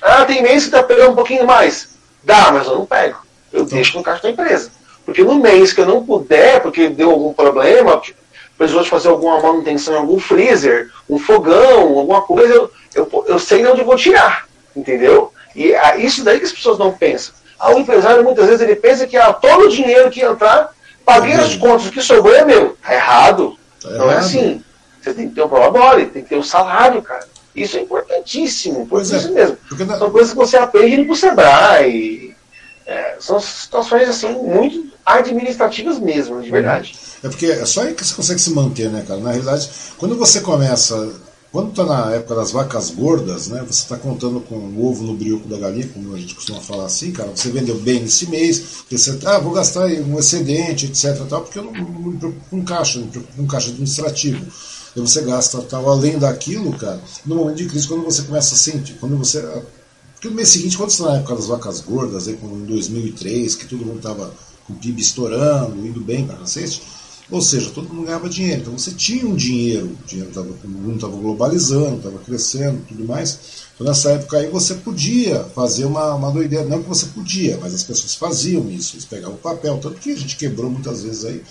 [0.00, 1.90] Ah, tem mês que tá pegando um pouquinho mais.
[2.22, 3.18] Dá, mas eu não pego.
[3.52, 3.76] Eu então.
[3.76, 4.70] deixo no caixa da empresa.
[5.04, 8.00] Porque no mês que eu não puder, porque deu algum problema,
[8.56, 13.38] precisou de fazer alguma manutenção em algum freezer, um fogão, alguma coisa, eu, eu, eu
[13.38, 14.46] sei de onde eu vou tirar.
[14.74, 15.32] Entendeu?
[15.54, 17.34] E é isso daí que as pessoas não pensam.
[17.58, 20.74] Ah, o empresário muitas vezes ele pensa que ah, todo o dinheiro que entrar
[21.04, 22.76] Paguei as contas, o que sobrou é meu.
[22.82, 23.56] Tá errado.
[23.80, 24.16] Tá não é errado.
[24.16, 24.64] é assim.
[25.00, 27.26] Você tem que ter o prolabore, tem que ter o salário, cara.
[27.54, 29.58] Isso é importantíssimo, pois é, mesmo.
[29.86, 29.98] Na...
[29.98, 32.34] São coisas que você aprende no Sebrae.
[32.86, 36.96] É, são situações assim muito administrativas mesmo, de verdade.
[37.24, 39.18] É porque é só aí que você consegue se manter, né, cara?
[39.18, 39.68] Na realidade,
[39.98, 40.94] quando você começa
[41.54, 45.14] quando está na época das vacas gordas, né, você está contando com o ovo no
[45.14, 48.58] brioco da galinha, como a gente costuma falar assim, cara, você vendeu bem nesse mês,
[48.78, 52.44] porque você, ah, vou gastar um excedente, etc, tal, porque eu não, não me preocupo
[52.50, 54.44] com caixa, não me preocupo com caixa administrativo.
[54.96, 58.58] E você gasta tal, além daquilo, cara, no momento de crise, quando você começa a
[58.58, 59.40] sentir, quando você...
[60.14, 62.66] Porque no mês seguinte, quando você está na época das vacas gordas, aí, como em
[62.66, 64.34] 2003, que todo mundo estava
[64.66, 66.82] com o PIB estourando, indo bem para cacete,
[67.30, 68.60] ou seja, todo mundo ganhava dinheiro.
[68.60, 73.04] Então você tinha um dinheiro, o dinheiro tava, o mundo estava globalizando, estava crescendo tudo
[73.04, 73.64] mais.
[73.74, 76.64] Então nessa época aí você podia fazer uma, uma doideira.
[76.64, 79.78] Não que você podia, mas as pessoas faziam isso, eles pegavam o papel.
[79.78, 81.42] Tanto que a gente quebrou muitas vezes aí.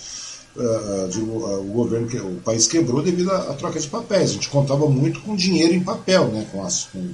[0.56, 4.30] Uh, de, uh, o governo, o país quebrou devido à, à, troca de papéis.
[4.30, 6.46] A gente contava muito com dinheiro em papel, né?
[6.52, 7.10] Com as, com,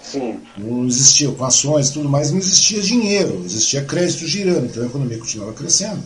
[0.00, 0.38] Sim.
[0.56, 4.86] Não existia, com ações e tudo mais, não existia dinheiro, existia crédito girando, então a
[4.86, 6.00] economia continuava crescendo.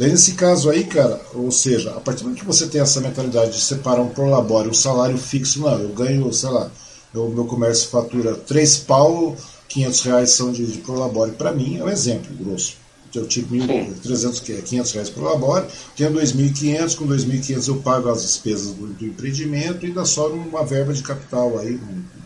[0.00, 3.02] Daí nesse caso aí, cara, ou seja, a partir do momento que você tem essa
[3.02, 6.70] mentalidade de separar um prolabore, um salário fixo, não, eu ganho, sei lá,
[7.14, 9.36] o meu comércio fatura 3 pau,
[9.68, 12.78] 500 reais são de, de prolabore, para mim é um exemplo grosso.
[13.14, 18.72] Eu tive 1.300, 500 reais por labore, tenho 2.500, com 2.500 eu pago as despesas
[18.72, 22.19] do, do empreendimento e ainda sobra uma verba de capital aí, um,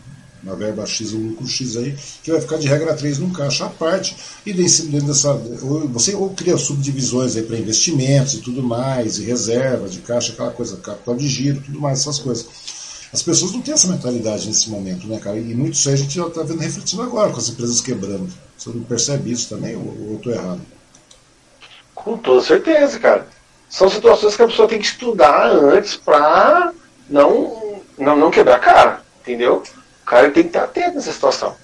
[0.45, 3.65] uma verba X, um lucro X aí, que vai ficar de regra 3 num caixa
[3.65, 4.15] à parte,
[4.45, 5.31] e dentro dessa.
[5.63, 10.33] Ou você ou cria subdivisões aí para investimentos e tudo mais, e reserva de caixa,
[10.33, 12.47] aquela coisa, capital de giro, tudo mais, essas coisas.
[13.11, 15.37] As pessoas não têm essa mentalidade nesse momento, né, cara?
[15.37, 18.27] E muito isso aí a gente já está vendo refletindo agora, com as empresas quebrando.
[18.57, 20.61] Você não percebe isso também, ou, ou eu estou errado?
[21.93, 23.27] Com toda certeza, cara.
[23.69, 26.71] São situações que a pessoa tem que estudar antes para
[27.09, 29.63] não, não, não quebrar a cara, entendeu?
[30.05, 31.55] O cara tem que estar atento nessa situação.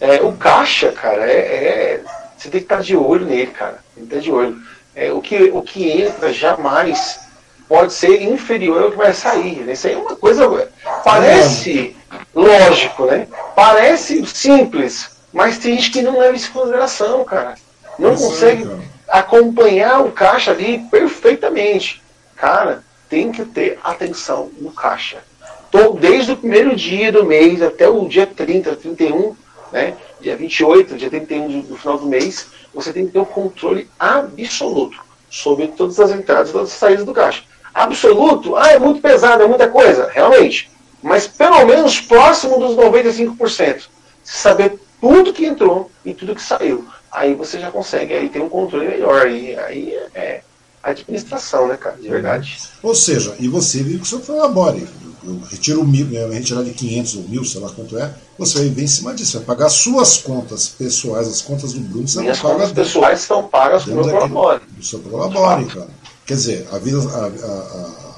[0.00, 2.00] É, o caixa, cara, é, é,
[2.34, 3.80] você tem que estar de olho nele, cara.
[3.94, 4.56] Tem que estar de olho.
[4.94, 7.20] É, o, que, o que entra jamais
[7.68, 9.56] pode ser inferior ao que vai sair.
[9.56, 9.74] Né?
[9.74, 10.70] Isso aí é uma coisa.
[11.04, 11.94] Parece
[12.34, 13.28] lógico, né?
[13.54, 17.56] Parece simples, mas tem gente que não leva isso em consideração, cara.
[17.98, 18.30] Não Exato.
[18.30, 18.70] consegue
[19.06, 22.02] acompanhar o caixa ali perfeitamente.
[22.36, 25.18] Cara, tem que ter atenção no caixa
[25.98, 29.36] desde o primeiro dia do mês até o dia 30, 31,
[29.72, 33.88] né, dia 28, dia 31 do final do mês, você tem que ter um controle
[33.98, 34.98] absoluto
[35.30, 37.42] sobre todas as entradas e todas as saídas do caixa.
[37.74, 38.56] Absoluto?
[38.56, 40.10] Ah, é muito pesado, é muita coisa.
[40.10, 40.70] Realmente.
[41.02, 43.82] Mas pelo menos próximo dos 95%.
[44.24, 46.86] Saber tudo que entrou e tudo que saiu.
[47.12, 49.30] Aí você já consegue aí ter um controle melhor.
[49.30, 50.40] E aí é
[50.82, 51.96] administração, né, cara?
[51.96, 52.58] De verdade.
[52.82, 54.88] Ou seja, e você vive com o seu colabore.
[55.26, 58.68] Eu retiro mil, né, retirar de 500 ou mil, sei lá quanto é, você vai
[58.68, 59.38] vir em cima disso.
[59.38, 62.54] Vai pagar suas contas pessoais, as contas do Bruno, você Minhas não paga.
[62.54, 64.60] contas pessoais são pagas com o meu colabore.
[64.76, 65.88] Do seu colabore, cara.
[66.24, 68.14] Quer dizer, a vida, a, a,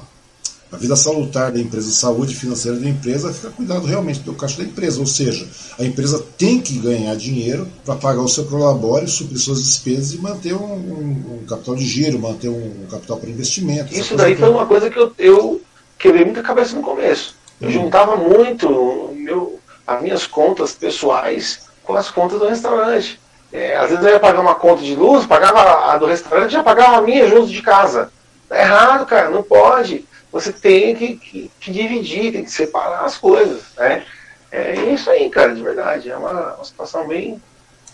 [0.72, 4.58] a, vida salutar da empresa, a saúde financeira da empresa, fica cuidado realmente do caixa
[4.58, 5.00] da empresa.
[5.00, 5.46] Ou seja,
[5.78, 10.18] a empresa tem que ganhar dinheiro para pagar o seu prolabore, suprir suas despesas e
[10.18, 13.94] manter um, um, um capital de giro, manter um, um capital para investimento.
[13.94, 15.62] Isso daí foi uma coisa que eu, eu
[15.98, 17.36] quebrei muita cabeça no começo.
[17.60, 17.72] Eu hum.
[17.72, 23.20] juntava muito meu, as minhas contas pessoais com as contas do restaurante.
[23.52, 26.62] É, às vezes eu ia pagar uma conta de luz, pagava a do restaurante, já
[26.62, 28.12] pagava a minha junto de casa.
[28.48, 30.06] Tá errado, cara, não pode.
[30.30, 33.62] Você tem que, que, que dividir, tem que separar as coisas.
[33.76, 34.04] Né?
[34.52, 36.10] É isso aí, cara, de verdade.
[36.10, 37.40] É uma, uma situação bem,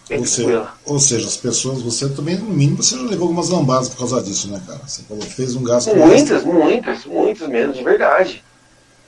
[0.09, 3.49] bem ou seja, ou seja, as pessoas, você também, no mínimo, você já levou algumas
[3.49, 4.81] lambadas por causa disso, né, cara?
[4.87, 5.95] Você falou, fez um gasto.
[5.95, 8.45] Muitas, muitas, muitas mesmo, de verdade.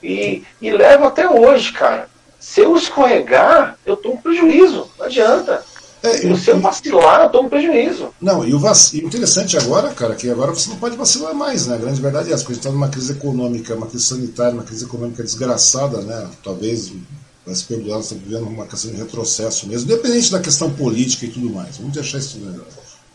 [0.01, 2.09] E, e leva até hoje, cara.
[2.39, 4.87] Se eu escorregar, eu tomo prejuízo.
[4.97, 5.63] Não adianta.
[6.03, 8.13] É, e se eu vacilar, eu tomo prejuízo.
[8.21, 8.93] Não, e o, vac...
[8.93, 11.75] e interessante agora, cara, que agora você não pode vacilar mais, né?
[11.75, 14.53] A grande verdade é essa, porque a gente está numa crise econômica, uma crise sanitária,
[14.53, 16.29] uma crise econômica desgraçada, né?
[16.43, 16.91] Talvez
[17.47, 21.29] vai se perdoar, está vivendo uma questão de retrocesso mesmo, independente da questão política e
[21.29, 21.77] tudo mais.
[21.77, 22.59] Vamos deixar isso, né?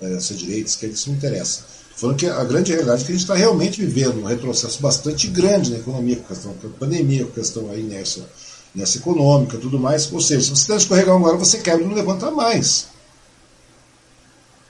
[0.00, 1.64] é, ser direita, esquerda, isso não interessa.
[1.94, 5.28] Falando que a grande realidade é que a gente está realmente vivendo um retrocesso bastante
[5.28, 8.26] grande na economia, com a questão da pandemia, com a questão aí nessa
[8.74, 10.10] nessa econômica tudo mais.
[10.10, 12.86] Ou seja, se você der escorregar agora, você quebra e não levanta mais.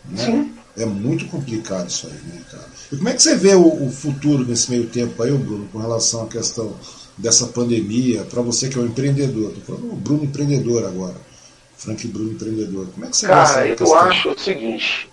[0.08, 0.50] Né?
[0.76, 2.66] É muito complicado isso aí, né, cara?
[2.90, 5.78] E como é que você vê o, o futuro nesse meio tempo aí, Bruno, com
[5.78, 6.74] relação à questão
[7.16, 9.52] dessa pandemia, para você que é um empreendedor?
[9.52, 11.16] Estou falando o Bruno empreendedor agora.
[11.76, 12.86] Frank Bruno empreendedor.
[12.94, 13.98] Como é que você Cara, eu questão?
[13.98, 15.10] acho o seguinte.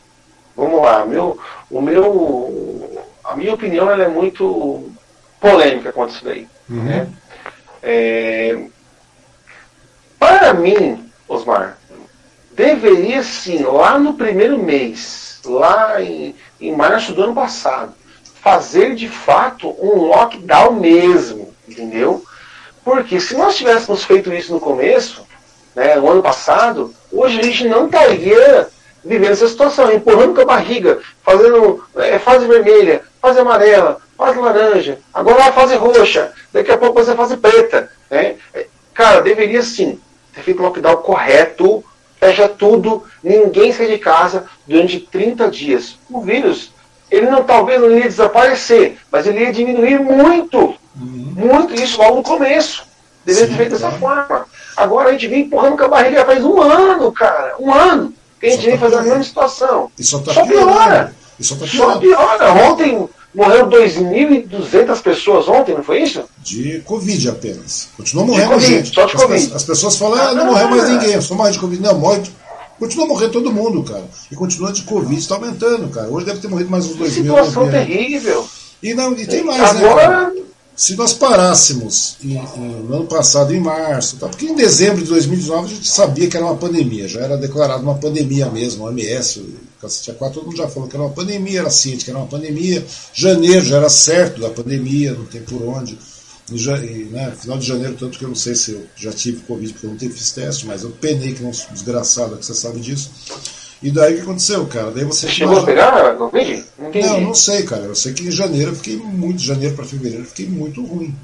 [0.55, 1.39] Vamos lá, meu,
[1.71, 4.91] o meu, a minha opinião ela é muito
[5.39, 6.47] polêmica quanto isso daí.
[6.69, 6.84] Uhum.
[6.84, 7.07] Né?
[7.81, 8.65] É,
[10.19, 11.77] para mim, Osmar,
[12.51, 17.93] deveria sim, lá no primeiro mês, lá em, em março do ano passado,
[18.41, 22.23] fazer de fato um lockdown mesmo, entendeu?
[22.83, 25.25] Porque se nós tivéssemos feito isso no começo,
[25.75, 28.67] né, no ano passado, hoje a gente não estaria
[29.03, 34.99] vivendo essa situação, empurrando com a barriga, fazendo é, fase vermelha, fase amarela, fase laranja,
[35.13, 37.89] agora a fase roxa, daqui a pouco você fase preta.
[38.09, 38.35] Né?
[38.93, 39.99] Cara, deveria sim
[40.33, 41.83] ter feito o lockdown correto,
[42.19, 45.97] fecha tudo, ninguém sai de casa durante 30 dias.
[46.09, 46.73] O vírus,
[47.09, 51.33] ele não talvez não ia desaparecer, mas ele ia diminuir muito, uhum.
[51.35, 52.83] muito isso logo no começo.
[53.25, 54.45] Deveria ter feito dessa forma.
[54.75, 58.47] Agora a gente vem empurrando com a barriga faz um ano, cara, um ano, que
[58.47, 59.91] a gente vem tá fazendo a mesma situação.
[59.97, 61.13] E só, tá só piora.
[61.39, 62.53] Só, tá só piora.
[62.53, 66.23] Ontem Morreram 2.200 pessoas ontem, não foi isso?
[66.41, 67.89] De Covid apenas.
[67.95, 68.93] Continua morrendo COVID, gente.
[68.93, 69.53] Só de as, COVID.
[69.53, 71.81] as pessoas falam, ah, não ah, morreu mais ninguém, só morre de Covid.
[71.81, 72.31] Não, morre de...
[72.79, 74.05] Continua morrendo todo mundo, cara.
[74.31, 76.07] E continua de Covid, está aumentando, cara.
[76.07, 77.35] Hoje deve ter morrido mais uns 2 mil.
[77.35, 78.47] Situação terrível.
[78.81, 80.31] E, não, e tem mais, né, Agora...
[80.31, 80.41] né?
[80.80, 84.30] Se nós parássemos em, em, no ano passado, em março, tá?
[84.30, 87.84] porque em dezembro de 2019 a gente sabia que era uma pandemia, já era declarado
[87.84, 89.43] uma pandemia mesmo, o OMS,
[89.81, 92.27] Cacete 4, todo mundo já falou que era uma pandemia, era ciente que era uma
[92.27, 92.85] pandemia.
[93.14, 95.99] Janeiro já era certo da pandemia, não tem por onde.
[96.49, 99.73] E, né, final de janeiro, tanto que eu não sei se eu já tive Covid,
[99.73, 102.80] porque eu não tive fiz teste, mas eu penei que não desgraçado, que você sabe
[102.80, 103.11] disso.
[103.81, 104.91] E daí o que aconteceu, cara?
[104.91, 105.27] Daí você.
[105.27, 106.65] Chegou a pegar Covid?
[106.77, 107.84] Não, não, não sei, cara.
[107.84, 111.15] Eu sei que em janeiro eu fiquei muito, janeiro para fevereiro, eu fiquei muito ruim.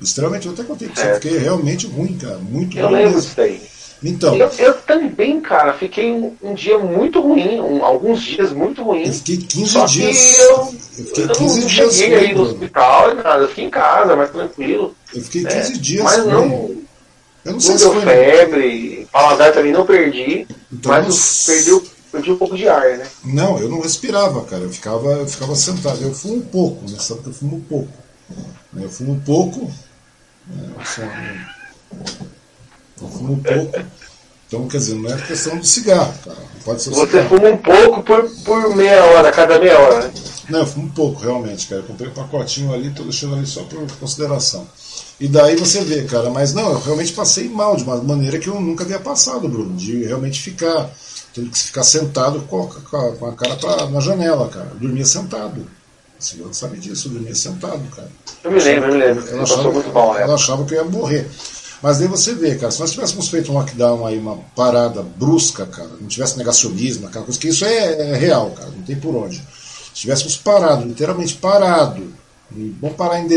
[0.00, 1.14] Extremamente, eu até contei que você, é.
[1.14, 2.38] fiquei realmente ruim, cara.
[2.38, 2.98] Muito eu ruim.
[2.98, 3.60] Eu lembro disso daí.
[4.04, 4.34] Então.
[4.34, 9.08] Eu, eu, também, cara, fiquei um, um dia muito ruim, um, alguns dias muito ruins.
[9.08, 10.38] Eu fiquei 15 só dias.
[10.38, 10.56] Eu,
[10.98, 11.94] eu fiquei 15 não dias.
[11.94, 14.94] cheguei aí no hospital e nada, eu fiquei em casa, mais tranquilo.
[15.14, 16.04] Eu fiquei 15 é, dias.
[16.04, 16.82] Mas não.
[17.44, 21.90] Eu não sei não se deu foi febre, paladar também não perdi, então, mas perdi,
[22.10, 23.06] perdi um pouco de ar, né?
[23.24, 24.62] Não, eu não respirava, cara.
[24.62, 26.02] Eu ficava, eu ficava sentado.
[26.02, 26.96] Eu fumo um pouco, né?
[26.98, 27.92] Sabe que eu fumo um pouco.
[28.74, 29.70] Eu fumo um pouco.
[30.46, 30.72] Né?
[33.00, 33.80] Eu fumo um pouco.
[34.46, 36.36] Então, quer dizer, não é questão de cigarro, cara.
[36.64, 37.28] Pode ser Você cigarro.
[37.28, 40.12] fuma um pouco por, por meia hora, cada meia hora, né?
[40.50, 41.80] Não, eu fumo pouco, realmente, cara.
[41.80, 44.66] Eu comprei um pacotinho ali, tô deixando ali só por consideração.
[45.20, 48.48] E daí você vê, cara, mas não, eu realmente passei mal de uma maneira que
[48.48, 50.90] eu nunca havia passado, Bruno, de realmente ficar,
[51.32, 54.68] tendo que ficar sentado com a, com a cara pra, na janela, cara.
[54.72, 55.64] Eu dormia sentado.
[56.18, 58.10] O senhor sabe disso, eu dormia sentado, cara.
[58.42, 59.28] Eu me lembro, eu me lembro.
[59.28, 61.28] Ela achava, muito mal, ela achava que eu ia morrer.
[61.80, 65.66] Mas daí você vê, cara, se nós tivéssemos feito um lockdown aí, uma parada brusca,
[65.66, 69.14] cara, não tivesse negacionismo, aquela coisa, que isso é, é real, cara, não tem por
[69.14, 69.36] onde.
[69.38, 72.12] Se tivéssemos parado, literalmente parado,
[72.80, 73.28] vamos parar em,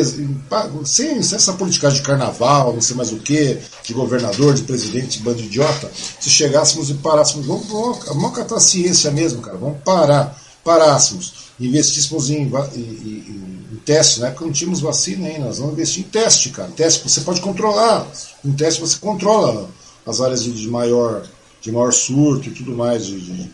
[0.85, 5.17] sem, sem essa politicagem de carnaval, não sei mais o que, de governador, de presidente,
[5.17, 5.89] de bando de idiota,
[6.19, 11.45] se chegássemos e parássemos, vamos, vamos, vamos catar a ciência mesmo, cara, vamos parar, parássemos
[11.59, 16.03] investíssemos em, em, em, em, teste, na época não tínhamos vacina ainda, nós vamos investir
[16.03, 16.69] em teste, cara.
[16.75, 18.07] Teste você pode controlar.
[18.43, 19.69] Em teste você controla
[20.05, 21.25] as áreas de, de maior,
[21.61, 23.51] de maior surto e tudo mais, de, de,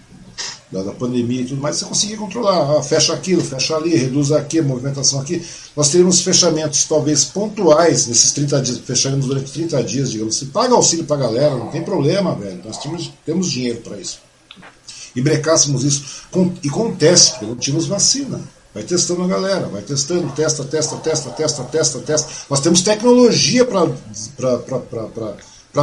[0.71, 2.77] da, da, pandemia e tudo mais, você conseguir controlar.
[2.77, 5.43] Ah, fecha aquilo, fecha ali, reduz aqui, a movimentação aqui.
[5.75, 10.47] Nós teremos fechamentos talvez pontuais nesses 30 dias, fecharemos durante 30 dias, digamos assim.
[10.47, 12.61] Paga auxílio pra galera, não tem problema, velho.
[12.63, 14.19] Nós temos, temos dinheiro para isso
[15.15, 16.23] e brecássemos isso.
[16.31, 18.41] Com, e com teste, porque não tínhamos vacina.
[18.73, 22.29] Vai testando a galera, vai testando, testa, testa, testa, testa, testa, testa.
[22.49, 23.85] Nós temos tecnologia para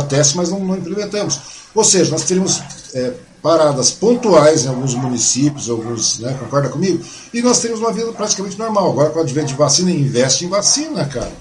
[0.08, 1.38] teste, mas não, não, implementamos.
[1.74, 2.62] Ou seja, nós teríamos
[2.94, 3.12] é,
[3.42, 7.04] paradas pontuais em alguns municípios, alguns, né, concorda comigo?
[7.32, 8.90] E nós teríamos uma vida praticamente normal.
[8.90, 11.32] Agora, com o advento de vacina, investe em vacina, cara.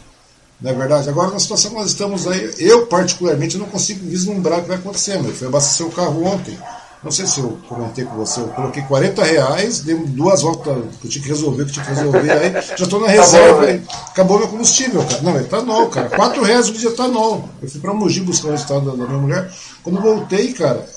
[0.60, 1.08] Não é verdade?
[1.08, 4.78] Agora, na situação que nós estamos aí, eu particularmente não consigo vislumbrar o que vai
[4.78, 5.18] acontecer.
[5.18, 6.58] Eu fui abastecer o carro ontem.
[7.04, 11.06] Não sei se eu comentei com você, eu coloquei 40 reais, dei duas voltas que
[11.06, 13.84] eu tinha que resolver, que eu tinha que resolver, aí já estou na reserva, aí,
[14.08, 15.22] acabou meu combustível, cara.
[15.22, 16.10] Não, é etanol, cara.
[16.10, 17.48] 4 reais o dia etanol.
[17.62, 19.52] Eu fui para Mogi buscar o resultado da, minha mulher.
[19.84, 20.97] Quando voltei, cara, meu,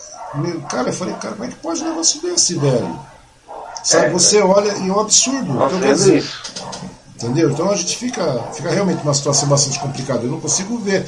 [0.68, 2.98] cara, eu falei, cara, como é que pode um negócio desse, velho?
[3.82, 5.52] Sabe, é, você olha e é um absurdo.
[5.52, 6.24] Então, quer dizer,
[7.22, 7.50] Entendeu?
[7.50, 10.22] Então a gente fica, fica realmente numa situação bastante complicada.
[10.22, 11.06] Eu não consigo ver.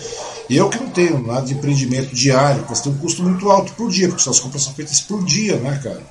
[0.50, 3.90] Eu que não tenho nada de empreendimento diário, você tem um custo muito alto por
[3.90, 6.02] dia, porque suas compras são feitas por dia, né, cara?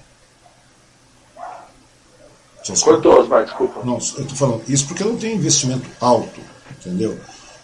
[2.64, 3.82] Suas Cortou, Osmar, desculpa.
[3.84, 7.20] Não, eu tô falando isso porque eu não tenho investimento alto, entendeu?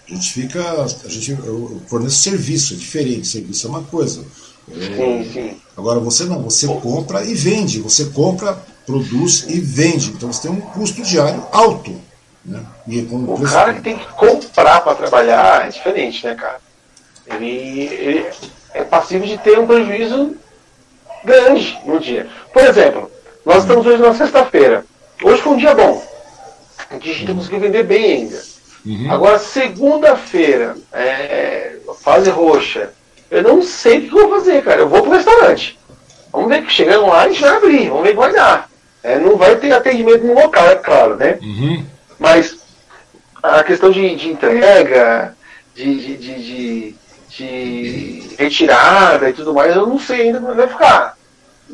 [0.07, 0.61] A gente fica.
[0.61, 3.27] A gente, eu forneço serviço, é diferente.
[3.27, 4.23] Serviço é uma coisa.
[4.71, 5.61] Sim, sim.
[5.75, 7.81] Agora você não, você compra e vende.
[7.81, 10.11] Você compra, produz e vende.
[10.11, 11.95] Então você tem um custo diário alto.
[12.43, 12.63] Né?
[12.87, 16.61] o cara que tem que comprar para trabalhar é diferente, né, cara?
[17.25, 18.25] Ele, ele,
[18.73, 20.37] é passível de ter um prejuízo
[21.25, 22.29] grande no dia.
[22.53, 23.11] Por exemplo,
[23.45, 24.85] nós estamos hoje na sexta-feira.
[25.21, 26.01] Hoje foi um dia bom.
[26.89, 27.35] A gente uhum.
[27.35, 28.41] conseguiu vender bem ainda.
[28.85, 29.11] Uhum.
[29.11, 32.91] Agora, segunda-feira, é, fase roxa.
[33.29, 34.81] Eu não sei o que eu vou fazer, cara.
[34.81, 35.77] Eu vou pro restaurante.
[36.31, 37.89] Vamos ver que chegando lá a gente vai abrir.
[37.89, 38.69] Vamos ver que vai dar.
[39.03, 41.37] É, não vai ter atendimento no local, é claro, né?
[41.41, 41.85] Uhum.
[42.19, 42.57] Mas
[43.41, 45.35] a questão de, de entrega,
[45.75, 46.95] de, de,
[47.29, 51.17] de, retirada e tudo mais, eu não sei ainda como vai ficar.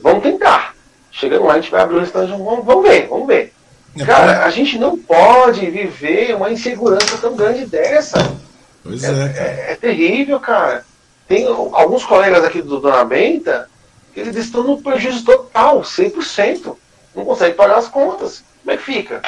[0.02, 0.76] Vamos tentar.
[1.12, 3.54] Chegando lá, a gente vai abrir o restaurante, vamos, vamos ver, vamos ver.
[3.98, 8.18] É Cara, a gente não pode viver uma insegurança tão grande dessa.
[8.84, 10.84] Pois é, é, é, é terrível, cara.
[11.28, 13.70] Tem alguns colegas aqui do Dona Benta
[14.14, 16.76] que eles estão no prejuízo total, 100%.
[17.16, 18.44] Não conseguem pagar as contas.
[18.62, 19.22] Como é que fica?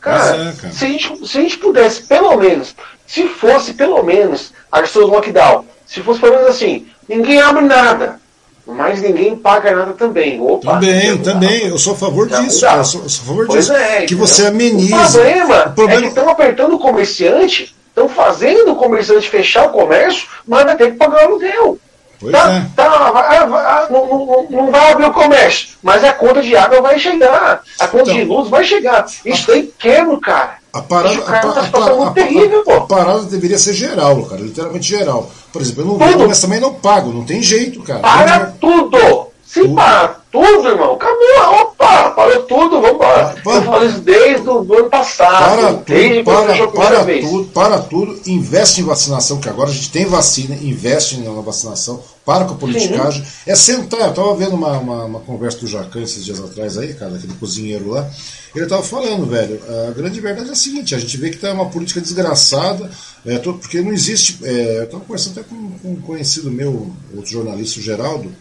[0.00, 2.74] Cara, é, cara, Se, a gente, se a gente pudesse, pelo menos,
[3.06, 7.62] se fosse pelo menos as pessoas do lockdown, se fosse pelo menos assim, ninguém abre
[7.62, 8.20] nada,
[8.66, 10.40] mas ninguém paga nada também.
[10.40, 11.66] Opa, também, também.
[11.68, 12.66] Eu sou a favor disso.
[12.66, 13.76] Eu sou, sou, a favor pois disso.
[13.76, 14.92] É, que você amenize.
[14.92, 16.00] O problema, o problema...
[16.00, 20.76] é que estão apertando o comerciante, estão fazendo o comerciante fechar o comércio, mas vai
[20.76, 21.78] ter que pagar o aluguel.
[22.18, 22.66] Pois tá, é.
[22.76, 27.62] tá, não, não, não, vai abrir o comércio, mas a conta de água vai chegar,
[27.80, 29.06] a conta então, de luz vai chegar.
[29.24, 30.58] Isso tem quebro, cara.
[30.72, 35.30] A parada, a, tá a, terrível, a, parada deveria ser geral, cara, literalmente geral.
[35.52, 36.28] Por exemplo, eu não tudo.
[36.28, 38.00] mas também não pago, não tem jeito, cara.
[38.00, 39.31] Para tudo!
[39.52, 39.74] Se tudo.
[39.74, 41.60] para tudo, irmão, acabou.
[41.60, 43.34] Opa, parou tudo, vamos embora.
[43.44, 45.44] Para, eu falo isso desde o ano passado.
[45.44, 50.06] Para tudo, para, para tudo, para tudo, investe em vacinação, que agora a gente tem
[50.06, 53.22] vacina, investe na vacinação, para com a politicagem.
[53.22, 53.30] Sim.
[53.46, 56.94] É sentar, eu estava vendo uma, uma, uma, conversa do Jacan esses dias atrás aí,
[56.94, 58.08] cara, aquele cozinheiro lá.
[58.54, 61.52] Ele estava falando, velho, a grande verdade é a seguinte, a gente vê que tá
[61.52, 62.90] uma política desgraçada,
[63.26, 64.38] é, porque não existe.
[64.44, 68.32] É, eu estava conversando até com, com um conhecido meu, outro jornalista, o Geraldo.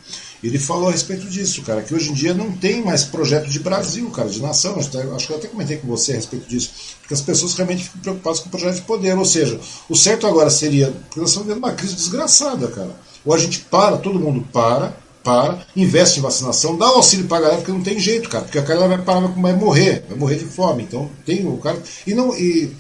[0.44, 3.60] Ele falou a respeito disso, cara, que hoje em dia não tem mais projeto de
[3.60, 4.78] Brasil, cara, de nação.
[4.80, 4.90] Acho
[5.28, 8.40] que eu até comentei com você a respeito disso, porque as pessoas realmente ficam preocupadas
[8.40, 9.18] com o projeto de poder.
[9.18, 10.88] Ou seja, o certo agora seria.
[10.88, 12.96] Porque nós estamos vendo uma crise desgraçada, cara.
[13.24, 17.38] Ou a gente para, todo mundo para, para, investe em vacinação, dá o auxílio para
[17.38, 20.18] a galera, porque não tem jeito, cara, porque a galera vai parar, vai morrer, vai
[20.18, 20.84] morrer de fome.
[20.84, 21.80] Então tem o cara.
[22.06, 22.76] E, não, e,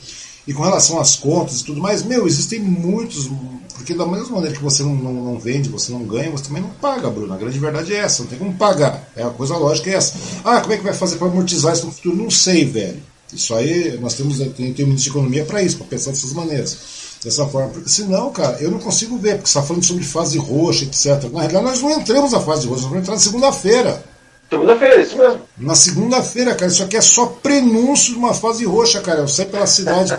[0.48, 3.30] e com relação às contas e tudo mais, meu, existem muitos.
[3.76, 6.62] Porque da mesma maneira que você não, não, não, vende, você não ganha, você também
[6.62, 7.34] não paga, Bruno.
[7.34, 9.12] A grande verdade é essa, não tem como pagar.
[9.16, 10.16] É a coisa lógica é essa.
[10.44, 12.16] Ah, como é que vai fazer para amortizar isso no futuro?
[12.16, 13.02] Não sei, velho.
[13.34, 16.34] Isso aí, nós temos, tem, tem um ministro de economia para isso, para pensar dessas
[16.34, 16.78] maneiras.
[17.24, 20.38] Dessa forma, porque senão, cara, eu não consigo ver, porque você está falando sobre fase
[20.38, 21.32] roxa, etc.
[21.32, 24.04] Na realidade, nós não entramos na fase roxa, nós vamos entrar na segunda-feira.
[24.52, 25.42] Segunda-feira, isso mesmo.
[25.58, 29.22] Na segunda-feira, cara, isso aqui é só prenúncio de uma fase roxa, cara.
[29.22, 30.14] Eu saio pela cidade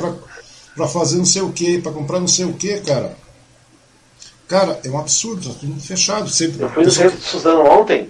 [0.74, 3.14] para fazer não sei o que, para comprar não sei o que, cara.
[4.48, 6.30] Cara, é um absurdo, tá tudo fechado.
[6.30, 8.09] Sempre, eu fui no centro de Suzano ontem.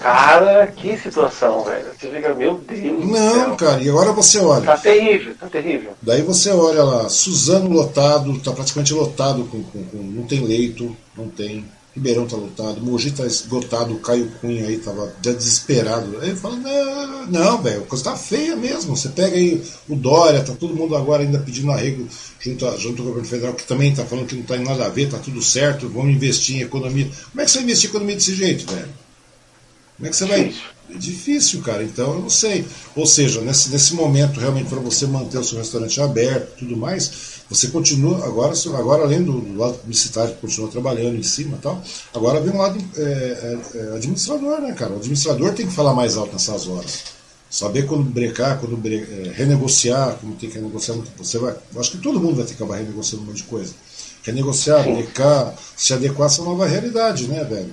[0.00, 1.86] Cara, que situação, velho.
[1.96, 3.04] Você fica, meu Deus.
[3.06, 4.66] Não, cara, e agora você olha.
[4.66, 5.92] Tá terrível, tá terrível.
[6.02, 10.94] Daí você olha lá, Suzano lotado, tá praticamente lotado, com, com, com não tem leito,
[11.16, 11.64] não tem.
[11.94, 16.18] Ribeirão tá lotado, Mogi tá esgotado, o Caio Cunha aí tava desesperado.
[16.20, 16.56] Aí fala,
[17.28, 18.96] não, velho, a coisa tá feia mesmo.
[18.96, 22.08] Você pega aí o Dória, tá todo mundo agora ainda pedindo arrego
[22.40, 24.86] junto, a, junto ao governo federal, que também tá falando que não tá em nada
[24.86, 27.08] a ver, tá tudo certo, vamos investir em economia.
[27.30, 28.88] Como é que você vai investir em economia desse jeito, velho?
[29.96, 30.54] Como é que você vai.
[30.90, 31.84] É difícil, cara.
[31.84, 32.64] Então eu não sei.
[32.96, 37.33] Ou seja, nesse, nesse momento, realmente, para você manter o seu restaurante aberto tudo mais,
[37.48, 41.60] você continua, agora, agora além do, do lado publicitário, que continua trabalhando em cima e
[41.60, 41.82] tal,
[42.14, 44.92] agora vem um lado é, é, é, administrador, né, cara?
[44.92, 47.04] O administrador tem que falar mais alto nessas horas.
[47.50, 50.96] Saber quando brecar, quando é, renegociar, como tem que renegociar.
[51.18, 53.44] Você vai, eu acho que todo mundo vai ter que acabar renegociando um monte de
[53.44, 53.74] coisa.
[54.22, 57.72] Renegociar, brecar, se adequar a essa nova realidade, né, velho?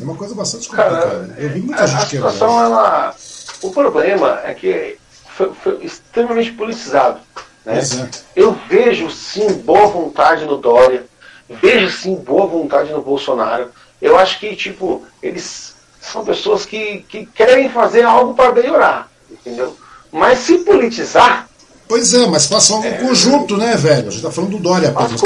[0.00, 1.34] É uma coisa bastante complicada.
[1.36, 3.14] Eu vi muita a, gente a situação, ela,
[3.60, 4.96] O problema é que
[5.36, 7.20] foi, foi extremamente politizado.
[7.64, 7.78] Né?
[7.78, 8.08] É.
[8.36, 11.06] Eu vejo sim boa vontade no Dória,
[11.48, 13.70] vejo sim boa vontade no Bolsonaro.
[14.00, 19.76] Eu acho que, tipo, eles são pessoas que, que querem fazer algo para melhorar, entendeu?
[20.12, 21.48] Mas se politizar.
[21.88, 24.08] Pois é, mas faça algo é, conjunto, né, velho?
[24.08, 25.20] A gente está falando do Dória apenas.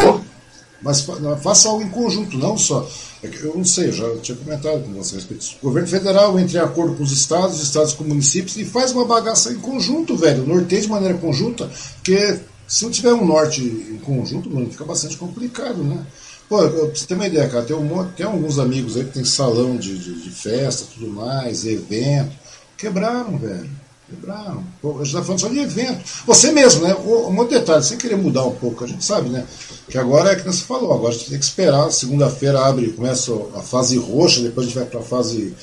[0.81, 1.05] Mas
[1.43, 2.89] faça algo em conjunto, não só.
[3.23, 5.57] É eu não sei, eu já tinha comentado com você a respeito disso.
[5.61, 8.93] O governo federal entra em acordo com os estados, os estados com municípios e faz
[8.93, 10.47] uma bagaça em conjunto, velho.
[10.47, 15.17] Norteia de maneira conjunta, porque se não tiver um norte em conjunto, mano, fica bastante
[15.17, 16.07] complicado, né?
[16.49, 19.25] Pô, pra você ter uma ideia, cara, tem, um, tem alguns amigos aí que tem
[19.25, 22.33] salão de, de, de festa, tudo mais, evento.
[22.77, 23.69] Quebraram, velho.
[24.09, 24.65] Quebraram.
[24.81, 26.03] Pô, a gente está falando só de evento.
[26.27, 26.95] Você mesmo, né?
[26.95, 29.45] Um outro detalhe, sem querer mudar um pouco, a gente sabe, né?
[29.89, 31.91] Que agora é que você falou, agora a gente tem que esperar.
[31.91, 35.55] Segunda-feira abre, começa a fase roxa, depois a gente vai para a fase,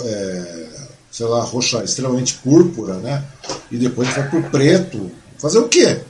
[0.00, 0.66] é,
[1.10, 3.24] sei lá, roxa extremamente púrpura, né?
[3.70, 5.10] E depois a gente vai para o preto.
[5.36, 6.00] Fazer o quê?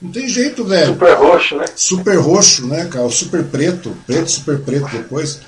[0.00, 0.92] Não tem jeito, velho.
[0.92, 1.64] Super roxo, né?
[1.74, 3.06] Super roxo, né, cara?
[3.06, 5.40] O super preto, preto, super preto depois.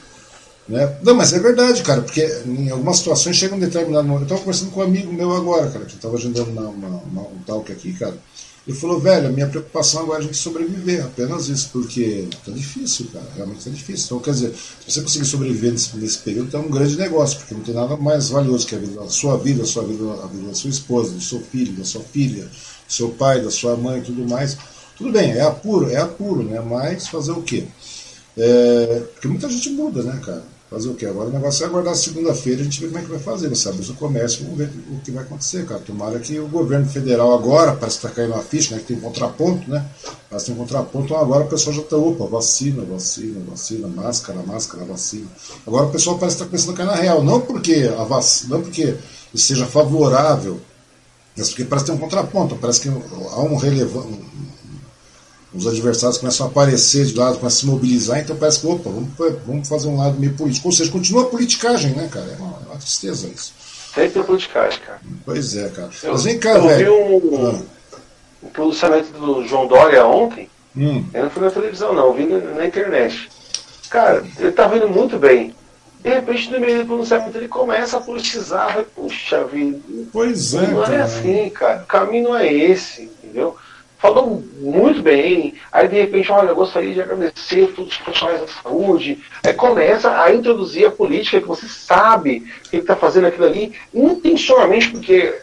[0.69, 0.99] Né?
[1.03, 4.23] Não, mas é verdade, cara, porque em algumas situações chega um determinado momento.
[4.23, 7.23] Eu estava conversando com um amigo meu agora, cara, que estava agendando uma, uma, uma,
[7.23, 8.15] um talk aqui, cara.
[8.67, 12.53] Ele falou, velho, a minha preocupação agora é a gente sobreviver, apenas isso, porque tá
[12.53, 14.05] difícil, cara, realmente tá difícil.
[14.05, 17.55] Então, quer dizer, se você conseguir sobreviver nesse, nesse período, é um grande negócio, porque
[17.55, 20.27] não tem nada mais valioso que a, vida, a sua vida, a sua vida, a
[20.27, 23.75] vida da sua esposa, do seu filho, da sua filha, do seu pai, da sua
[23.75, 24.59] mãe e tudo mais.
[24.99, 26.61] Tudo bem, é apuro, é apuro, né?
[26.61, 27.65] Mas fazer o quê?
[28.37, 30.45] É, porque muita gente muda, né, cara?
[30.71, 31.07] Fazer o quê?
[31.07, 33.81] Agora o negócio é aguardar segunda-feira, a gente ver como é que vai fazer, sabe?
[33.91, 35.81] O comércio, vamos ver o que vai acontecer, cara.
[35.81, 38.81] Tomara que o governo federal agora, parece que está caindo a ficha, né?
[38.81, 39.83] Que tem um contraponto, né?
[40.29, 43.89] Parece que tem um contraponto, então agora o pessoal já está, opa, vacina, vacina, vacina,
[43.89, 45.27] máscara, máscara, vacina.
[45.67, 48.57] Agora o pessoal parece que está começando a cair na real, não porque a vacina,
[48.57, 48.95] não porque
[49.35, 50.61] seja favorável,
[51.35, 54.21] mas porque parece que tem um contraponto, parece que há um relevante
[55.53, 58.91] os adversários começam a aparecer de lado, começam a se mobilizar, então parece que, opa,
[58.91, 59.09] vamos,
[59.47, 60.69] vamos fazer um lado meio político.
[60.69, 62.27] Ou seja, continua a politicagem, né, cara?
[62.27, 63.55] É uma, é uma tristeza isso.
[63.95, 65.01] Sempre a politicagem, cara.
[65.25, 65.91] Pois é, cara.
[66.03, 66.79] Eu, Mas vem cá, eu velho.
[66.79, 67.63] vi um, ah.
[68.43, 70.51] um pronunciamento do João Dória ontem.
[70.77, 71.05] Hum.
[71.15, 73.31] Eu não fui na televisão, não, eu vi na, na internet.
[73.89, 75.55] Cara, ele tá vindo muito bem.
[76.01, 79.81] De repente, no meio do pronunciamento, ele começa a politizar, vai, puxa vida.
[80.13, 80.67] Pois é.
[80.69, 81.83] Não é assim, cara.
[81.83, 83.57] O caminho não é esse, entendeu?
[83.99, 88.41] Falou muito bem, aí de repente, olha, eu gostaria de agradecer a todos os profissionais
[88.41, 93.27] da saúde, aí começa a introduzir a política que você sabe que ele está fazendo
[93.27, 95.35] aquilo ali, intencionalmente, porque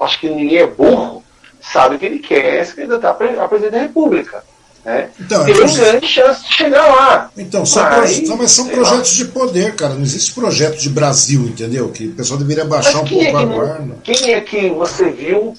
[0.00, 1.22] acho que ninguém é burro,
[1.60, 3.14] sabe que ele quer se candidatar a
[3.48, 4.44] presidente da República.
[4.84, 5.10] Né?
[5.20, 7.30] Então, tem uma grande chance de chegar lá.
[7.36, 9.24] Então, são, mas, pro, mas são projetos lá.
[9.24, 9.94] de poder, cara.
[9.94, 11.88] Não existe projeto de Brasil, entendeu?
[11.90, 13.96] Que o pessoal deveria baixar um pouco é a guarda.
[14.02, 15.54] Quem é que você viu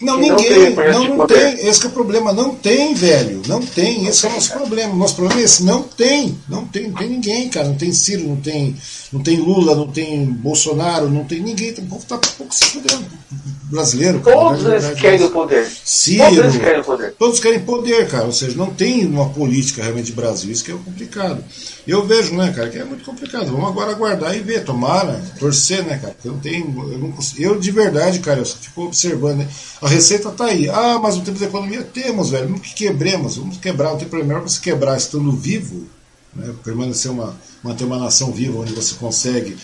[0.00, 0.74] Não, ninguém.
[0.74, 1.66] Não, não, não tem.
[1.66, 2.32] Esse é o problema.
[2.32, 3.42] Não tem, velho.
[3.46, 4.06] Não tem.
[4.06, 4.92] Esse é o nosso problema.
[4.92, 5.64] O nosso problema é esse.
[5.64, 6.38] Não tem.
[6.48, 6.88] Não tem.
[6.88, 7.68] Não tem ninguém, cara.
[7.68, 8.76] Não tem Ciro, não tem,
[9.12, 11.70] não tem Lula, não tem Bolsonaro, não tem ninguém.
[11.70, 13.04] O povo tá pouco se fudendo.
[13.64, 14.36] Brasileiro, cara.
[14.36, 15.66] Todos eles querem o poder.
[15.84, 17.14] Ciro, todos eles querem poder.
[17.18, 18.24] Todos querem poder, cara.
[18.26, 20.52] Ou seja, não tem uma política realmente de Brasil.
[20.52, 21.42] Isso que é complicado.
[21.86, 23.46] Eu vejo, né, cara, que é muito complicado.
[23.46, 24.64] Vamos agora aguardar e ver.
[24.64, 26.14] Tomara, torcer, né, cara?
[26.24, 26.92] Eu não tenho.
[26.92, 29.48] Eu, não consigo, eu de verdade, cara, eu só fico observando, né?
[29.86, 30.68] A receita está aí.
[30.68, 31.80] Ah, mas não temos economia?
[31.80, 32.48] Temos, velho.
[32.48, 33.36] Vamos que quebremos.
[33.36, 33.90] Vamos quebrar.
[33.90, 34.40] Não tem problema.
[34.40, 35.86] para você quebrar estando vivo,
[36.34, 36.52] né?
[36.64, 39.56] permanecer uma, manter uma nação viva, onde você consegue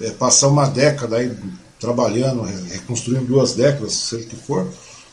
[0.00, 1.36] é, passar uma década aí
[1.80, 4.64] trabalhando, reconstruindo duas décadas, seja o que for,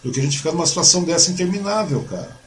[0.03, 2.39] do que a gente ficar numa situação dessa interminável, cara.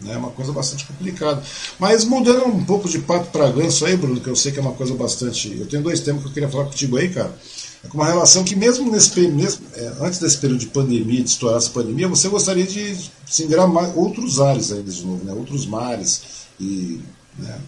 [0.00, 0.16] É né?
[0.16, 1.42] uma coisa bastante complicada.
[1.78, 4.62] Mas mudando um pouco de pato para ganso aí, Bruno, que eu sei que é
[4.62, 5.54] uma coisa bastante.
[5.60, 7.53] Eu tenho dois temas que eu queria falar contigo aí, cara é
[7.88, 11.58] com uma relação que mesmo nesse mesmo, é, antes desse período de pandemia, de estourar
[11.58, 12.96] essa pandemia, você gostaria de
[13.26, 15.32] se ingrar mais, outros ares ainda de novo, né?
[15.32, 17.00] outros mares e
[17.38, 17.58] né?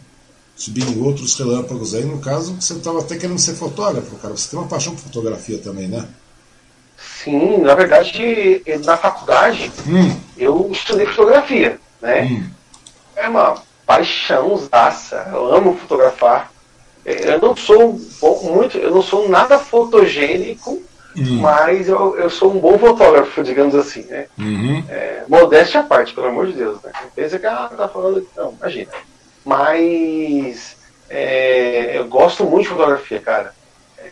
[0.56, 2.04] subir em outros relâmpagos aí.
[2.04, 4.36] No caso, você estava até querendo ser fotógrafo, cara.
[4.36, 6.06] Você tem uma paixão por fotografia também, né?
[6.96, 10.18] Sim, na verdade, na faculdade hum.
[10.36, 12.22] eu estudei fotografia, né?
[12.22, 12.50] Hum.
[13.14, 14.68] É uma paixão,
[15.32, 16.50] eu amo fotografar.
[17.06, 17.96] Eu não sou
[18.42, 20.82] muito, eu não sou nada fotogênico,
[21.16, 21.40] uhum.
[21.40, 24.26] mas eu, eu sou um bom fotógrafo, digamos assim, né?
[24.36, 24.82] Uhum.
[24.88, 26.90] É, modéstia à parte, pelo amor de Deus, né?
[27.14, 28.26] Pensa que ah, tá falando.
[28.36, 28.90] Não, imagina.
[29.44, 30.76] Mas
[31.08, 33.54] é, eu gosto muito de fotografia, cara.
[33.96, 34.10] É,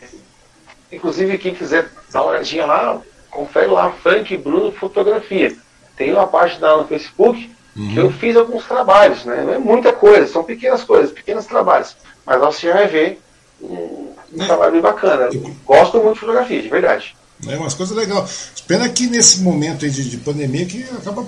[0.93, 5.53] inclusive, quem quiser dar uma olhadinha lá, confere lá, Frank Bruno Fotografia.
[5.97, 7.93] Tem uma página no Facebook uhum.
[7.93, 9.43] que eu fiz alguns trabalhos, né?
[9.45, 11.97] Não é muita coisa, são pequenas coisas, pequenos trabalhos.
[12.25, 13.21] Mas lá você vai ver
[13.61, 14.45] um, um é.
[14.45, 15.29] trabalho bem bacana.
[15.31, 17.15] Eu gosto muito de fotografia, de verdade.
[17.47, 18.51] É umas coisas legais.
[18.65, 21.25] Pena que nesse momento de, de, pandemia que acaba,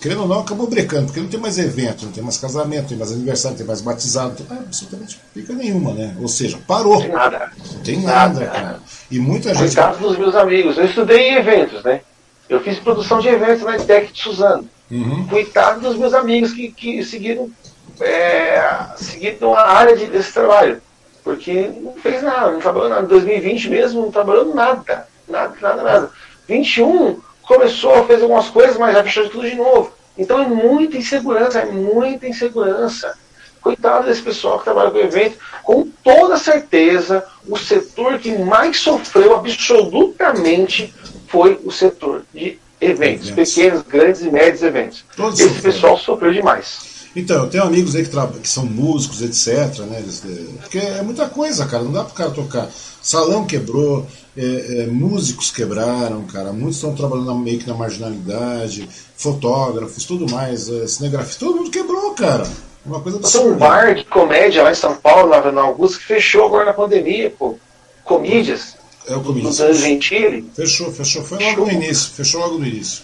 [0.00, 2.88] querendo ou não, acabou brecando, porque não tem mais evento, não tem mais casamento, não
[2.88, 6.14] tem mais aniversário, não tem mais batizado, não tem absolutamente pica nenhuma, né?
[6.20, 6.94] Ou seja, parou.
[6.94, 7.52] Não tem nada.
[7.72, 8.80] Não tem nada, nada cara.
[9.10, 9.74] E muita gente.
[9.74, 10.76] Coitado dos meus amigos.
[10.76, 12.02] Eu estudei em eventos, né?
[12.48, 14.68] Eu fiz produção de eventos na ETEC de Suzano.
[14.90, 15.26] Uhum.
[15.26, 17.50] Coitado dos meus amigos que, que seguiram,
[18.00, 20.80] é, seguiram a área de, desse trabalho.
[21.22, 23.02] Porque não fez nada, não trabalhou nada.
[23.02, 25.08] Em 2020 mesmo, não trabalhou nada.
[25.28, 26.10] Nada, nada, nada.
[26.46, 29.92] 21 começou, fez algumas coisas, mas já fechou tudo de novo.
[30.16, 33.16] Então é muita insegurança, é muita insegurança.
[33.60, 38.78] Coitado desse pessoal que trabalha com o evento, com toda certeza, o setor que mais
[38.78, 40.94] sofreu absolutamente
[41.26, 43.54] foi o setor de eventos, eventos.
[43.54, 45.04] pequenos, grandes e médios eventos.
[45.16, 46.85] Todos Esse pessoal sofreu demais.
[47.16, 49.80] Então, eu tenho amigos aí que, que são músicos, etc.
[49.86, 50.04] Né?
[50.60, 51.82] Porque é muita coisa, cara.
[51.82, 52.70] Não dá pro cara tocar.
[53.00, 54.06] Salão quebrou,
[54.36, 56.52] é, é, músicos quebraram, cara.
[56.52, 58.86] Muitos estão trabalhando meio que na marginalidade,
[59.16, 62.46] fotógrafos, tudo mais, é, cinegrafia, todo mundo quebrou, cara.
[62.84, 63.48] Uma coisa absurda.
[63.48, 66.72] Um bar de comédia lá em São Paulo, na Avenida Augusta, que fechou agora na
[66.74, 67.56] pandemia, pô.
[68.04, 68.76] Comídias.
[69.08, 69.56] É o Comídias.
[69.56, 70.50] Do Gentili.
[70.54, 71.24] Fechou, fechou.
[71.24, 71.66] Foi logo fechou.
[71.66, 72.10] no início.
[72.12, 73.02] Fechou logo no início.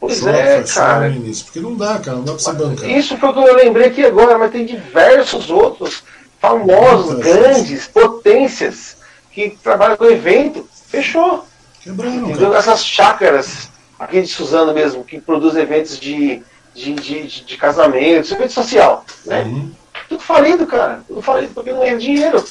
[0.00, 1.08] Pois é, cara.
[1.08, 2.88] Início, porque não dá, cara, não dá pra ser bancar.
[2.88, 6.04] Isso foi o que eu lembrei aqui agora, mas tem diversos outros
[6.40, 8.96] famosos, grandes, potências
[9.32, 10.68] que trabalham com evento.
[10.86, 11.44] Fechou.
[11.82, 12.54] Quebraram, Entendeu?
[12.54, 13.68] Essas chácaras
[13.98, 16.42] aqui de Suzano mesmo, que produz eventos de,
[16.74, 19.42] de, de, de, de casamento, evento social, né?
[19.42, 19.72] Uhum.
[20.08, 21.02] Tudo falido, cara.
[21.06, 22.42] Tudo falido porque não é dinheiro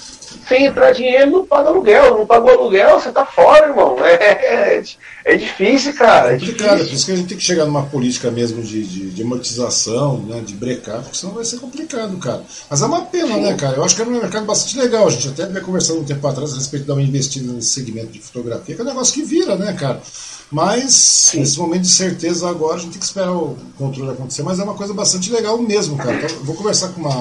[0.48, 2.18] sem entrar dinheiro, não paga aluguel.
[2.18, 3.98] Não pagou aluguel, você tá fora, irmão.
[4.04, 4.84] É, é,
[5.26, 6.34] é difícil, cara.
[6.34, 8.86] É complicado, é por isso que a gente tem que chegar numa política mesmo de,
[8.86, 12.42] de, de amortização, né, de brecar, porque senão vai ser complicado, cara.
[12.70, 13.42] Mas é uma pena, Sim.
[13.42, 13.76] né, cara?
[13.76, 15.08] Eu acho que é um mercado bastante legal.
[15.08, 17.70] A gente até veio conversando um tempo atrás a respeito de dar uma investida nesse
[17.70, 20.02] segmento de fotografia, que é um negócio que vira, né, cara?
[20.50, 21.40] Mas, Sim.
[21.40, 24.64] nesse momento de certeza agora, a gente tem que esperar o controle acontecer, mas é
[24.64, 26.14] uma coisa bastante legal mesmo, cara.
[26.14, 27.20] Então, vou conversar com, uma,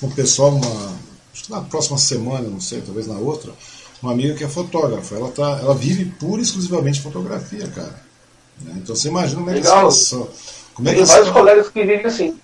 [0.00, 0.92] com o pessoal, uma,
[1.32, 3.52] acho que na próxima semana, não sei, talvez na outra,
[4.02, 5.14] uma amiga que é fotógrafa.
[5.14, 8.02] Ela, tá, ela vive pura e exclusivamente fotografia, cara.
[8.62, 8.74] Né?
[8.76, 10.28] Então você imagina como é que é situação.
[10.74, 12.38] Como é Tem vários colegas que vivem assim.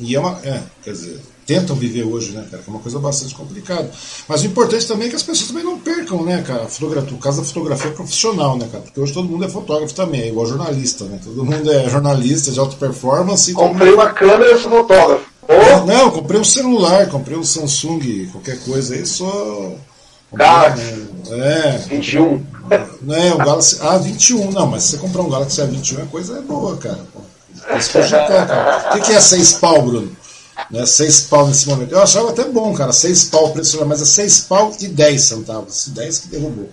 [0.00, 0.38] E é uma.
[0.42, 2.62] É, quer dizer, tentam viver hoje, né, cara?
[2.62, 3.90] Que é uma coisa bastante complicada.
[4.26, 6.66] Mas o importante também é que as pessoas também não percam, né, cara?
[6.66, 8.84] Fotografia, o caso da fotografia é profissional, né, cara?
[8.84, 11.20] Porque hoje todo mundo é fotógrafo também, é igual jornalista, né?
[11.22, 13.52] Todo mundo é jornalista de alta performance.
[13.52, 15.31] Comprei uma câmera e sou fotógrafo.
[15.52, 15.86] Oh.
[15.86, 19.72] Não, comprei um celular, comprei um Samsung, qualquer coisa aí, só.
[20.32, 21.08] Galaxy.
[21.30, 21.78] É.
[21.88, 22.44] 21.
[23.02, 26.38] Não é, um Galaxy A21, não, mas se você comprar um Galaxy A21 a coisa
[26.38, 27.00] é boa, cara.
[27.68, 30.16] O que, que é 6 pau, Bruno?
[30.70, 31.92] Né, 6 pau nesse momento.
[31.92, 35.88] Eu achava até bom, cara, 6 pau preço, mas é 6 pau e 10 centavos.
[35.88, 36.68] 10 que derrubou.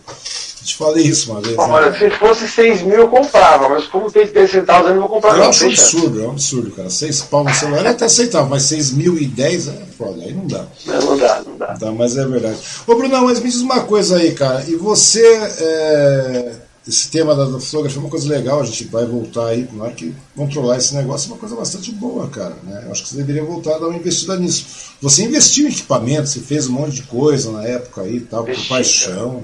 [0.64, 1.57] Te falei isso uma vez.
[1.57, 1.97] Olha, né?
[1.97, 5.31] se fosse 6 mil eu comprava, mas como tem 10 centavos eu não vou comprar.
[5.31, 6.89] Eu não, acho um absurdo, é um absurdo, cara.
[6.89, 10.34] 6 pau no celular é até aceitável, mas 6 mil e 10 é foda, aí
[10.34, 10.65] não dá.
[10.85, 11.77] Não, não dá, não dá.
[11.81, 12.57] Não mas é verdade.
[12.85, 14.64] Ô, Bruno, mas me diz uma coisa aí, cara.
[14.68, 15.26] E você.
[15.60, 19.94] É esse tema da, fotografia é uma coisa legal, a gente vai voltar aí, claro
[19.94, 22.56] que controlar esse negócio é uma coisa bastante boa, cara.
[22.64, 22.84] Né?
[22.86, 24.95] Eu acho que você deveria voltar a dar uma investida nisso.
[24.99, 28.68] Você investiu em equipamento, você fez um monte de coisa na época aí tal, por
[28.68, 29.44] paixão.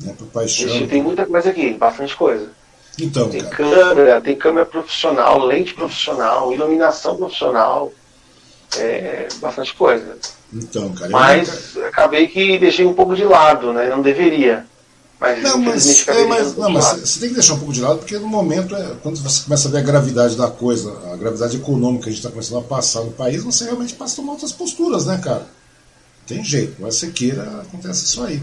[0.00, 0.86] Né, por paixão.
[0.88, 2.50] Tem muita coisa aqui, bastante coisa.
[3.00, 3.56] Então, tem cara.
[3.56, 7.92] câmera, tem câmera profissional, lente profissional, iluminação profissional,
[8.76, 10.16] é, bastante coisa.
[10.52, 11.10] Então, cara.
[11.10, 11.86] Mas eu...
[11.86, 13.88] acabei que deixei um pouco de lado, né?
[13.88, 14.66] Não deveria.
[15.18, 17.98] Mas, não, mas, é, mas, não, mas você tem que deixar um pouco de lado,
[17.98, 21.56] porque no momento, é, quando você começa a ver a gravidade da coisa, a gravidade
[21.56, 24.32] econômica que a gente está começando a passar no país, você realmente passa a tomar
[24.32, 25.46] outras posturas, né, cara?
[26.26, 28.42] Tem jeito, mas você queira, acontece isso aí.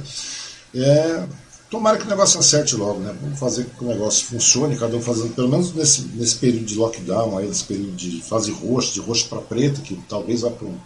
[0.74, 1.28] É,
[1.70, 3.16] tomara que o negócio acerte logo, né?
[3.22, 6.76] Vamos fazer que o negócio funcione, cada um fazendo, pelo menos nesse, nesse período de
[6.76, 10.66] lockdown, aí, nesse período de fase roxa, de roxo para preto, que talvez vá para
[10.66, 10.78] um,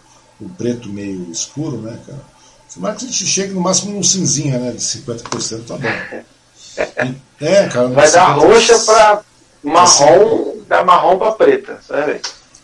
[0.41, 2.36] um preto meio escuro, né, cara?
[2.77, 4.71] Tomara que a gente chegue no máximo num cinzinha, né?
[4.71, 6.23] De 50%, tá bom.
[7.41, 7.87] É, cara.
[7.87, 9.21] Vai dar roxa para
[9.63, 12.21] marrom, da marrom para preta, sabe?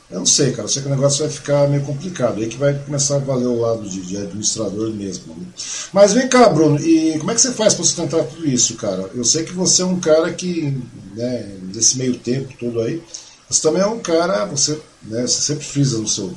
[0.10, 0.64] Eu não sei, cara.
[0.64, 2.40] Eu sei que o negócio vai ficar meio complicado.
[2.40, 5.34] Aí que vai começar a valer o lado de, de administrador mesmo.
[5.36, 5.48] Né?
[5.92, 9.10] Mas vem cá, Bruno, e como é que você faz para sustentar tudo isso, cara?
[9.16, 10.80] Eu sei que você é um cara que,
[11.16, 13.02] né, nesse meio tempo todo aí,
[13.50, 16.32] você também é um cara, você, né, você sempre frisa no seu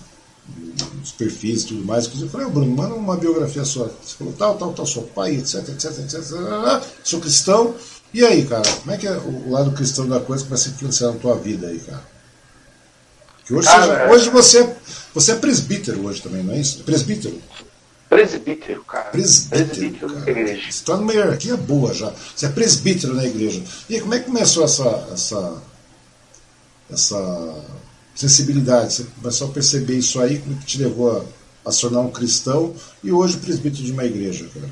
[1.02, 2.06] os perfis e tudo mais.
[2.06, 3.90] Inclusive, eu falei, oh, Bruno, manda uma biografia sua.
[4.02, 6.22] Você falou, tal, tal, tal, sou pai, etc, etc, etc,
[7.04, 7.74] sou cristão.
[8.12, 10.70] E aí, cara, como é que é o lado cristão da coisa que vai se
[10.70, 12.02] influenciar na tua vida aí, cara?
[13.44, 14.76] Que hoje, seja, hoje você, é,
[15.14, 16.82] você é presbítero hoje também, não é isso?
[16.82, 17.40] Presbítero?
[18.08, 19.10] Presbítero, cara.
[19.10, 20.24] Presbítero, presbítero cara.
[20.24, 20.62] da igreja.
[20.62, 22.12] Você está numa hierarquia boa já.
[22.34, 23.62] Você é presbítero na igreja.
[23.88, 25.62] E aí, como é que começou essa, essa,
[26.90, 27.64] essa
[28.16, 28.94] sensibilidade.
[28.94, 31.18] Você começou a perceber isso aí, como que te levou
[31.64, 32.74] a, a se tornar um cristão
[33.04, 34.68] e hoje presbítero de uma igreja, cara?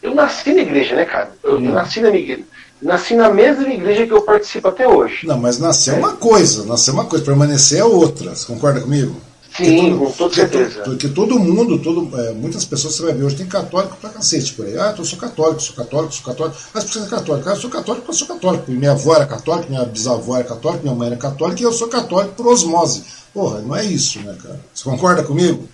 [0.00, 1.32] Eu nasci na igreja, né, cara?
[1.42, 1.72] Eu, hum.
[1.72, 2.44] nasci na igreja.
[2.80, 5.26] Nasci na mesma igreja que eu participo até hoje.
[5.26, 8.34] Não, mas nascer é uma coisa, nascer é uma coisa, permanecer é outra.
[8.34, 9.20] Você concorda comigo?
[9.64, 10.82] Sim, todo, com toda certeza.
[10.82, 14.52] Porque todo mundo, todo, é, muitas pessoas você vai ver hoje, tem católico pra cacete
[14.54, 14.78] por aí.
[14.78, 16.56] Ah, eu sou católico, sou católico, sou católico.
[16.72, 17.48] Mas por que você é católico?
[17.48, 18.70] Ah, eu sou católico porque eu sou católico.
[18.70, 21.88] Minha avó era católica, minha bisavó era católica, minha mãe era católica e eu sou
[21.88, 23.04] católico por osmose.
[23.34, 24.60] Porra, não é isso, né, cara?
[24.72, 25.68] Você concorda comigo?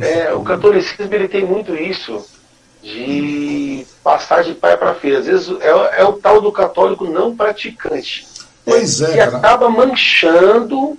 [0.00, 2.24] É, o catolicismo ele tem muito isso
[2.82, 5.18] de passar de pai para filho.
[5.18, 8.26] Às vezes é, é, o tal do católico não praticante.
[8.64, 9.36] Pois é, que cara.
[9.36, 10.98] acaba manchando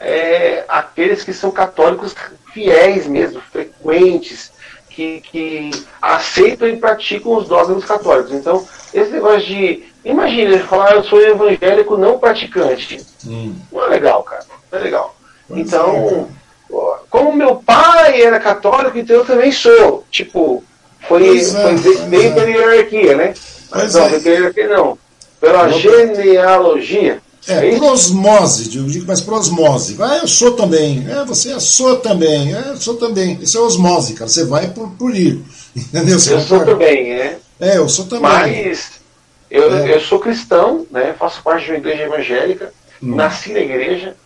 [0.00, 2.14] é, aqueles que são católicos
[2.52, 4.52] fiéis mesmo, frequentes,
[4.90, 5.70] que, que
[6.00, 8.32] aceitam e praticam os dogmas católicos.
[8.32, 9.84] Então, esse negócio de.
[10.04, 13.04] Imagina, falar, eu sou evangélico não praticante.
[13.26, 13.54] Hum.
[13.70, 14.44] Não é legal, cara.
[14.72, 15.16] Não é legal.
[15.50, 16.28] Então,
[16.70, 16.76] é,
[17.10, 20.04] como meu pai era católico, então eu também sou.
[20.10, 20.64] Tipo,
[21.06, 23.34] foi, é, foi meio pela hierarquia, né?
[23.70, 24.20] Mas não, é.
[24.20, 24.98] pela hierarquia não.
[25.40, 27.20] Pela genealogia.
[27.48, 29.96] É, é por osmose, eu digo, mas por osmose.
[30.00, 31.06] Ah, eu sou também.
[31.08, 32.54] É, você é, sou também.
[32.54, 33.38] É, eu sou também.
[33.40, 34.28] Isso é osmose, cara.
[34.28, 35.42] Você vai por, por ir.
[35.76, 36.18] Entendeu?
[36.18, 37.38] Você eu sou também, né?
[37.60, 38.22] É, eu sou também.
[38.22, 39.00] Mas
[39.48, 39.94] eu, é.
[39.94, 41.14] eu sou cristão, né?
[41.16, 42.72] Faço parte de uma igreja evangélica.
[43.00, 43.14] Hum.
[43.14, 44.16] Nasci na igreja.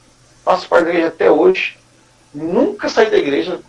[0.42, 1.76] Faço parte da igreja até hoje.
[2.32, 3.60] Nunca saí da igreja.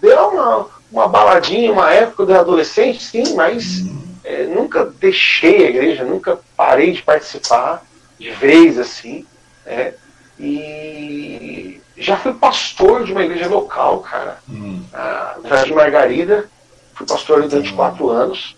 [0.00, 4.02] Deu uma, uma baladinha, uma época de adolescente, sim, mas hum.
[4.22, 7.82] é, nunca deixei a igreja, nunca parei de participar
[8.20, 9.26] de vez assim,
[9.64, 9.94] né?
[10.38, 14.84] E já fui pastor de uma igreja local, cara, hum.
[14.92, 16.48] na de Margarida.
[16.94, 17.76] Fui pastor ali durante hum.
[17.76, 18.54] quatro anos.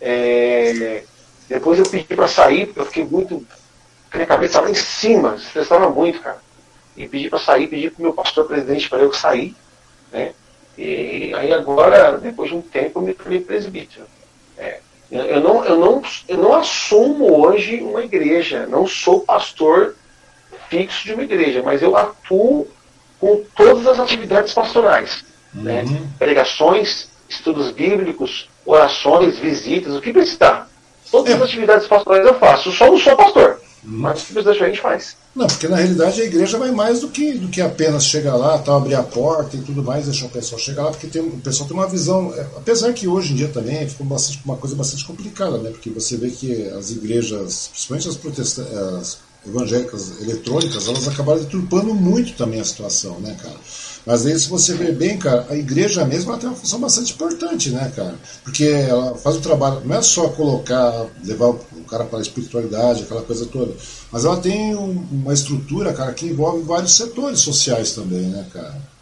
[0.00, 1.04] É,
[1.48, 3.46] depois eu pedi para sair, porque eu fiquei muito.
[4.12, 6.38] Minha cabeça estava em cima, estressava muito, cara.
[6.94, 9.56] E pedi para sair, pedi para o meu pastor presidente para eu sair.
[10.10, 10.34] Né?
[10.76, 14.06] E aí agora, depois de um tempo, eu me tornei presbítero.
[14.58, 14.80] É,
[15.12, 19.94] eu não, eu, não, eu não assumo hoje uma igreja, não sou pastor
[20.70, 22.66] fixo de uma igreja, mas eu atuo
[23.20, 25.22] com todas as atividades pastorais.
[25.52, 25.82] Né?
[25.82, 25.90] Uhum.
[25.92, 26.00] Né?
[26.18, 30.68] Pregações, estudos bíblicos, orações, visitas, o que precisar.
[31.10, 31.36] Todas é.
[31.36, 33.60] as atividades pastorais eu faço, só não sou pastor.
[33.84, 35.16] Mas o que precisar a gente faz.
[35.34, 38.58] Não, porque na realidade a igreja vai mais do que, do que apenas chegar lá,
[38.58, 41.38] tal, abrir a porta e tudo mais, deixar o pessoal chegar lá, porque tem, o
[41.38, 42.32] pessoal tem uma visão.
[42.34, 45.70] É, apesar que hoje em dia também ficou bastante, uma coisa bastante complicada, né?
[45.70, 51.94] Porque você vê que as igrejas, principalmente as, protestantes, as evangélicas eletrônicas, elas acabaram deturpando
[51.94, 53.56] muito também a situação, né, cara?
[54.04, 57.12] Mas aí, se você ver bem, cara, a igreja mesmo ela tem uma função bastante
[57.12, 58.16] importante, né, cara?
[58.42, 63.04] Porque ela faz o trabalho, não é só colocar, levar o cara para a espiritualidade,
[63.04, 63.74] aquela coisa toda,
[64.10, 68.92] mas ela tem uma estrutura, cara, que envolve vários setores sociais também, né, cara?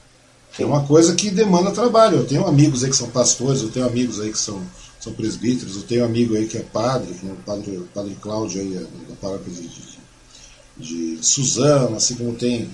[0.59, 2.18] É uma coisa que demanda trabalho.
[2.18, 4.60] Eu tenho amigos aí que são pastores, eu tenho amigos aí que são,
[4.98, 8.16] são presbíteros, eu tenho um amigo aí que é padre, que é o padre, padre
[8.20, 12.68] Cláudio aí, da paróquia de, de, de Suzano, assim como tem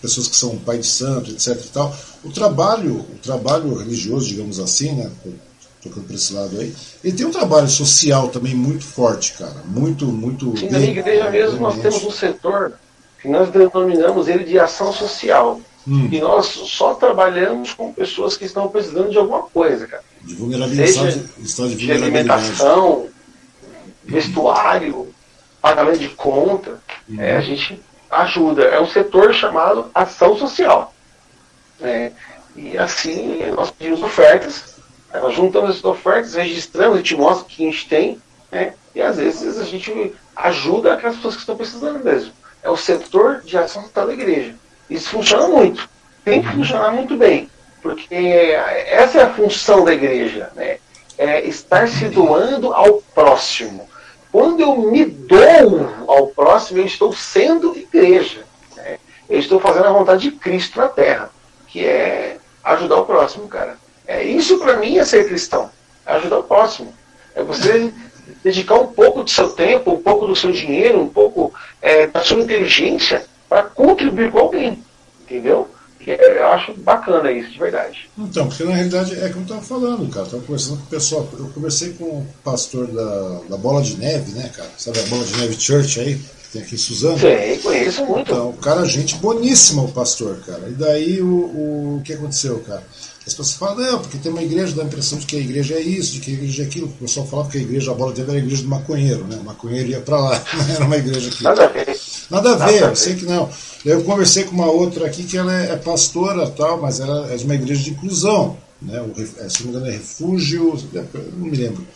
[0.00, 1.58] pessoas que são pai de santo, etc.
[1.64, 1.96] E tal.
[2.22, 5.10] O trabalho, o trabalho religioso, digamos assim, né,
[5.82, 10.06] tocando para esse lado aí, ele tem um trabalho social também muito forte, cara, muito,
[10.06, 10.56] muito.
[10.58, 12.74] Sim, na igreja mesmo nós temos um setor
[13.20, 15.60] que nós denominamos ele de ação social.
[15.88, 16.08] Hum.
[16.12, 20.02] E nós só trabalhamos com pessoas que estão precisando de alguma coisa, cara.
[20.22, 21.24] De vulnerabilidade.
[21.46, 23.06] Seja de, de alimentação,
[24.04, 25.08] vestuário,
[25.60, 26.78] pagamento de conta.
[27.08, 27.18] Hum.
[27.18, 27.80] É, a gente
[28.10, 28.64] ajuda.
[28.64, 30.92] É um setor chamado ação social.
[31.80, 32.12] É,
[32.56, 34.76] e assim nós pedimos ofertas,
[35.14, 38.20] nós juntamos essas ofertas, registramos, a gente mostra o que a gente tem,
[38.50, 42.32] né, e às vezes a gente ajuda aquelas pessoas que estão precisando mesmo.
[42.62, 44.54] É o setor de ação social da igreja.
[44.88, 45.88] Isso funciona muito.
[46.24, 47.48] Tem que funcionar muito bem.
[47.80, 50.78] Porque essa é a função da igreja, né?
[51.16, 53.88] É estar se doando ao próximo.
[54.32, 58.44] Quando eu me dou ao próximo, eu estou sendo igreja.
[58.76, 58.98] Né?
[59.28, 61.30] Eu estou fazendo a vontade de Cristo na terra,
[61.66, 63.76] que é ajudar o próximo, cara.
[64.06, 65.70] É isso para mim é ser cristão,
[66.06, 66.94] é ajudar o próximo.
[67.34, 67.92] É você
[68.42, 71.52] dedicar um pouco do seu tempo, um pouco do seu dinheiro, um pouco
[71.82, 74.84] é, da sua inteligência para contribuir com alguém,
[75.22, 75.68] entendeu?
[76.00, 78.10] Que eu acho bacana isso, de verdade.
[78.16, 80.24] Então, porque na realidade é como eu estava falando, cara.
[80.24, 81.28] Estava conversando com o pessoal.
[81.38, 84.70] Eu conversei com o pastor da, da Bola de Neve, né, cara?
[84.78, 86.14] Sabe a Bola de Neve Church aí?
[86.14, 87.18] Que tem aqui em Suzano?
[87.18, 88.32] Sei, conheço muito.
[88.32, 90.68] Então, o cara, gente boníssima, o pastor, cara.
[90.68, 92.82] E daí o, o, o que aconteceu, cara?
[93.26, 95.74] As pessoas falam, não, porque tem uma igreja, dá a impressão de que a igreja
[95.74, 96.86] é isso, de que a igreja é aquilo.
[96.86, 99.38] O pessoal falava que a igreja, a bola de era a igreja do maconheiro, né?
[99.40, 101.42] O maconheiro ia para lá, não era uma igreja aqui.
[101.42, 102.00] Nada a ver.
[102.30, 103.50] Nada a ver, Nada eu sei que não.
[103.84, 107.36] Eu conversei com uma outra aqui que ela é, é pastora tal, mas ela é
[107.36, 108.56] de uma igreja de inclusão.
[108.80, 109.00] Né?
[109.02, 110.78] O, é, se não me engano é refúgio,
[111.36, 111.86] não me lembro.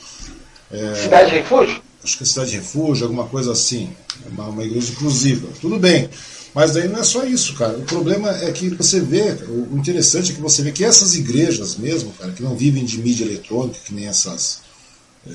[0.71, 1.83] É, cidade de refúgio?
[2.03, 3.91] Acho que é cidade de refúgio, alguma coisa assim.
[4.31, 5.49] Uma, uma igreja inclusiva.
[5.61, 6.11] Tudo bem.
[6.55, 7.77] Mas daí não é só isso, cara.
[7.77, 11.77] O problema é que você vê, o interessante é que você vê que essas igrejas
[11.77, 14.61] mesmo, cara, que não vivem de mídia eletrônica, que nem essas,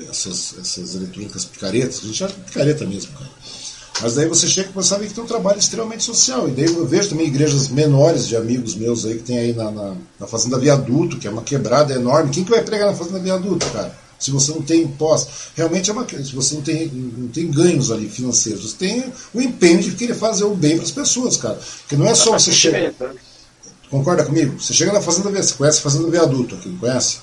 [0.08, 3.30] essas, essas eletrônicas picaretas, a gente chama picareta mesmo, cara
[4.00, 6.48] mas daí você chega e você sabe que tem um trabalho extremamente social.
[6.48, 9.70] E daí eu vejo também igrejas menores de amigos meus aí que tem aí na,
[9.70, 12.30] na, na Fazenda Viaduto, que é uma quebrada enorme.
[12.30, 13.94] Quem que vai pregar na Fazenda Viaduto, cara?
[14.20, 15.32] Se você não tem imposto.
[15.56, 18.70] Realmente é uma se você não tem, não tem ganhos ali financeiros.
[18.70, 21.58] Você tem o empenho de querer fazer o bem para as pessoas, cara.
[21.80, 22.92] Porque não é só você chegar.
[23.90, 24.60] Concorda comigo?
[24.60, 27.18] Você chega na Fazenda Viaduto, você conhece a Fazenda Viaduto aqui, não conhece?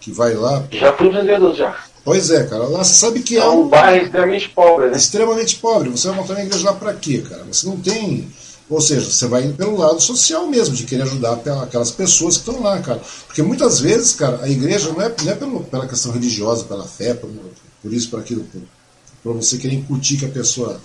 [0.00, 0.62] Que vai lá.
[0.70, 1.76] Já fui Viaduto já.
[2.04, 2.64] Pois é, cara.
[2.64, 4.96] Lá você sabe que é, é um, bairro extremamente pobre, né?
[4.96, 5.88] Extremamente pobre.
[5.88, 7.44] Você vai montar uma igreja lá para quê, cara?
[7.44, 8.28] Você não tem.
[8.68, 12.48] Ou seja, você vai indo pelo lado social mesmo, de querer ajudar aquelas pessoas que
[12.48, 13.00] estão lá, cara.
[13.26, 16.84] Porque muitas vezes, cara, a igreja não é, não é pelo, pela questão religiosa, pela
[16.84, 17.30] fé, por,
[17.82, 18.46] por isso, por aquilo,
[19.22, 20.80] para você querer incutir que a pessoa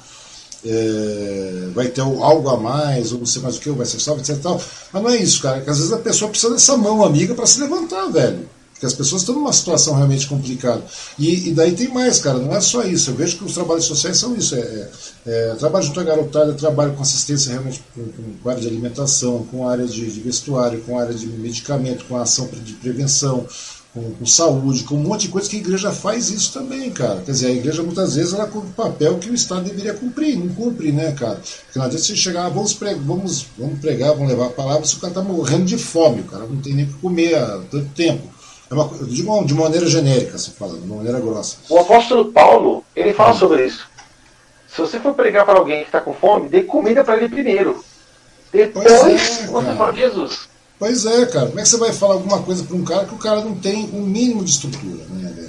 [0.65, 4.21] é, vai ter algo a mais, ou não sei mais o que, vai ser salvo,
[4.21, 4.37] etc.
[4.41, 4.61] Tal.
[4.91, 5.61] Mas não é isso, cara.
[5.61, 8.49] Que às vezes a pessoa precisa dessa mão amiga para se levantar, velho.
[8.79, 10.81] Porque as pessoas estão numa situação realmente complicada.
[11.17, 13.09] E, e, daí tem mais, cara, não é só isso.
[13.09, 14.55] Eu vejo que os trabalhos sociais são isso.
[14.55, 14.89] É,
[15.27, 18.05] é, é trabalho junto à garotada, trabalho com assistência realmente com,
[18.41, 22.47] com área de alimentação, com área de, de, vestuário, com área de medicamento, com ação
[22.63, 23.45] de prevenção,
[23.93, 27.19] com, com, saúde, com um monte de coisa que a igreja faz isso também, cara.
[27.19, 30.39] Quer dizer, a igreja muitas vezes ela cumpre o papel que o Estado deveria cumprir,
[30.39, 31.35] não cumpre, né, cara?
[31.65, 34.85] Porque não adianta você chegar, ah, vamos, pregar, vamos, vamos pregar, vamos levar a palavra,
[34.85, 37.35] se o cara está morrendo de fome, o cara não tem nem o que comer
[37.35, 38.38] há tanto tempo.
[38.69, 41.57] É uma, de, uma, de maneira genérica, se fala, de uma maneira grossa.
[41.69, 43.87] O apóstolo Paulo, ele fala sobre isso.
[44.67, 47.83] Se você for pregar para alguém que está com fome, dê comida para ele primeiro.
[48.51, 50.49] Depois é, você fala Jesus.
[50.77, 51.47] Pois é, cara.
[51.47, 53.55] Como é que você vai falar alguma coisa para um cara que o cara não
[53.55, 55.48] tem um mínimo de estrutura, né?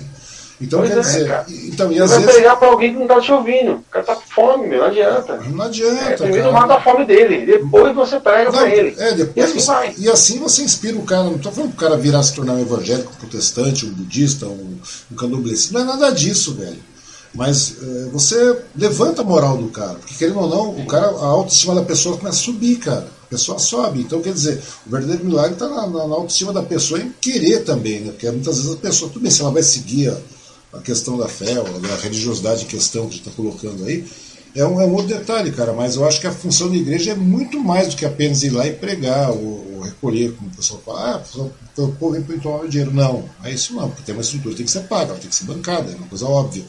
[0.61, 1.47] Então, pois quer é, dizer, cara.
[1.49, 2.25] então, e às vezes...
[2.25, 3.73] vai pregar para alguém que não está te ouvindo.
[3.73, 5.37] O cara está com fome, meu, não adianta.
[5.37, 6.01] Não adianta.
[6.01, 8.95] É, primeiro mata a fome dele, depois você prega para ele.
[8.99, 9.95] É, depois e assim, vai.
[9.97, 11.25] e assim você inspira o cara.
[11.25, 14.47] Não estou falando que o cara virar se tornar um evangélico, um protestante, um budista,
[14.47, 14.79] um,
[15.11, 15.79] um candomblessista.
[15.79, 16.91] Não é nada disso, velho.
[17.35, 19.95] Mas é, você levanta a moral do cara.
[19.95, 23.09] Porque querendo ou não, o cara, a autoestima da pessoa começa a subir, cara.
[23.25, 24.01] A pessoa sobe.
[24.01, 27.61] Então, quer dizer, o verdadeiro milagre está na, na, na autoestima da pessoa em querer
[27.61, 28.11] também, né?
[28.11, 30.17] Porque muitas vezes a pessoa, tudo bem, se ela vai seguir a,
[30.73, 34.05] a questão da fé, da religiosidade em questão que a gente está colocando aí,
[34.55, 37.13] é um, é um outro detalhe, cara, mas eu acho que a função da igreja
[37.13, 40.55] é muito mais do que apenas ir lá e pregar ou, ou recolher, como o
[40.55, 42.93] pessoal fala, ah, o povo vem tomar dinheiro.
[42.93, 45.45] Não, é isso não, porque tem uma estrutura, tem que ser paga, tem que ser
[45.45, 46.65] bancada, é uma coisa óbvia.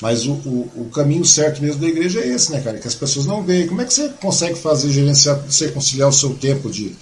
[0.00, 2.78] Mas o, o, o, caminho certo mesmo da igreja é esse, né, cara?
[2.78, 3.66] Que as pessoas não veem.
[3.66, 6.94] Como é que você consegue fazer, gerenciar, você conciliar o seu tempo de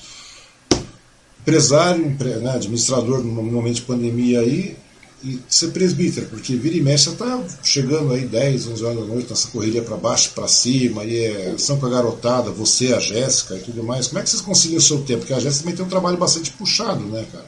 [1.40, 4.76] empresário, né, administrador no momento de pandemia aí,
[5.24, 9.30] e ser presbítero, porque vira e mexe está chegando aí 10, 11 horas da noite
[9.30, 13.54] nessa correria para baixo, para cima, e é ação com a garotada, você, a Jéssica
[13.54, 14.08] e tudo mais.
[14.08, 15.20] Como é que vocês conciliam o seu tempo?
[15.20, 17.46] Porque a Jéssica também tem um trabalho bastante puxado, né, cara?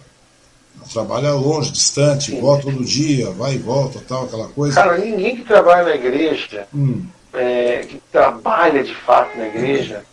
[0.92, 2.40] Trabalha longe, distante, Sim.
[2.40, 4.74] volta todo dia, vai e volta, tal, aquela coisa.
[4.74, 7.04] Cara, ninguém que trabalha na igreja, hum.
[7.32, 10.04] é, que trabalha de fato na igreja,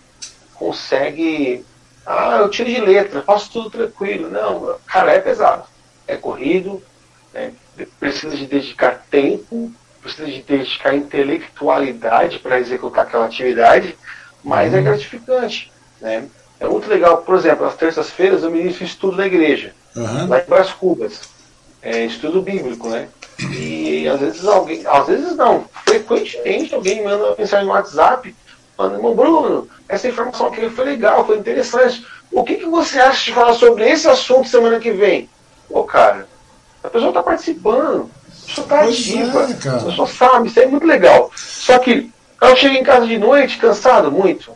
[0.56, 1.64] consegue.
[2.06, 4.30] Ah, eu tiro de letra, faço tudo tranquilo.
[4.30, 5.66] Não, cara, é pesado.
[6.08, 6.82] É corrido,
[7.34, 7.52] né?
[8.00, 9.72] Precisa de dedicar tempo,
[10.02, 13.98] precisa de dedicar intelectualidade para executar aquela atividade,
[14.44, 14.84] mas é uhum.
[14.84, 15.72] gratificante.
[16.00, 16.28] Né?
[16.60, 20.28] É muito legal, por exemplo, nas terças-feiras eu ministro estudo na igreja, uhum.
[20.28, 21.22] lá em Brás Cubas.
[21.82, 23.08] É, estudo bíblico, né?
[23.40, 28.36] E às vezes alguém, às vezes não, frequentemente alguém manda uma mensagem no WhatsApp
[28.78, 32.06] falando, irmão Bruno, essa informação aqui foi legal, foi interessante.
[32.32, 35.30] O que, que você acha de falar sobre esse assunto semana que vem?
[35.68, 36.28] Pô, cara,
[36.84, 40.86] a pessoa está participando, a pessoa está ativa, é, a pessoa sabe, isso é muito
[40.86, 41.32] legal.
[41.36, 44.52] Só que eu chego em casa de noite cansado muito.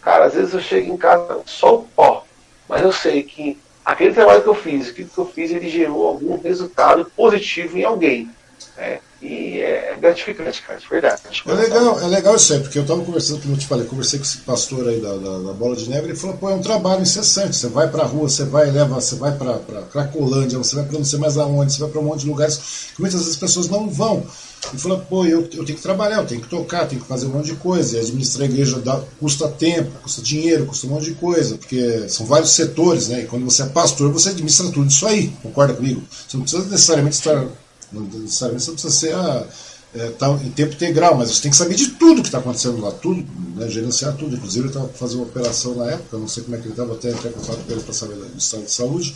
[0.00, 2.24] Cara, às vezes eu chego em casa só o pó.
[2.68, 6.06] Mas eu sei que aquele trabalho que eu fiz, aquilo que eu fiz, ele gerou
[6.06, 8.30] algum resultado positivo em alguém.
[8.76, 9.00] Né?
[9.24, 11.22] E é gratificante, cara, de verdade.
[11.46, 14.18] É legal, é legal isso aí, porque eu estava conversando, como eu te falei, conversei
[14.18, 16.60] com esse pastor aí da, da, da, Bola de Neve, ele falou, pô, é um
[16.60, 20.76] trabalho incessante, você vai pra rua, você vai, leva, você vai pra, pra Cracolândia, você
[20.76, 23.18] vai pra não sei mais aonde, você vai pra um monte de lugares que muitas
[23.18, 24.26] vezes as pessoas não vão.
[24.68, 27.24] Ele falou, pô, eu, eu tenho que trabalhar, eu tenho que tocar, tenho que fazer
[27.24, 27.96] um monte de coisa.
[27.96, 32.08] E administrar a igreja dá, custa tempo, custa dinheiro, custa um monte de coisa, porque
[32.08, 33.22] são vários setores, né?
[33.22, 36.02] E quando você é pastor, você administra tudo isso aí, concorda comigo?
[36.10, 37.46] Você não precisa necessariamente estar
[37.94, 39.46] não necessariamente você precisa ser a,
[39.94, 42.80] é, tá em tempo integral, mas você tem que saber de tudo que está acontecendo
[42.80, 44.34] lá, tudo, né, gerenciar tudo.
[44.34, 46.94] Inclusive, ele estava fazendo uma operação na época, não sei como é que ele estava,
[46.94, 49.14] até entrar em contato com ele para saber do estado de saúde.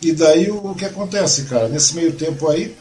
[0.00, 1.68] E daí o, o, que acontece, cara?
[1.68, 2.76] Nesse meio tempo aí,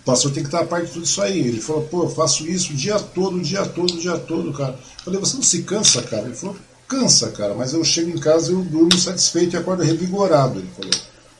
[0.00, 1.38] o pastor tem que estar a parte de tudo isso aí.
[1.38, 4.52] Ele falou, pô, eu faço isso o dia todo, o dia todo, o dia todo,
[4.52, 4.72] cara.
[4.72, 6.26] Eu falei, você não se cansa, cara?
[6.26, 6.56] Ele falou,
[6.88, 10.70] cansa, cara, mas eu chego em casa e eu durmo satisfeito e acordo revigorado, ele
[10.76, 10.90] falou.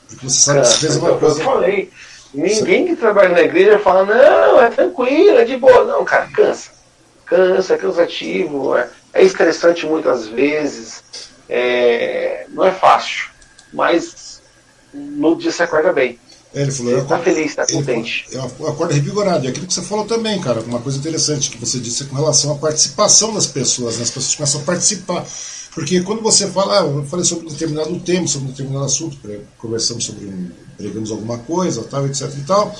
[0.07, 1.41] Porque você sabe que você fez uma coisa.
[1.41, 1.91] Eu falei.
[2.33, 5.83] Ninguém que trabalha na igreja fala, não, é tranquilo, é de boa.
[5.83, 6.71] Não, cara, cansa.
[7.25, 11.03] Cansa, é cansativo, é, é estressante muitas vezes,
[11.47, 13.29] é, não é fácil.
[13.73, 14.41] Mas
[14.93, 16.19] no dia você acorda bem.
[16.53, 18.25] É, ele falou, está feliz, está contente.
[18.31, 19.45] Falou, eu acordo revigorado.
[19.45, 22.51] E aquilo que você falou também, cara, uma coisa interessante que você disse com relação
[22.51, 24.03] à participação das pessoas, né?
[24.03, 25.25] as pessoas começam a participar.
[25.79, 29.17] Porque quando você fala, ah, eu falei sobre um determinado tema, sobre um determinado assunto,
[29.57, 32.75] conversamos sobre um, pregamos alguma coisa, tal, etc e tal,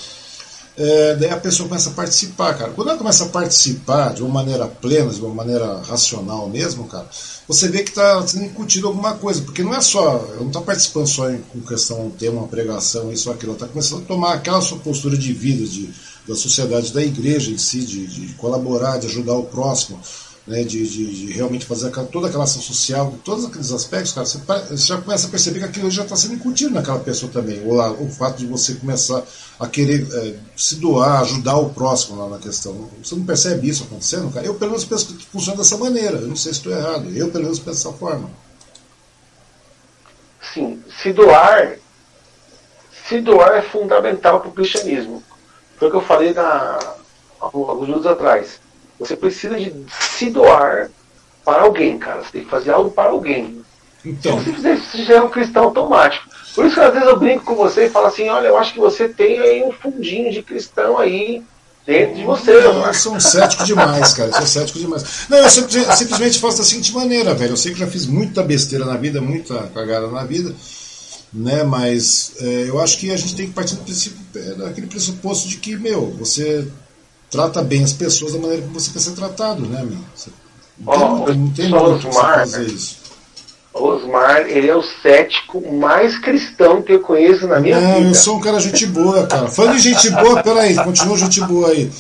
[0.76, 2.71] é, daí a pessoa começa a participar, cara.
[2.71, 7.07] Quando ela começa a participar de uma maneira plena, de uma maneira racional mesmo, cara,
[7.47, 10.59] você vê que está sendo incutido alguma coisa, porque não é só, ela não está
[10.59, 14.01] participando só em, com questão um tema, uma pregação, isso ou aquilo, ela está começando
[14.01, 15.89] a tomar aquela sua postura de vida, de,
[16.27, 20.01] da sociedade, da igreja em si, de, de colaborar, de ajudar o próximo
[20.49, 24.26] né, de, de, de, realmente fazer aquela, toda aquela ação social, todos aqueles aspectos, cara,
[24.26, 27.63] você, você já começa a perceber que aquilo já está sendo incutido naquela pessoa também.
[27.67, 29.23] Ou lá, o fato de você começar
[29.59, 32.89] a querer é, se doar, ajudar o próximo lá na questão.
[33.03, 34.43] Você não percebe isso acontecendo, cara?
[34.43, 36.17] Eu pelo menos penso que funciona dessa maneira.
[36.17, 37.07] Eu não sei se estou errado.
[37.15, 38.27] Eu pelo menos penso dessa forma.
[40.51, 41.77] Sim, se doar,
[43.07, 45.23] se doar é fundamental para o cristianismo.
[45.77, 46.80] Foi o que eu falei na,
[47.39, 48.59] alguns minutos atrás
[48.99, 50.89] você precisa de se doar
[51.45, 52.21] para alguém, cara.
[52.21, 53.61] Você tem que fazer algo para alguém.
[54.05, 54.41] Então.
[54.43, 56.27] Se você fizer já é um cristão automático.
[56.53, 58.73] Por isso que às vezes eu brinco com você e falo assim, olha, eu acho
[58.73, 61.41] que você tem aí um fundinho de cristão aí
[61.85, 62.51] dentro de você.
[62.61, 64.30] Não, eu sou um cético demais, cara.
[64.30, 65.03] Eu sou cético demais.
[65.30, 67.53] Não, eu simplesmente faço da seguinte maneira, velho.
[67.53, 70.53] Eu sei que já fiz muita besteira na vida, muita cagada na vida,
[71.34, 71.63] né?
[71.63, 75.47] Mas é, eu acho que a gente tem que partir do princípio, é, daquele pressuposto
[75.47, 76.67] de que, meu, você
[77.30, 79.99] trata bem as pessoas da maneira que você quer ser tratado, né, meu?
[80.15, 80.30] Você,
[80.80, 82.97] não tem, não tem Osmar, fazer isso.
[83.73, 88.10] Osmar, ele é o cético mais cristão que eu conheço na minha não, vida.
[88.10, 89.47] eu sou um cara gente boa, cara.
[89.47, 91.91] Falando de gente boa, peraí, continua gente boa aí.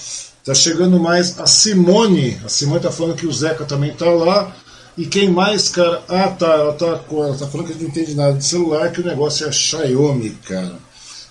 [0.43, 2.39] Tá chegando mais a Simone.
[2.43, 4.51] A Simone tá falando que o Zeca também tá lá.
[4.97, 6.01] E quem mais, cara?
[6.07, 6.47] Ah, tá.
[6.47, 9.51] Ela tá, ela tá falando que não entende nada de celular, que o negócio é
[9.51, 10.75] Xiaomi, cara.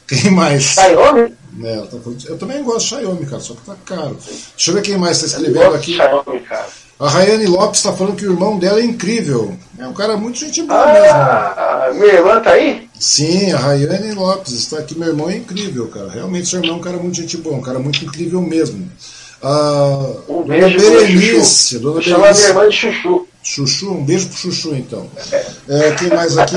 [0.07, 0.63] Quem mais?
[0.63, 1.35] Xiaomi?
[1.65, 4.17] É, tá eu também gosto de Xiaomi, cara, só que tá caro.
[4.17, 5.95] Deixa eu ver quem mais está escrevendo aqui.
[5.95, 6.67] Xiaomi, cara.
[7.01, 9.57] A Rayane Lopes está falando que o irmão dela é incrível.
[9.79, 12.01] É um cara muito gente boa ah, mesmo.
[12.01, 12.89] Minha irmã tá aí?
[12.99, 14.99] Sim, a Rayane Lopes está aqui.
[14.99, 16.11] Meu irmão é incrível, cara.
[16.11, 18.91] Realmente, seu irmão é um cara muito gente boa, um cara muito incrível mesmo.
[19.41, 21.79] Ah, um beijo dona Berenice.
[21.79, 22.35] Dona Berenice.
[22.35, 23.28] minha irmã de Chuchu.
[23.43, 25.09] Chuchu, um beijo pro Chuchu, então.
[25.69, 26.57] É, quem mais aqui?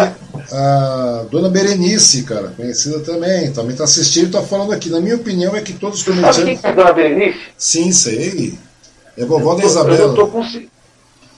[0.52, 3.52] A Dona Berenice, cara, conhecida também.
[3.53, 4.90] Também está assistindo e está falando aqui.
[4.90, 6.36] Na minha opinião, é que todos os comerciantes.
[6.36, 7.40] Sabe quem é a Dona Berenice?
[7.58, 8.58] Sim, sei.
[9.18, 9.99] É vovó da Isabela.
[9.99, 10.70] Eu não tô, consegui...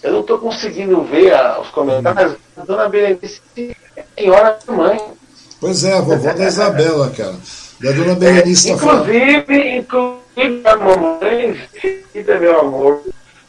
[0.02, 2.34] eu não tô conseguindo ver a, os comentários.
[2.34, 2.62] Hum.
[2.62, 5.02] A dona Berenice tem hora da mãe.
[5.60, 7.36] Pois é, a vovó da Isabela, cara.
[7.82, 11.60] E a dona Berenice é, inclusive, inclusive, a mamãe,
[12.40, 13.02] meu amor,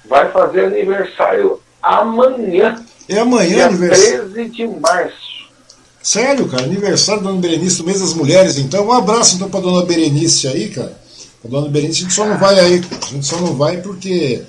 [0.07, 2.83] vai fazer aniversário amanhã.
[3.09, 4.31] É amanhã aniversário?
[4.31, 5.35] 13 de março.
[6.03, 8.87] Sério, cara, aniversário da dona Berenice, do mês das mulheres, então.
[8.87, 10.93] Um abraço então pra dona Berenice aí, cara.
[11.45, 14.43] A dona Berenice, a gente só não vai aí, a gente só não vai porque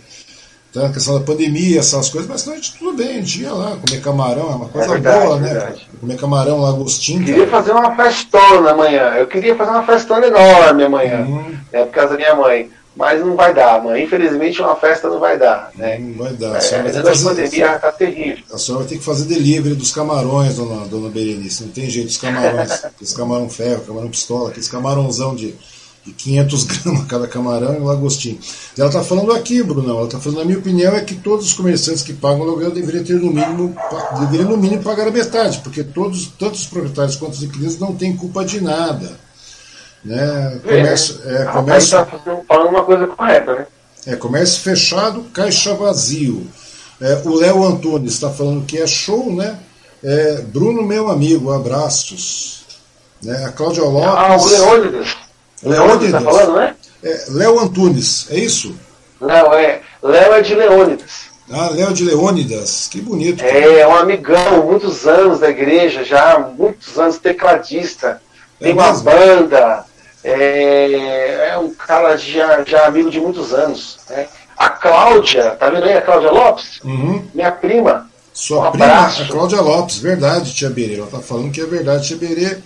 [0.74, 3.54] tá a questão da pandemia, essas coisas, mas a gente tudo bem, a gente ia
[3.54, 5.54] lá comer camarão, é uma coisa é verdade, boa, né?
[5.54, 5.90] Verdade.
[6.02, 7.24] Comer camarão, lagostinho.
[7.24, 11.56] Queria fazer uma festona amanhã, eu queria fazer uma festona enorme amanhã, uhum.
[11.72, 12.70] né, por causa da minha mãe.
[12.96, 14.04] Mas não vai dar, mãe.
[14.04, 15.72] Infelizmente uma festa não vai dar.
[15.76, 15.98] Né?
[16.00, 16.58] Não vai dar.
[16.64, 18.44] É, a, a pandemia está terrível.
[18.52, 21.64] A senhora vai ter que fazer delivery dos camarões, dona, dona Berenice.
[21.64, 22.72] Não tem jeito, os camarões.
[22.86, 25.56] aqueles camarão ferro, camarão pistola, aqueles camarãozão de
[26.06, 28.38] de 500 gramas cada camarão e um lagostinho.
[28.78, 31.54] Ela está falando aqui, Bruno, ela está falando, na minha opinião, é que todos os
[31.54, 33.76] comerciantes que pagam aluguel deveriam ter no mínimo,
[34.20, 37.96] deveriam no mínimo pagar a metade, porque todos, tanto os proprietários quanto os inquilinos não
[37.96, 39.26] têm culpa de nada.
[40.06, 40.60] Né?
[40.64, 42.08] Comércio, é, é comércio,
[42.48, 43.68] falando uma coisa correta, né?
[44.06, 46.46] É, comércio fechado, caixa vazio.
[47.02, 49.58] É, o Léo Antunes está falando que é show, né?
[50.04, 52.66] É, Bruno, meu amigo, abraços.
[53.24, 53.46] Né?
[53.46, 54.08] A Cláudia Lopes.
[54.08, 55.18] Ah, o Leônidas.
[55.64, 56.76] Leônidas está falando, né?
[57.04, 58.76] É, Léo Antunes, é isso?
[59.20, 59.82] Léo é.
[60.04, 61.12] Léo é de Leônidas.
[61.52, 63.44] Ah, Léo de Leônidas, que bonito.
[63.44, 68.22] É, é um amigão, muitos anos da igreja, já muitos anos tecladista.
[68.60, 69.86] Tem é uma banda,
[70.28, 74.00] é, é, um cara já, já amigo de muitos anos.
[74.10, 74.28] Né?
[74.58, 76.80] A Cláudia, tá vendo aí a Cláudia Lopes?
[76.84, 77.24] Uhum.
[77.32, 78.10] Minha prima.
[78.34, 79.22] Sua um prima, abraço.
[79.22, 80.96] a Cláudia Lopes, verdade, Tia Berê.
[80.96, 82.58] Ela tá falando que é verdade, Tia Berê.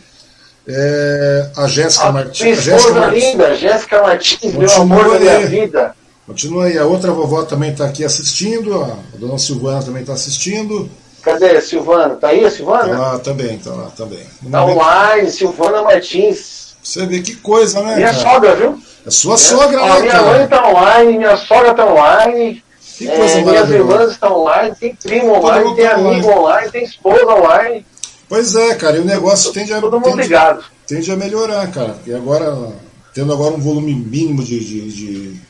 [0.66, 2.66] É, a Jéssica Martins.
[2.66, 5.96] Esposa linda, Jéssica Martins, meu amor da minha vida.
[6.26, 10.90] Continua aí, a outra vovó também está aqui assistindo, a dona Silvana também está assistindo.
[11.24, 12.16] Cadê a Silvana?
[12.16, 12.88] Tá aí a Silvana?
[12.88, 14.26] Tá lá também, tá lá também.
[14.50, 16.69] Tá online, Silvana Martins.
[16.90, 17.98] Você vê que coisa, né?
[17.98, 18.18] Minha cara?
[18.18, 18.82] sogra, viu?
[19.06, 20.00] É sua sogra, né?
[20.00, 22.64] Minha mãe tá online, minha sogra tá online.
[22.98, 26.28] Que coisa é, minhas irmãs estão online, tem primo online, tem tá amigo online.
[26.28, 27.86] online, tem esposa online.
[28.28, 29.80] Pois é, cara, e o negócio tende a.
[29.80, 30.66] Todo mundo tende, ligado.
[30.88, 31.96] Tende a melhorar, cara.
[32.08, 32.74] E agora,
[33.14, 35.42] tendo agora um volume mínimo de, de, de,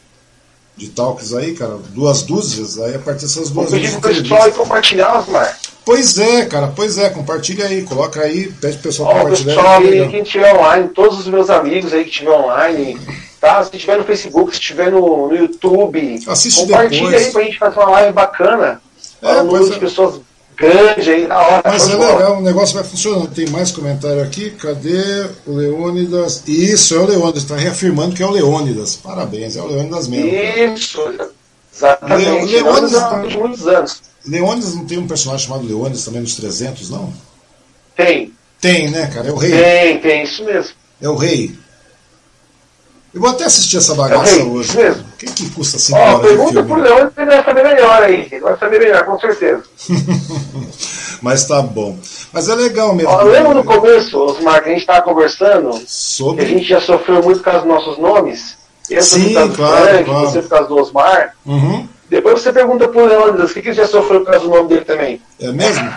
[0.80, 3.96] de talks aí, cara, duas dúzias, aí a partir dessas duas dúzias.
[3.96, 5.60] Pedir pro pessoal e compartilhar, Osmar.
[5.84, 9.56] Pois é, cara, pois é, compartilha aí, coloca aí, pede pro pessoal Ó, compartilhar.
[9.56, 12.98] Pessoal aí, quem estiver online, todos os meus amigos aí que estiver online,
[13.42, 13.62] tá?
[13.64, 17.26] Se estiver no Facebook, se estiver no, no YouTube, Assiste compartilha depois.
[17.26, 18.82] aí pra gente fazer uma live bacana.
[19.22, 19.80] É, um número de é.
[19.80, 20.22] pessoas
[20.60, 21.62] grande aí na hora.
[21.66, 23.34] Mas é legal, o negócio vai funcionando.
[23.34, 24.52] Tem mais comentário aqui.
[24.52, 26.44] Cadê o Leônidas?
[26.46, 27.44] Isso, é o Leônidas.
[27.44, 28.96] Está reafirmando que é o Leônidas.
[28.98, 30.28] Parabéns, é o Leônidas mesmo.
[30.28, 31.02] Isso,
[31.74, 32.26] exatamente.
[32.26, 34.02] Le Leônidas, Leônidas de muitos anos.
[34.28, 37.14] Leônidas não tem um personagem chamado Leônidas também nos 300, não?
[37.96, 38.34] Tem.
[38.60, 39.30] Tem, né, cara?
[39.30, 39.52] É o rei.
[39.52, 40.74] Tem, tem, isso mesmo.
[41.02, 41.56] É o rei.
[43.14, 44.78] Eu vou até assistir essa bagaça é hoje.
[44.78, 45.02] Mesmo.
[45.02, 48.28] O que, que custa 5 horas Pergunta pro Leão ele vai saber melhor aí.
[48.32, 49.64] Ele vai saber melhor, com certeza.
[51.22, 51.98] Mas tá bom.
[52.32, 53.12] Mas é legal mesmo.
[53.12, 56.46] Ó, lembra no começo, Osmar, que a gente estava conversando sobre.
[56.46, 58.58] Que a gente já sofreu muito causa dos nossos nomes.
[58.90, 60.28] Eu Sim, claro, Frank, claro.
[60.28, 61.36] você por causa do Osmar.
[61.46, 61.88] Uhum.
[62.10, 64.70] Depois você pergunta pro Leônidas o que, que ele já sofreu por causa do nome
[64.70, 65.22] dele também.
[65.40, 65.94] É mesmo?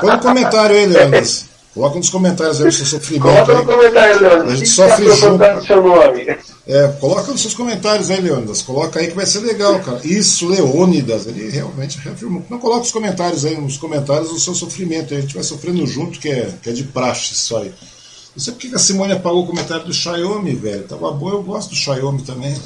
[0.00, 1.46] Põe um comentário aí, Leônidas.
[1.76, 3.24] Coloca nos comentários aí o seu sofrimento.
[3.24, 3.66] Coloca no aí.
[3.66, 4.46] comentário, Leônidas.
[4.46, 5.66] A gente que sofre junto.
[5.66, 6.38] seu nome?
[6.66, 8.62] É, coloca nos seus comentários aí, Leônidas.
[8.62, 10.00] Coloca aí que vai ser legal, cara.
[10.02, 11.26] Isso, Leônidas.
[11.26, 12.42] Ele realmente reafirmou.
[12.48, 15.12] Não coloca os comentários aí, nos comentários o seu sofrimento.
[15.12, 17.70] A gente vai sofrendo junto, que é, que é de praxe isso aí.
[18.34, 20.84] Não sei porque que a Simone apagou o comentário do Xiaomi, velho.
[20.84, 22.56] Tava bom, eu gosto do Xiaomi também.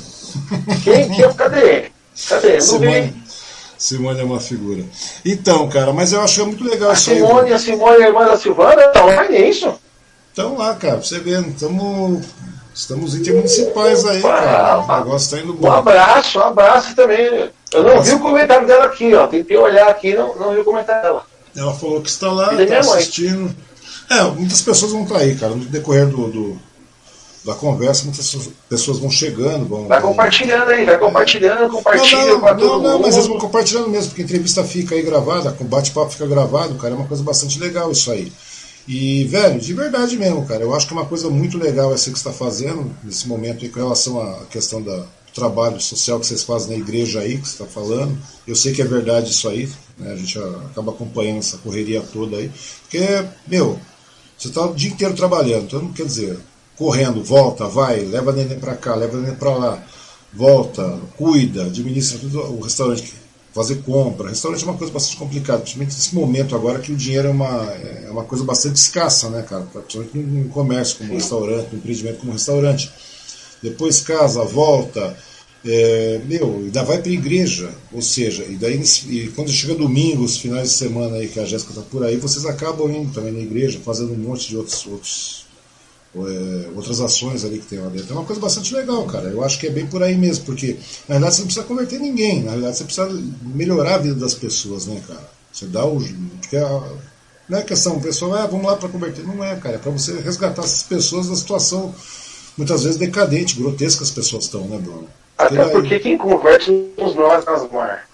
[0.84, 1.08] Quem?
[1.10, 1.32] Quem?
[1.34, 1.90] Cadê?
[2.28, 2.52] Cadê?
[2.52, 3.29] Não Simone, vi.
[3.80, 4.84] Simone é uma figura.
[5.24, 7.16] Então, cara, mas eu acho muito legal A isso aí.
[7.16, 9.72] Simone, a Simone, a irmã da Silvana, tá online, é isso?
[10.30, 12.26] Então lá, cara, pra você ver, estamos,
[12.74, 14.80] estamos intermunicipais aí, cara.
[14.80, 15.72] O negócio tá indo Um bom.
[15.72, 17.50] abraço, um abraço também.
[17.72, 19.26] Eu não vi o comentário dela aqui, ó.
[19.26, 21.24] Tentei olhar aqui, não, não vi o comentário dela.
[21.56, 23.56] Ela falou que está lá, está assistindo.
[24.10, 26.58] É, muitas pessoas vão estar aí, cara, no decorrer do, do,
[27.44, 29.86] da conversa, muitas pessoas vão chegando, vão.
[29.86, 33.02] Vai compartilhando aí, vai compartilhando, compartilha não, não, com todo não, mundo.
[33.02, 36.74] mas eles vão compartilhando mesmo, porque a entrevista fica aí gravada, com bate-papo fica gravado,
[36.74, 38.30] cara, é uma coisa bastante legal isso aí.
[38.86, 42.10] E, velho, de verdade mesmo, cara, eu acho que é uma coisa muito legal essa
[42.10, 46.18] que você está fazendo nesse momento aí com relação à questão da, do trabalho social
[46.18, 48.18] que vocês fazem na igreja aí, que você está falando.
[48.46, 50.12] Eu sei que é verdade isso aí, né?
[50.12, 52.50] A gente acaba acompanhando essa correria toda aí.
[52.82, 53.78] Porque, meu,
[54.36, 56.38] você está o dia inteiro trabalhando, então quer dizer,
[56.80, 59.84] correndo, volta, vai, leva neném para cá, leva neném para lá,
[60.32, 63.12] volta, cuida, administra tudo o restaurante,
[63.52, 64.30] fazer compra.
[64.30, 67.70] Restaurante é uma coisa bastante complicada, principalmente nesse momento agora que o dinheiro é uma,
[67.70, 69.64] é uma coisa bastante escassa, né, cara?
[69.64, 72.90] Principalmente num comércio como restaurante, num empreendimento como restaurante.
[73.62, 75.14] Depois casa, volta,
[75.62, 80.24] é, meu, ainda vai para a igreja, ou seja, e daí e quando chega domingo,
[80.24, 83.32] os finais de semana aí que a Jéssica está por aí, vocês acabam indo também
[83.32, 85.49] na igreja, fazendo um monte de outros, outros
[86.14, 88.12] é, outras ações ali que tem lá dentro.
[88.12, 89.28] É uma coisa bastante legal, cara.
[89.28, 90.76] Eu acho que é bem por aí mesmo, porque
[91.08, 94.34] na verdade você não precisa converter ninguém, na verdade você precisa melhorar a vida das
[94.34, 95.28] pessoas, né, cara?
[95.52, 96.00] Você dá o.
[96.40, 96.82] Porque a,
[97.48, 99.26] não é questão, o pessoal, ah, vamos lá para converter.
[99.26, 99.74] Não é, cara.
[99.74, 101.92] É para você resgatar essas pessoas da situação,
[102.56, 105.08] muitas vezes decadente, grotesca as pessoas estão, né, Bruno?
[105.36, 106.66] Até porque quem converte
[106.96, 108.06] somos nós, Nasmar.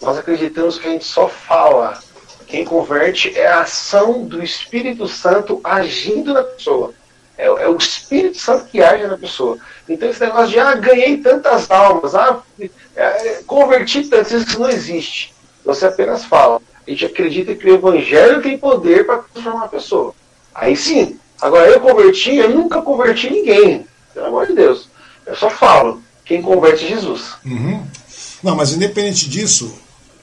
[0.00, 1.98] Nós acreditamos que a gente só fala.
[2.46, 6.92] Quem converte é a ação do Espírito Santo agindo na pessoa.
[7.36, 9.58] É, é, o Espírito Santo que age na pessoa.
[9.88, 12.42] Então esse negócio de ah, ganhei tantas almas, ah,
[12.94, 15.34] é, converti tantas, isso não existe.
[15.64, 16.60] Você apenas fala.
[16.86, 20.14] A gente acredita que o Evangelho tem poder para transformar a pessoa.
[20.54, 21.18] Aí sim.
[21.40, 23.86] Agora eu converti, eu nunca converti ninguém.
[24.12, 24.88] Pelo amor de Deus.
[25.26, 26.02] Eu só falo.
[26.24, 27.34] Quem converte é Jesus.
[27.44, 27.84] Uhum.
[28.42, 29.74] Não, mas independente disso,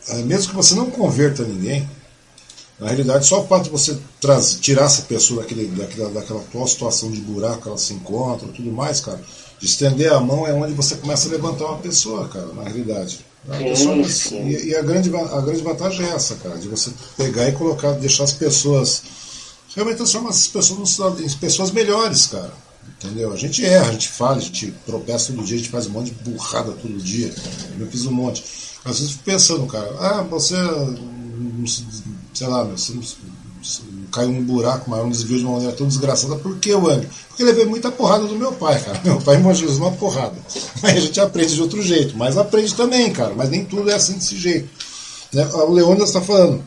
[0.07, 1.87] é, mesmo que você não converta ninguém,
[2.81, 6.67] na realidade, só o fato de você trazer, tirar essa pessoa daquele, daquela, daquela atual
[6.67, 9.21] situação de buraco que ela se encontra tudo mais, cara,
[9.59, 13.23] de estender a mão é onde você começa a levantar uma pessoa, cara, na realidade.
[13.47, 17.47] A pessoa, e, e a, grande, a grande vantagem é essa, cara, de você pegar
[17.47, 19.03] e colocar, deixar as pessoas.
[19.75, 22.51] Realmente transformar essas pessoas em pessoas melhores, cara.
[22.97, 23.31] Entendeu?
[23.31, 25.91] A gente erra, a gente fala, a gente tropeça todo dia, a gente faz um
[25.91, 27.31] monte de burrada todo dia.
[27.79, 28.43] Eu fiz um monte.
[28.83, 30.55] Às vezes eu fico pensando, cara, ah, você
[32.33, 32.93] sei lá, meu, você
[34.11, 36.35] caiu num buraco, mas um desvio de uma maneira tão desgraçada.
[36.35, 37.07] Por que, Wang?
[37.29, 38.99] Porque levei muita porrada do meu pai, cara.
[39.05, 40.35] Meu pai evangelizou uma porrada.
[40.83, 43.33] Aí a gente aprende de outro jeito, mas aprende também, cara.
[43.35, 44.69] Mas nem tudo é assim desse jeito.
[45.31, 45.45] Né?
[45.53, 46.61] O Leônidas está falando.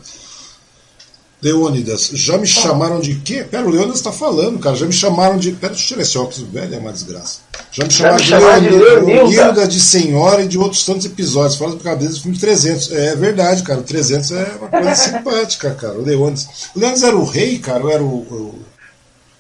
[1.45, 3.45] Leônidas, já me chamaram de quê?
[3.45, 4.75] Pera, o Leônidas está falando, cara.
[4.75, 5.53] Já me chamaram de.
[5.53, 7.41] Pera, deixa eu tirar esse óculos, velho, é uma desgraça.
[7.71, 11.57] Já me chamaram de, Leonilda, de Senhora e de outros tantos episódios.
[11.59, 12.93] Fala por cabeça do filme 300.
[12.93, 13.81] É verdade, cara.
[13.81, 15.99] O 300 é uma coisa simpática, cara.
[15.99, 16.49] O Leônidas.
[16.75, 18.07] O Leônidas era o rei, cara, era o.
[18.07, 18.59] o...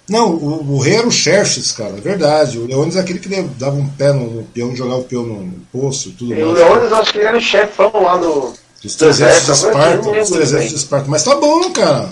[0.06, 2.58] Não, o, o, rei era o Xerxes, cara, é verdade.
[2.58, 5.42] O Leônidas é aquele que dava um pé no, no peão, jogava o peão no,
[5.42, 6.44] no poço e tudo mais.
[6.44, 8.52] O Leônidas, acho que ele era o chefão lá no.
[8.84, 11.06] Dos 300 de Esparta, dos 300 de Esparta.
[11.08, 12.06] Mas tá bom, cara.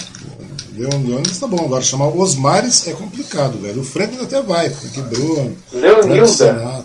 [0.74, 1.66] Leônidas tá bom.
[1.66, 3.82] Agora chamar Osmares é complicado, velho.
[3.82, 5.54] O Franklin até vai, porque Bruno.
[5.70, 6.84] Leonilda.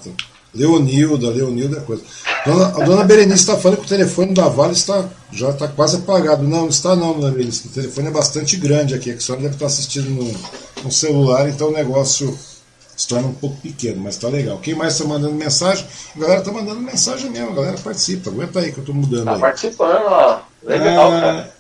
[0.54, 2.04] Leonilda, Leonilda é coisa.
[2.46, 5.98] Dona, a dona Berenice está falando que o telefone da Vale está, já está quase
[5.98, 6.44] apagado.
[6.44, 7.68] Não, não está não, dona Berenice.
[7.68, 10.34] O telefone é bastante grande aqui, é que a senhora deve estar assistindo no,
[10.84, 12.38] no celular, então o negócio
[12.98, 14.57] se torna um pouco pequeno, mas está legal.
[14.57, 15.86] Quem mais está mandando mensagem?
[16.15, 18.32] A galera está mandando mensagem mesmo, a galera participa.
[18.32, 19.28] Aguenta aí que eu estou mudando.
[19.28, 20.40] Está participando, ó.
[20.64, 21.22] Legal, é...
[21.22, 21.57] cara.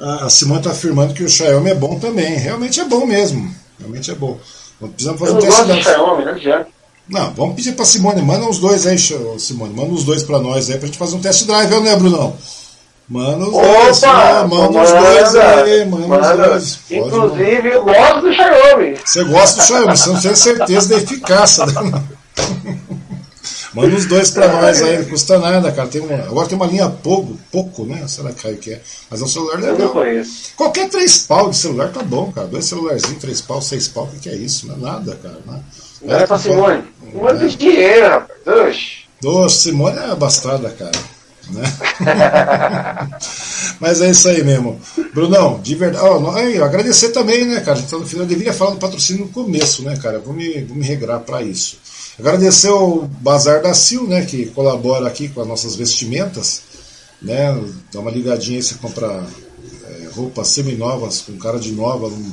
[0.00, 2.34] A Simone está afirmando que o Xiaomi é bom também.
[2.34, 3.54] Realmente é bom mesmo.
[3.78, 4.40] Realmente é bom.
[4.80, 6.68] Precisamos fazer eu um teste de Xiaomi, não adianta.
[7.06, 10.70] Não, vamos pedir para Simone, manda uns dois aí, Simone, manda uns dois para nós
[10.70, 12.34] aí, para a gente fazer um test drive, né, Brunão?
[13.06, 16.78] Manda os Opa, dois, manda, manda os dois aí, manda, manda os dois.
[16.90, 18.96] Inclusive, eu gosto do Xiaomi.
[19.04, 21.66] Você gosta do Xiaomi, você não tem certeza da eficácia.
[21.66, 22.02] Né?
[23.74, 25.88] Manda os dois para nós aí, não custa nada, cara.
[25.88, 28.06] Tem uma, agora tem uma linha pouco, pouco, né?
[28.06, 28.80] Será que é que é?
[29.10, 29.72] Mas é um celular legal.
[29.72, 30.52] Eu não conheço.
[30.56, 32.46] Qualquer três pau de celular tá bom, cara.
[32.46, 34.68] Dois celularzinhos, três pau, seis pau, o que, que é isso?
[34.68, 35.38] Não é nada, cara.
[35.44, 36.84] Não é, é pra Simone.
[37.14, 37.48] Manda é.
[37.48, 38.38] dinheiro, rapaz.
[38.46, 39.04] Oxe.
[39.20, 40.92] Doce, Simone é bastada, cara.
[41.50, 41.62] Né?
[43.80, 44.80] Mas é isso aí mesmo.
[45.12, 46.04] Brunão, de verdade.
[46.06, 47.78] Oh, aí, agradecer também, né, cara?
[47.78, 50.18] Então, no final, eu deveria falar do patrocínio no começo, né, cara?
[50.18, 51.78] Vou me, vou me regrar para isso.
[52.18, 56.62] Agradecer ao Bazar da Sil, né, que colabora aqui com as nossas vestimentas.
[57.20, 57.58] Né,
[57.92, 59.26] dá uma ligadinha aí, você compra
[59.86, 62.32] é, roupas seminovas, com cara de nova, um,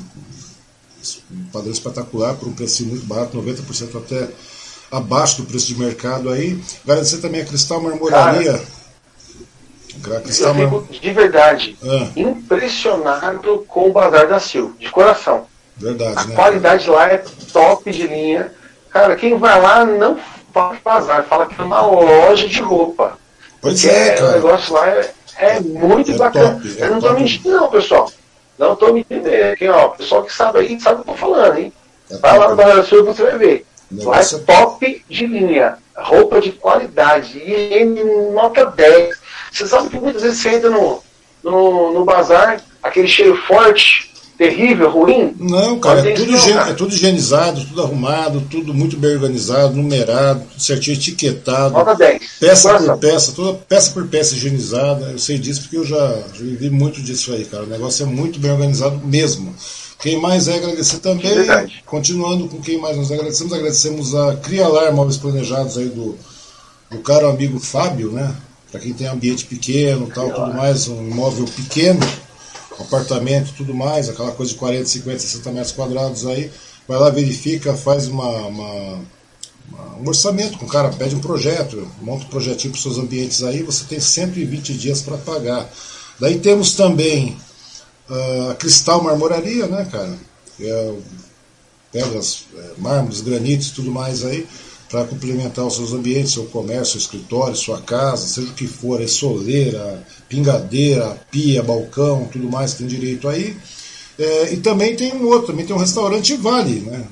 [1.32, 4.28] um padrão espetacular, por um preço muito barato, 90% até
[4.92, 6.62] abaixo do preço de mercado aí.
[6.84, 8.54] Agradecer também a Cristal Marmoraria.
[8.54, 8.64] Cara,
[10.39, 12.07] eu fico de verdade ah.
[12.15, 15.45] impressionado com o Bazar da Sil, de coração.
[15.77, 16.35] Verdade, a né?
[16.35, 18.51] qualidade lá é top de linha.
[18.89, 20.19] Cara, quem vai lá não
[20.53, 23.18] fala bazar, fala que é uma loja de roupa.
[23.61, 24.30] Pois é, cara.
[24.30, 26.55] O negócio lá é, é muito É bacana.
[26.55, 27.22] top, é Eu não tô top.
[27.22, 28.11] mentindo, não, pessoal.
[28.57, 29.30] Não tô mentindo.
[29.57, 31.73] Quem, ó, o pessoal que sabe aí sabe o que eu tô falando, hein?
[32.09, 32.68] É Vai lá no top.
[32.69, 33.65] Barra Sul você vai ver.
[33.91, 35.77] Lá é é top de linha.
[35.95, 37.38] Roupa de qualidade.
[37.38, 38.03] Higiene
[38.34, 39.20] nota 10.
[39.52, 41.02] Você sabe que muitas vezes você entra no,
[41.44, 44.11] no, no bazar, aquele cheiro forte,
[44.41, 45.36] terrível, ruim.
[45.38, 46.72] Não, cara, é tudo, não, cara.
[46.72, 52.23] é tudo higienizado, tudo arrumado, tudo muito bem organizado, numerado, certinho, etiquetado, Nota 10.
[52.40, 55.11] peça por peça, toda peça por peça higienizada.
[55.11, 57.65] Eu sei disso porque eu já, já vivi muito disso aí, cara.
[57.65, 59.53] O negócio é muito bem organizado mesmo.
[59.99, 61.84] Quem mais é agradecer também, Verdade.
[61.86, 66.18] continuando com quem mais nós agradecemos, agradecemos a Crialar Móveis Planejados aí do,
[66.90, 68.36] do caro amigo Fábio, né?
[68.72, 71.99] Para quem tem ambiente pequeno, tal, tudo mais, um imóvel pequeno,
[72.80, 76.49] apartamento tudo mais, aquela coisa de 40, 50, 60 metros quadrados aí,
[76.88, 78.99] vai lá, verifica, faz uma, uma-
[79.69, 82.98] uma- um orçamento com o cara, pede um projeto, monta um projetinho para os seus
[82.98, 85.69] ambientes aí, você tem 120 dias para pagar.
[86.19, 87.38] Daí temos também
[88.10, 90.18] ah, a Cristal Marmoraria, né, cara?
[90.60, 90.93] É
[91.91, 94.48] pedras, é, mármores, granitos e tudo mais aí,
[94.91, 99.01] para complementar os seus ambientes, seu comércio, seu escritório, sua casa, seja o que for,
[99.01, 103.55] é soleira, pingadeira, pia, balcão, tudo mais que tem direito aí.
[104.19, 107.03] É, e também tem um outro, também tem um restaurante Vale, né?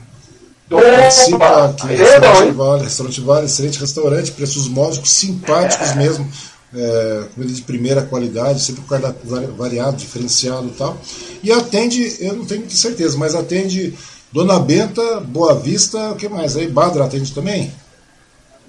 [0.69, 2.53] Participa aqui, Aí é bom, restaurante?
[2.53, 6.29] Vale, restaurante Vale, excelente restaurante, preços módicos, simpáticos mesmo,
[6.75, 11.01] é, comida de primeira qualidade, sempre com cardápio vari- variado, diferenciado e tal.
[11.41, 13.95] E atende, eu não tenho muita certeza, mas atende
[14.31, 16.55] Dona Benta, Boa Vista, o que mais?
[16.55, 17.73] Aí Badra atende também?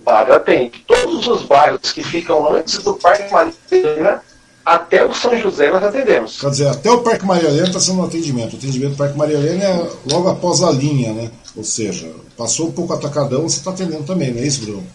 [0.04, 0.70] Badra tem.
[0.86, 4.22] Todos os bairros que ficam antes do Parque Marina
[4.64, 6.40] até o São José nós atendemos.
[6.40, 8.54] Quer dizer, até o Parque Maria Helena está sendo um atendimento.
[8.54, 11.30] O atendimento do Parque Maria Helena é logo após a linha, né?
[11.56, 14.86] Ou seja, passou um pouco atacadão, você está atendendo também, não é isso, Bruno?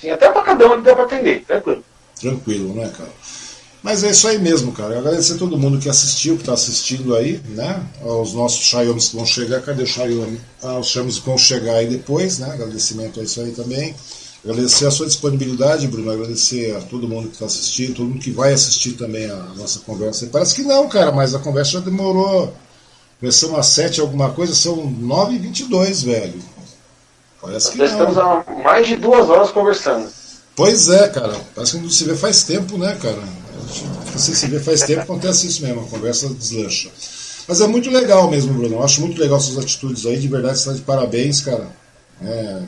[0.00, 1.84] Sim, até um ele dá para atender, tranquilo.
[2.18, 3.10] Tranquilo, né, cara?
[3.82, 4.94] Mas é isso aí mesmo, cara.
[4.94, 7.84] Eu agradecer a todo mundo que assistiu, que está assistindo aí, né?
[8.02, 9.60] Aos nossos Xiaomis que vão chegar.
[9.60, 10.40] Cadê o Xiaomi?
[10.62, 12.48] Ah, os Xiaomis que vão chegar aí depois, né?
[12.52, 13.94] Agradecimento a isso aí também.
[14.44, 16.12] Agradecer a sua disponibilidade, Bruno.
[16.12, 19.80] Agradecer a todo mundo que está assistindo, todo mundo que vai assistir também a nossa
[19.80, 20.28] conversa.
[20.30, 22.54] Parece que não, cara, mas a conversa já demorou.
[23.18, 26.40] Começamos às 7 alguma coisa, são 9h22, velho.
[27.40, 28.08] Parece que Nós não.
[28.08, 30.08] estamos há mais de duas horas conversando.
[30.54, 31.34] Pois é, cara.
[31.54, 33.22] Parece que não se vê faz tempo, né, cara?
[34.16, 36.90] Sem se vê faz tempo, acontece isso mesmo, a conversa deslancha.
[37.46, 38.76] Mas é muito legal mesmo, Bruno.
[38.76, 41.68] Eu acho muito legal suas atitudes aí, de verdade, você está de parabéns, cara.
[42.22, 42.62] É.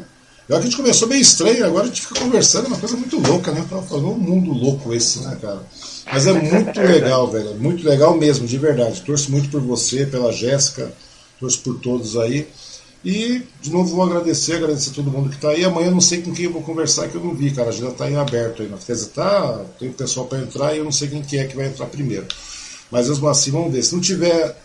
[0.47, 3.19] Que a gente começou meio estranho, agora a gente fica conversando, é uma coisa muito
[3.19, 3.65] louca, né?
[3.69, 5.63] Tava falando, um mundo louco esse, né, cara?
[6.13, 7.51] Mas é muito legal, velho.
[7.51, 9.01] é Muito legal mesmo, de verdade.
[9.01, 10.93] Torço muito por você, pela Jéssica,
[11.41, 12.47] torço por todos aí.
[13.05, 15.63] E, de novo, vou agradecer, agradecer a todo mundo que está aí.
[15.65, 17.71] Amanhã eu não sei com quem eu vou conversar, que eu não vi, cara.
[17.71, 18.73] Já está em aberto aí.
[18.87, 21.55] Quer dizer, tá, tem pessoal para entrar e eu não sei quem que é que
[21.55, 22.27] vai entrar primeiro.
[22.91, 23.83] Mas mesmo assim, vamos ver.
[23.83, 24.57] Se não tiver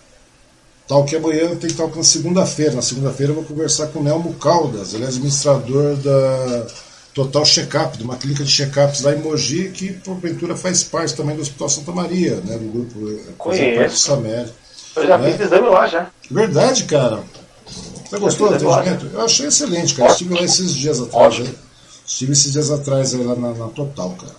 [0.87, 2.71] tal que amanhã, tem tal que na segunda-feira.
[2.75, 6.67] Na segunda-feira eu vou conversar com o Nelmo Caldas, ele é administrador da
[7.13, 11.35] Total Checkup, de uma clínica de check-ups lá em Mogi, que porventura faz parte também
[11.35, 12.57] do Hospital Santa Maria, né?
[12.57, 13.97] Do grupo do Conheço.
[13.97, 14.49] Samed.
[14.95, 15.31] Eu já Né?
[15.33, 16.09] fiz exame lá já.
[16.31, 17.21] Verdade, cara.
[18.09, 19.09] Você gostou do atendimento?
[19.13, 20.11] Eu achei excelente, cara.
[20.11, 21.35] Estive lá esses dias atrás.
[21.35, 21.55] Aí.
[22.07, 24.35] Estive esses dias atrás aí lá na, na Total, cara.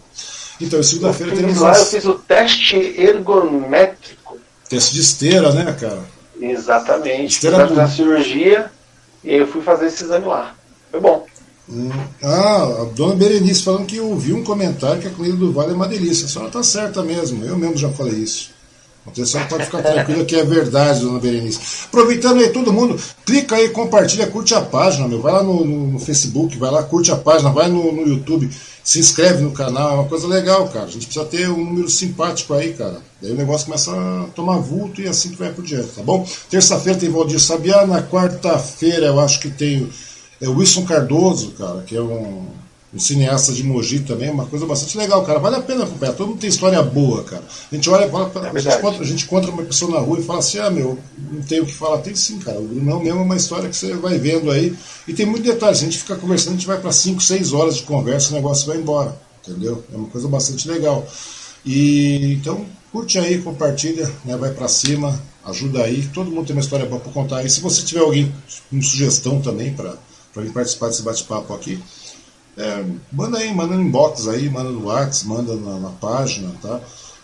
[0.60, 4.38] Então, segunda-feira teremos lá, eu fiz o teste ergométrico.
[4.68, 6.02] teste de esteira, né, cara?
[6.40, 7.22] Exatamente.
[7.22, 7.82] Fiz Esteira a, boa.
[7.84, 8.70] a cirurgia
[9.22, 10.55] e eu fui fazer esse exame lá.
[10.90, 11.24] Foi bom.
[11.68, 11.90] Hum.
[12.22, 15.74] Ah, a dona Berenice falando que ouviu um comentário que a comida do Vale é
[15.74, 16.26] uma delícia.
[16.26, 17.44] A senhora tá certa mesmo.
[17.44, 18.51] Eu mesmo já falei isso.
[19.06, 21.59] A senhora pode ficar tranquila que é verdade, dona Berenice.
[21.86, 25.20] Aproveitando aí, todo mundo, clica aí, compartilha, curte a página, meu.
[25.20, 28.48] Vai lá no, no- no Facebook, vai lá, curte a página, vai no, no YouTube,
[28.85, 30.85] se inscreve no canal, é uma coisa legal, cara.
[30.85, 32.98] A gente precisa ter um número simpático aí, cara.
[33.20, 36.27] Daí o negócio começa a tomar vulto e assim que vai por diante, tá bom?
[36.48, 39.89] Terça-feira tem Valdir Sabiá, na quarta-feira eu acho que tem
[40.40, 42.47] é Wilson Cardoso, cara, que é um,
[42.93, 45.39] um cineasta de Mogi também, uma coisa bastante legal, cara.
[45.39, 46.12] Vale a pena acompanhar.
[46.12, 47.45] Todo mundo tem história boa, cara.
[47.71, 50.25] A gente olha, fala, a, gente encontra, a gente encontra uma pessoa na rua e
[50.25, 51.99] fala assim: ah, meu, não tem o que falar.
[51.99, 52.59] Tem sim, cara.
[52.59, 54.77] O Brunão mesmo é uma história que você vai vendo aí.
[55.07, 55.77] E tem muito detalhe.
[55.77, 58.33] Se a gente ficar conversando, a gente vai para 5, 6 horas de conversa e
[58.33, 59.17] o negócio vai embora.
[59.47, 59.85] Entendeu?
[59.93, 61.07] É uma coisa bastante legal.
[61.65, 66.09] E então, curte aí, compartilha, né, vai para cima, ajuda aí.
[66.12, 67.45] Todo mundo tem uma história boa para contar.
[67.45, 68.33] E se você tiver alguém
[68.69, 69.95] com sugestão também para
[70.37, 71.81] vir participar desse bate-papo aqui,
[72.56, 76.81] é, manda aí, manda no inbox aí, manda no WhatsApp, manda na, na página, tá?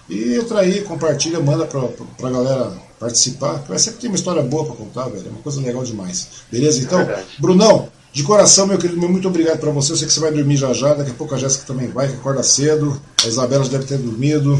[0.08, 1.80] E entra aí, compartilha, manda pra,
[2.16, 3.54] pra galera participar.
[3.68, 5.26] Vai sempre ter uma história boa pra contar, velho.
[5.26, 6.28] É uma coisa legal demais.
[6.50, 6.80] Beleza?
[6.80, 9.92] Então, é Brunão, de coração, meu querido, muito obrigado para você.
[9.92, 12.08] Eu sei que você vai dormir já já, daqui a pouco a Jéssica também vai,
[12.08, 13.00] que acorda cedo.
[13.24, 14.58] A Isabela já deve ter dormido.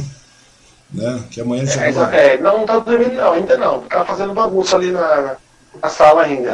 [0.92, 1.20] Né?
[1.30, 3.80] Que amanhã a gente é, é, não, não tá dormindo não, ainda não.
[3.82, 5.36] Tá fazendo bagunça ali na,
[5.82, 6.50] na sala ainda.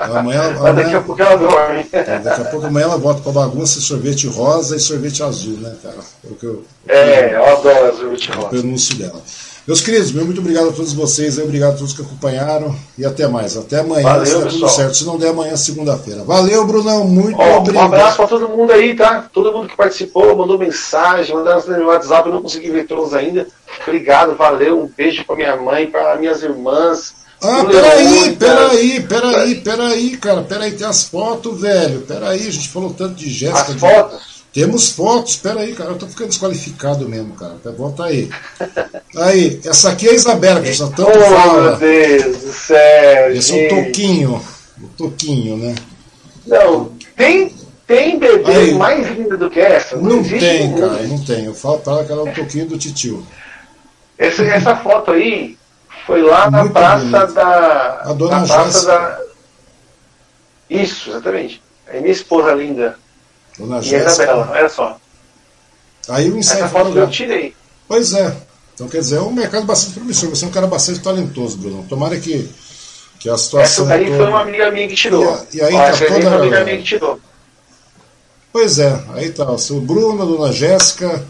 [0.00, 1.86] Amanhã, amanhã, daqui a pouco ela dorme.
[1.92, 5.74] É, daqui a pouco amanhã ela volta pra bagunça sorvete rosa e sorvete azul, né,
[5.82, 5.96] cara?
[6.24, 8.56] É, o que eu, é, eu adoro sorvete rosa.
[8.56, 9.22] O dela.
[9.66, 13.26] Meus queridos, meu muito obrigado a todos vocês, obrigado a todos que acompanharam e até
[13.26, 13.56] mais.
[13.56, 14.96] Até amanhã, Valeu, se der tudo certo.
[14.96, 16.22] Se não der amanhã, segunda-feira.
[16.22, 17.82] Valeu, Brunão, muito oh, obrigado.
[17.82, 19.28] Um abraço para todo mundo aí, tá?
[19.32, 23.48] Todo mundo que participou, mandou mensagem, mandaram no WhatsApp, eu não consegui ver todos ainda.
[23.82, 24.82] Obrigado, valeu.
[24.82, 27.25] Um beijo para minha mãe, para minhas irmãs.
[27.42, 32.00] Ah, peraí, peraí, peraí, peraí, cara, peraí, tem as fotos, velho.
[32.02, 33.72] Peraí, a gente falou tanto de Jéssica.
[33.72, 34.36] As fotos?
[34.52, 37.56] Temos fotos, espera aí, cara, eu tô ficando desqualificado mesmo, cara.
[37.76, 38.30] Volta aí.
[39.14, 41.76] Aí, essa aqui é a Isabela, que já tanto oh, fala.
[41.76, 43.32] Meu Deus do céu.
[43.32, 43.74] Esse gente.
[43.74, 44.42] é o Toquinho.
[44.82, 45.74] O Toquinho, né?
[46.46, 47.54] Não, tem,
[47.86, 49.96] tem bebê aí, mais linda do que essa?
[49.96, 51.44] Não, não tem, cara, não tem.
[51.44, 53.26] Eu falo para ela que ela é o Toquinho do Titio.
[54.16, 55.55] Essa, essa foto aí
[56.06, 57.34] foi lá na praça bonito.
[57.34, 58.00] da.
[58.02, 59.20] A dona na praça da.
[60.70, 61.60] Isso, exatamente.
[61.88, 62.96] É minha esposa linda.
[63.58, 64.22] Dona e Jéssica.
[64.22, 64.98] Isabela, olha só.
[66.08, 67.54] Aí o Essa foto eu tirei.
[67.88, 68.36] Pois é.
[68.74, 70.30] Então quer dizer, é um mercado bastante promissor.
[70.30, 71.84] Você é um cara bastante talentoso, Bruno.
[71.88, 72.48] Tomara que,
[73.18, 73.84] que a situação.
[73.84, 74.16] Essa daí toda...
[74.18, 75.46] foi uma amiga minha que tirou.
[75.52, 77.20] E, a, e aí Ó, tá toda foi uma amiga minha que tirou.
[78.52, 81.22] Pois é, aí tá o seu Bruno, a dona Jéssica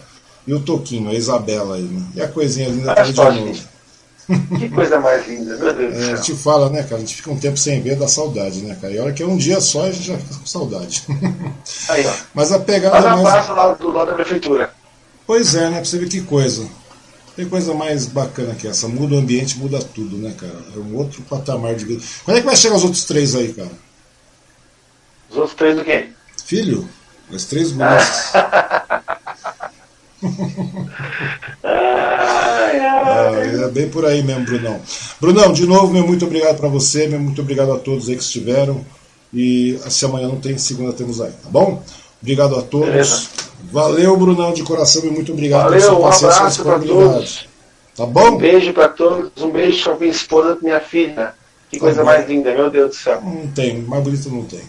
[0.46, 2.02] e o Toquinho, a Isabela aí, né?
[2.14, 3.75] E a coisinha linda tá de novo.
[4.26, 6.14] Que coisa mais linda, meu Deus do céu.
[6.14, 6.96] É, te fala, né, cara?
[6.96, 8.92] A gente fica um tempo sem ver da saudade, né, cara?
[8.92, 11.04] E a hora que é um dia só, a gente já fica com saudade.
[11.88, 12.12] Aí, ó.
[12.34, 12.96] Mas a pegada.
[12.96, 13.22] Mas a mais...
[13.22, 14.72] praça lá do lado da prefeitura.
[15.26, 15.76] Pois é, né?
[15.76, 16.66] Pra você ver que coisa.
[17.36, 18.88] Tem coisa mais bacana que essa.
[18.88, 20.58] Muda o ambiente, muda tudo, né, cara?
[20.74, 22.02] É um outro patamar de vida.
[22.24, 23.70] Quando é que vai chegar os outros três aí, cara?
[25.30, 26.08] Os outros três do quê?
[26.44, 26.88] Filho?
[27.30, 28.32] Os três moços.
[32.74, 34.80] é bem por aí mesmo, Brunão.
[35.20, 38.22] Brunão, de novo, meu muito obrigado para você, meu muito obrigado a todos aí que
[38.22, 38.84] estiveram.
[39.32, 41.82] E se amanhã não tem, segunda temos aí, tá bom?
[42.22, 42.88] Obrigado a todos.
[42.88, 43.28] Beleza.
[43.70, 47.48] Valeu, Brunão, de coração e muito obrigado Valeu, pela sua paciência um e disponibilidade.
[47.96, 48.28] Tá bom?
[48.32, 51.34] Um beijo para todos, um beijo para minha esposa e minha filha.
[51.70, 52.06] Que tá coisa bom.
[52.06, 53.20] mais linda, meu Deus do céu.
[53.22, 54.60] Não tem, mais bonito não tem.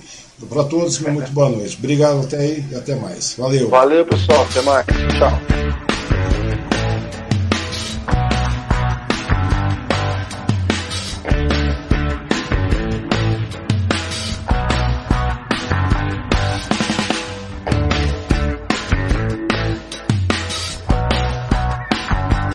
[0.49, 1.75] Para todos, muito boa noite.
[1.77, 3.33] Obrigado até aí e até mais.
[3.37, 3.69] Valeu.
[3.69, 4.43] Valeu, pessoal.
[4.49, 4.85] Até mais.
[4.85, 5.96] Tchau.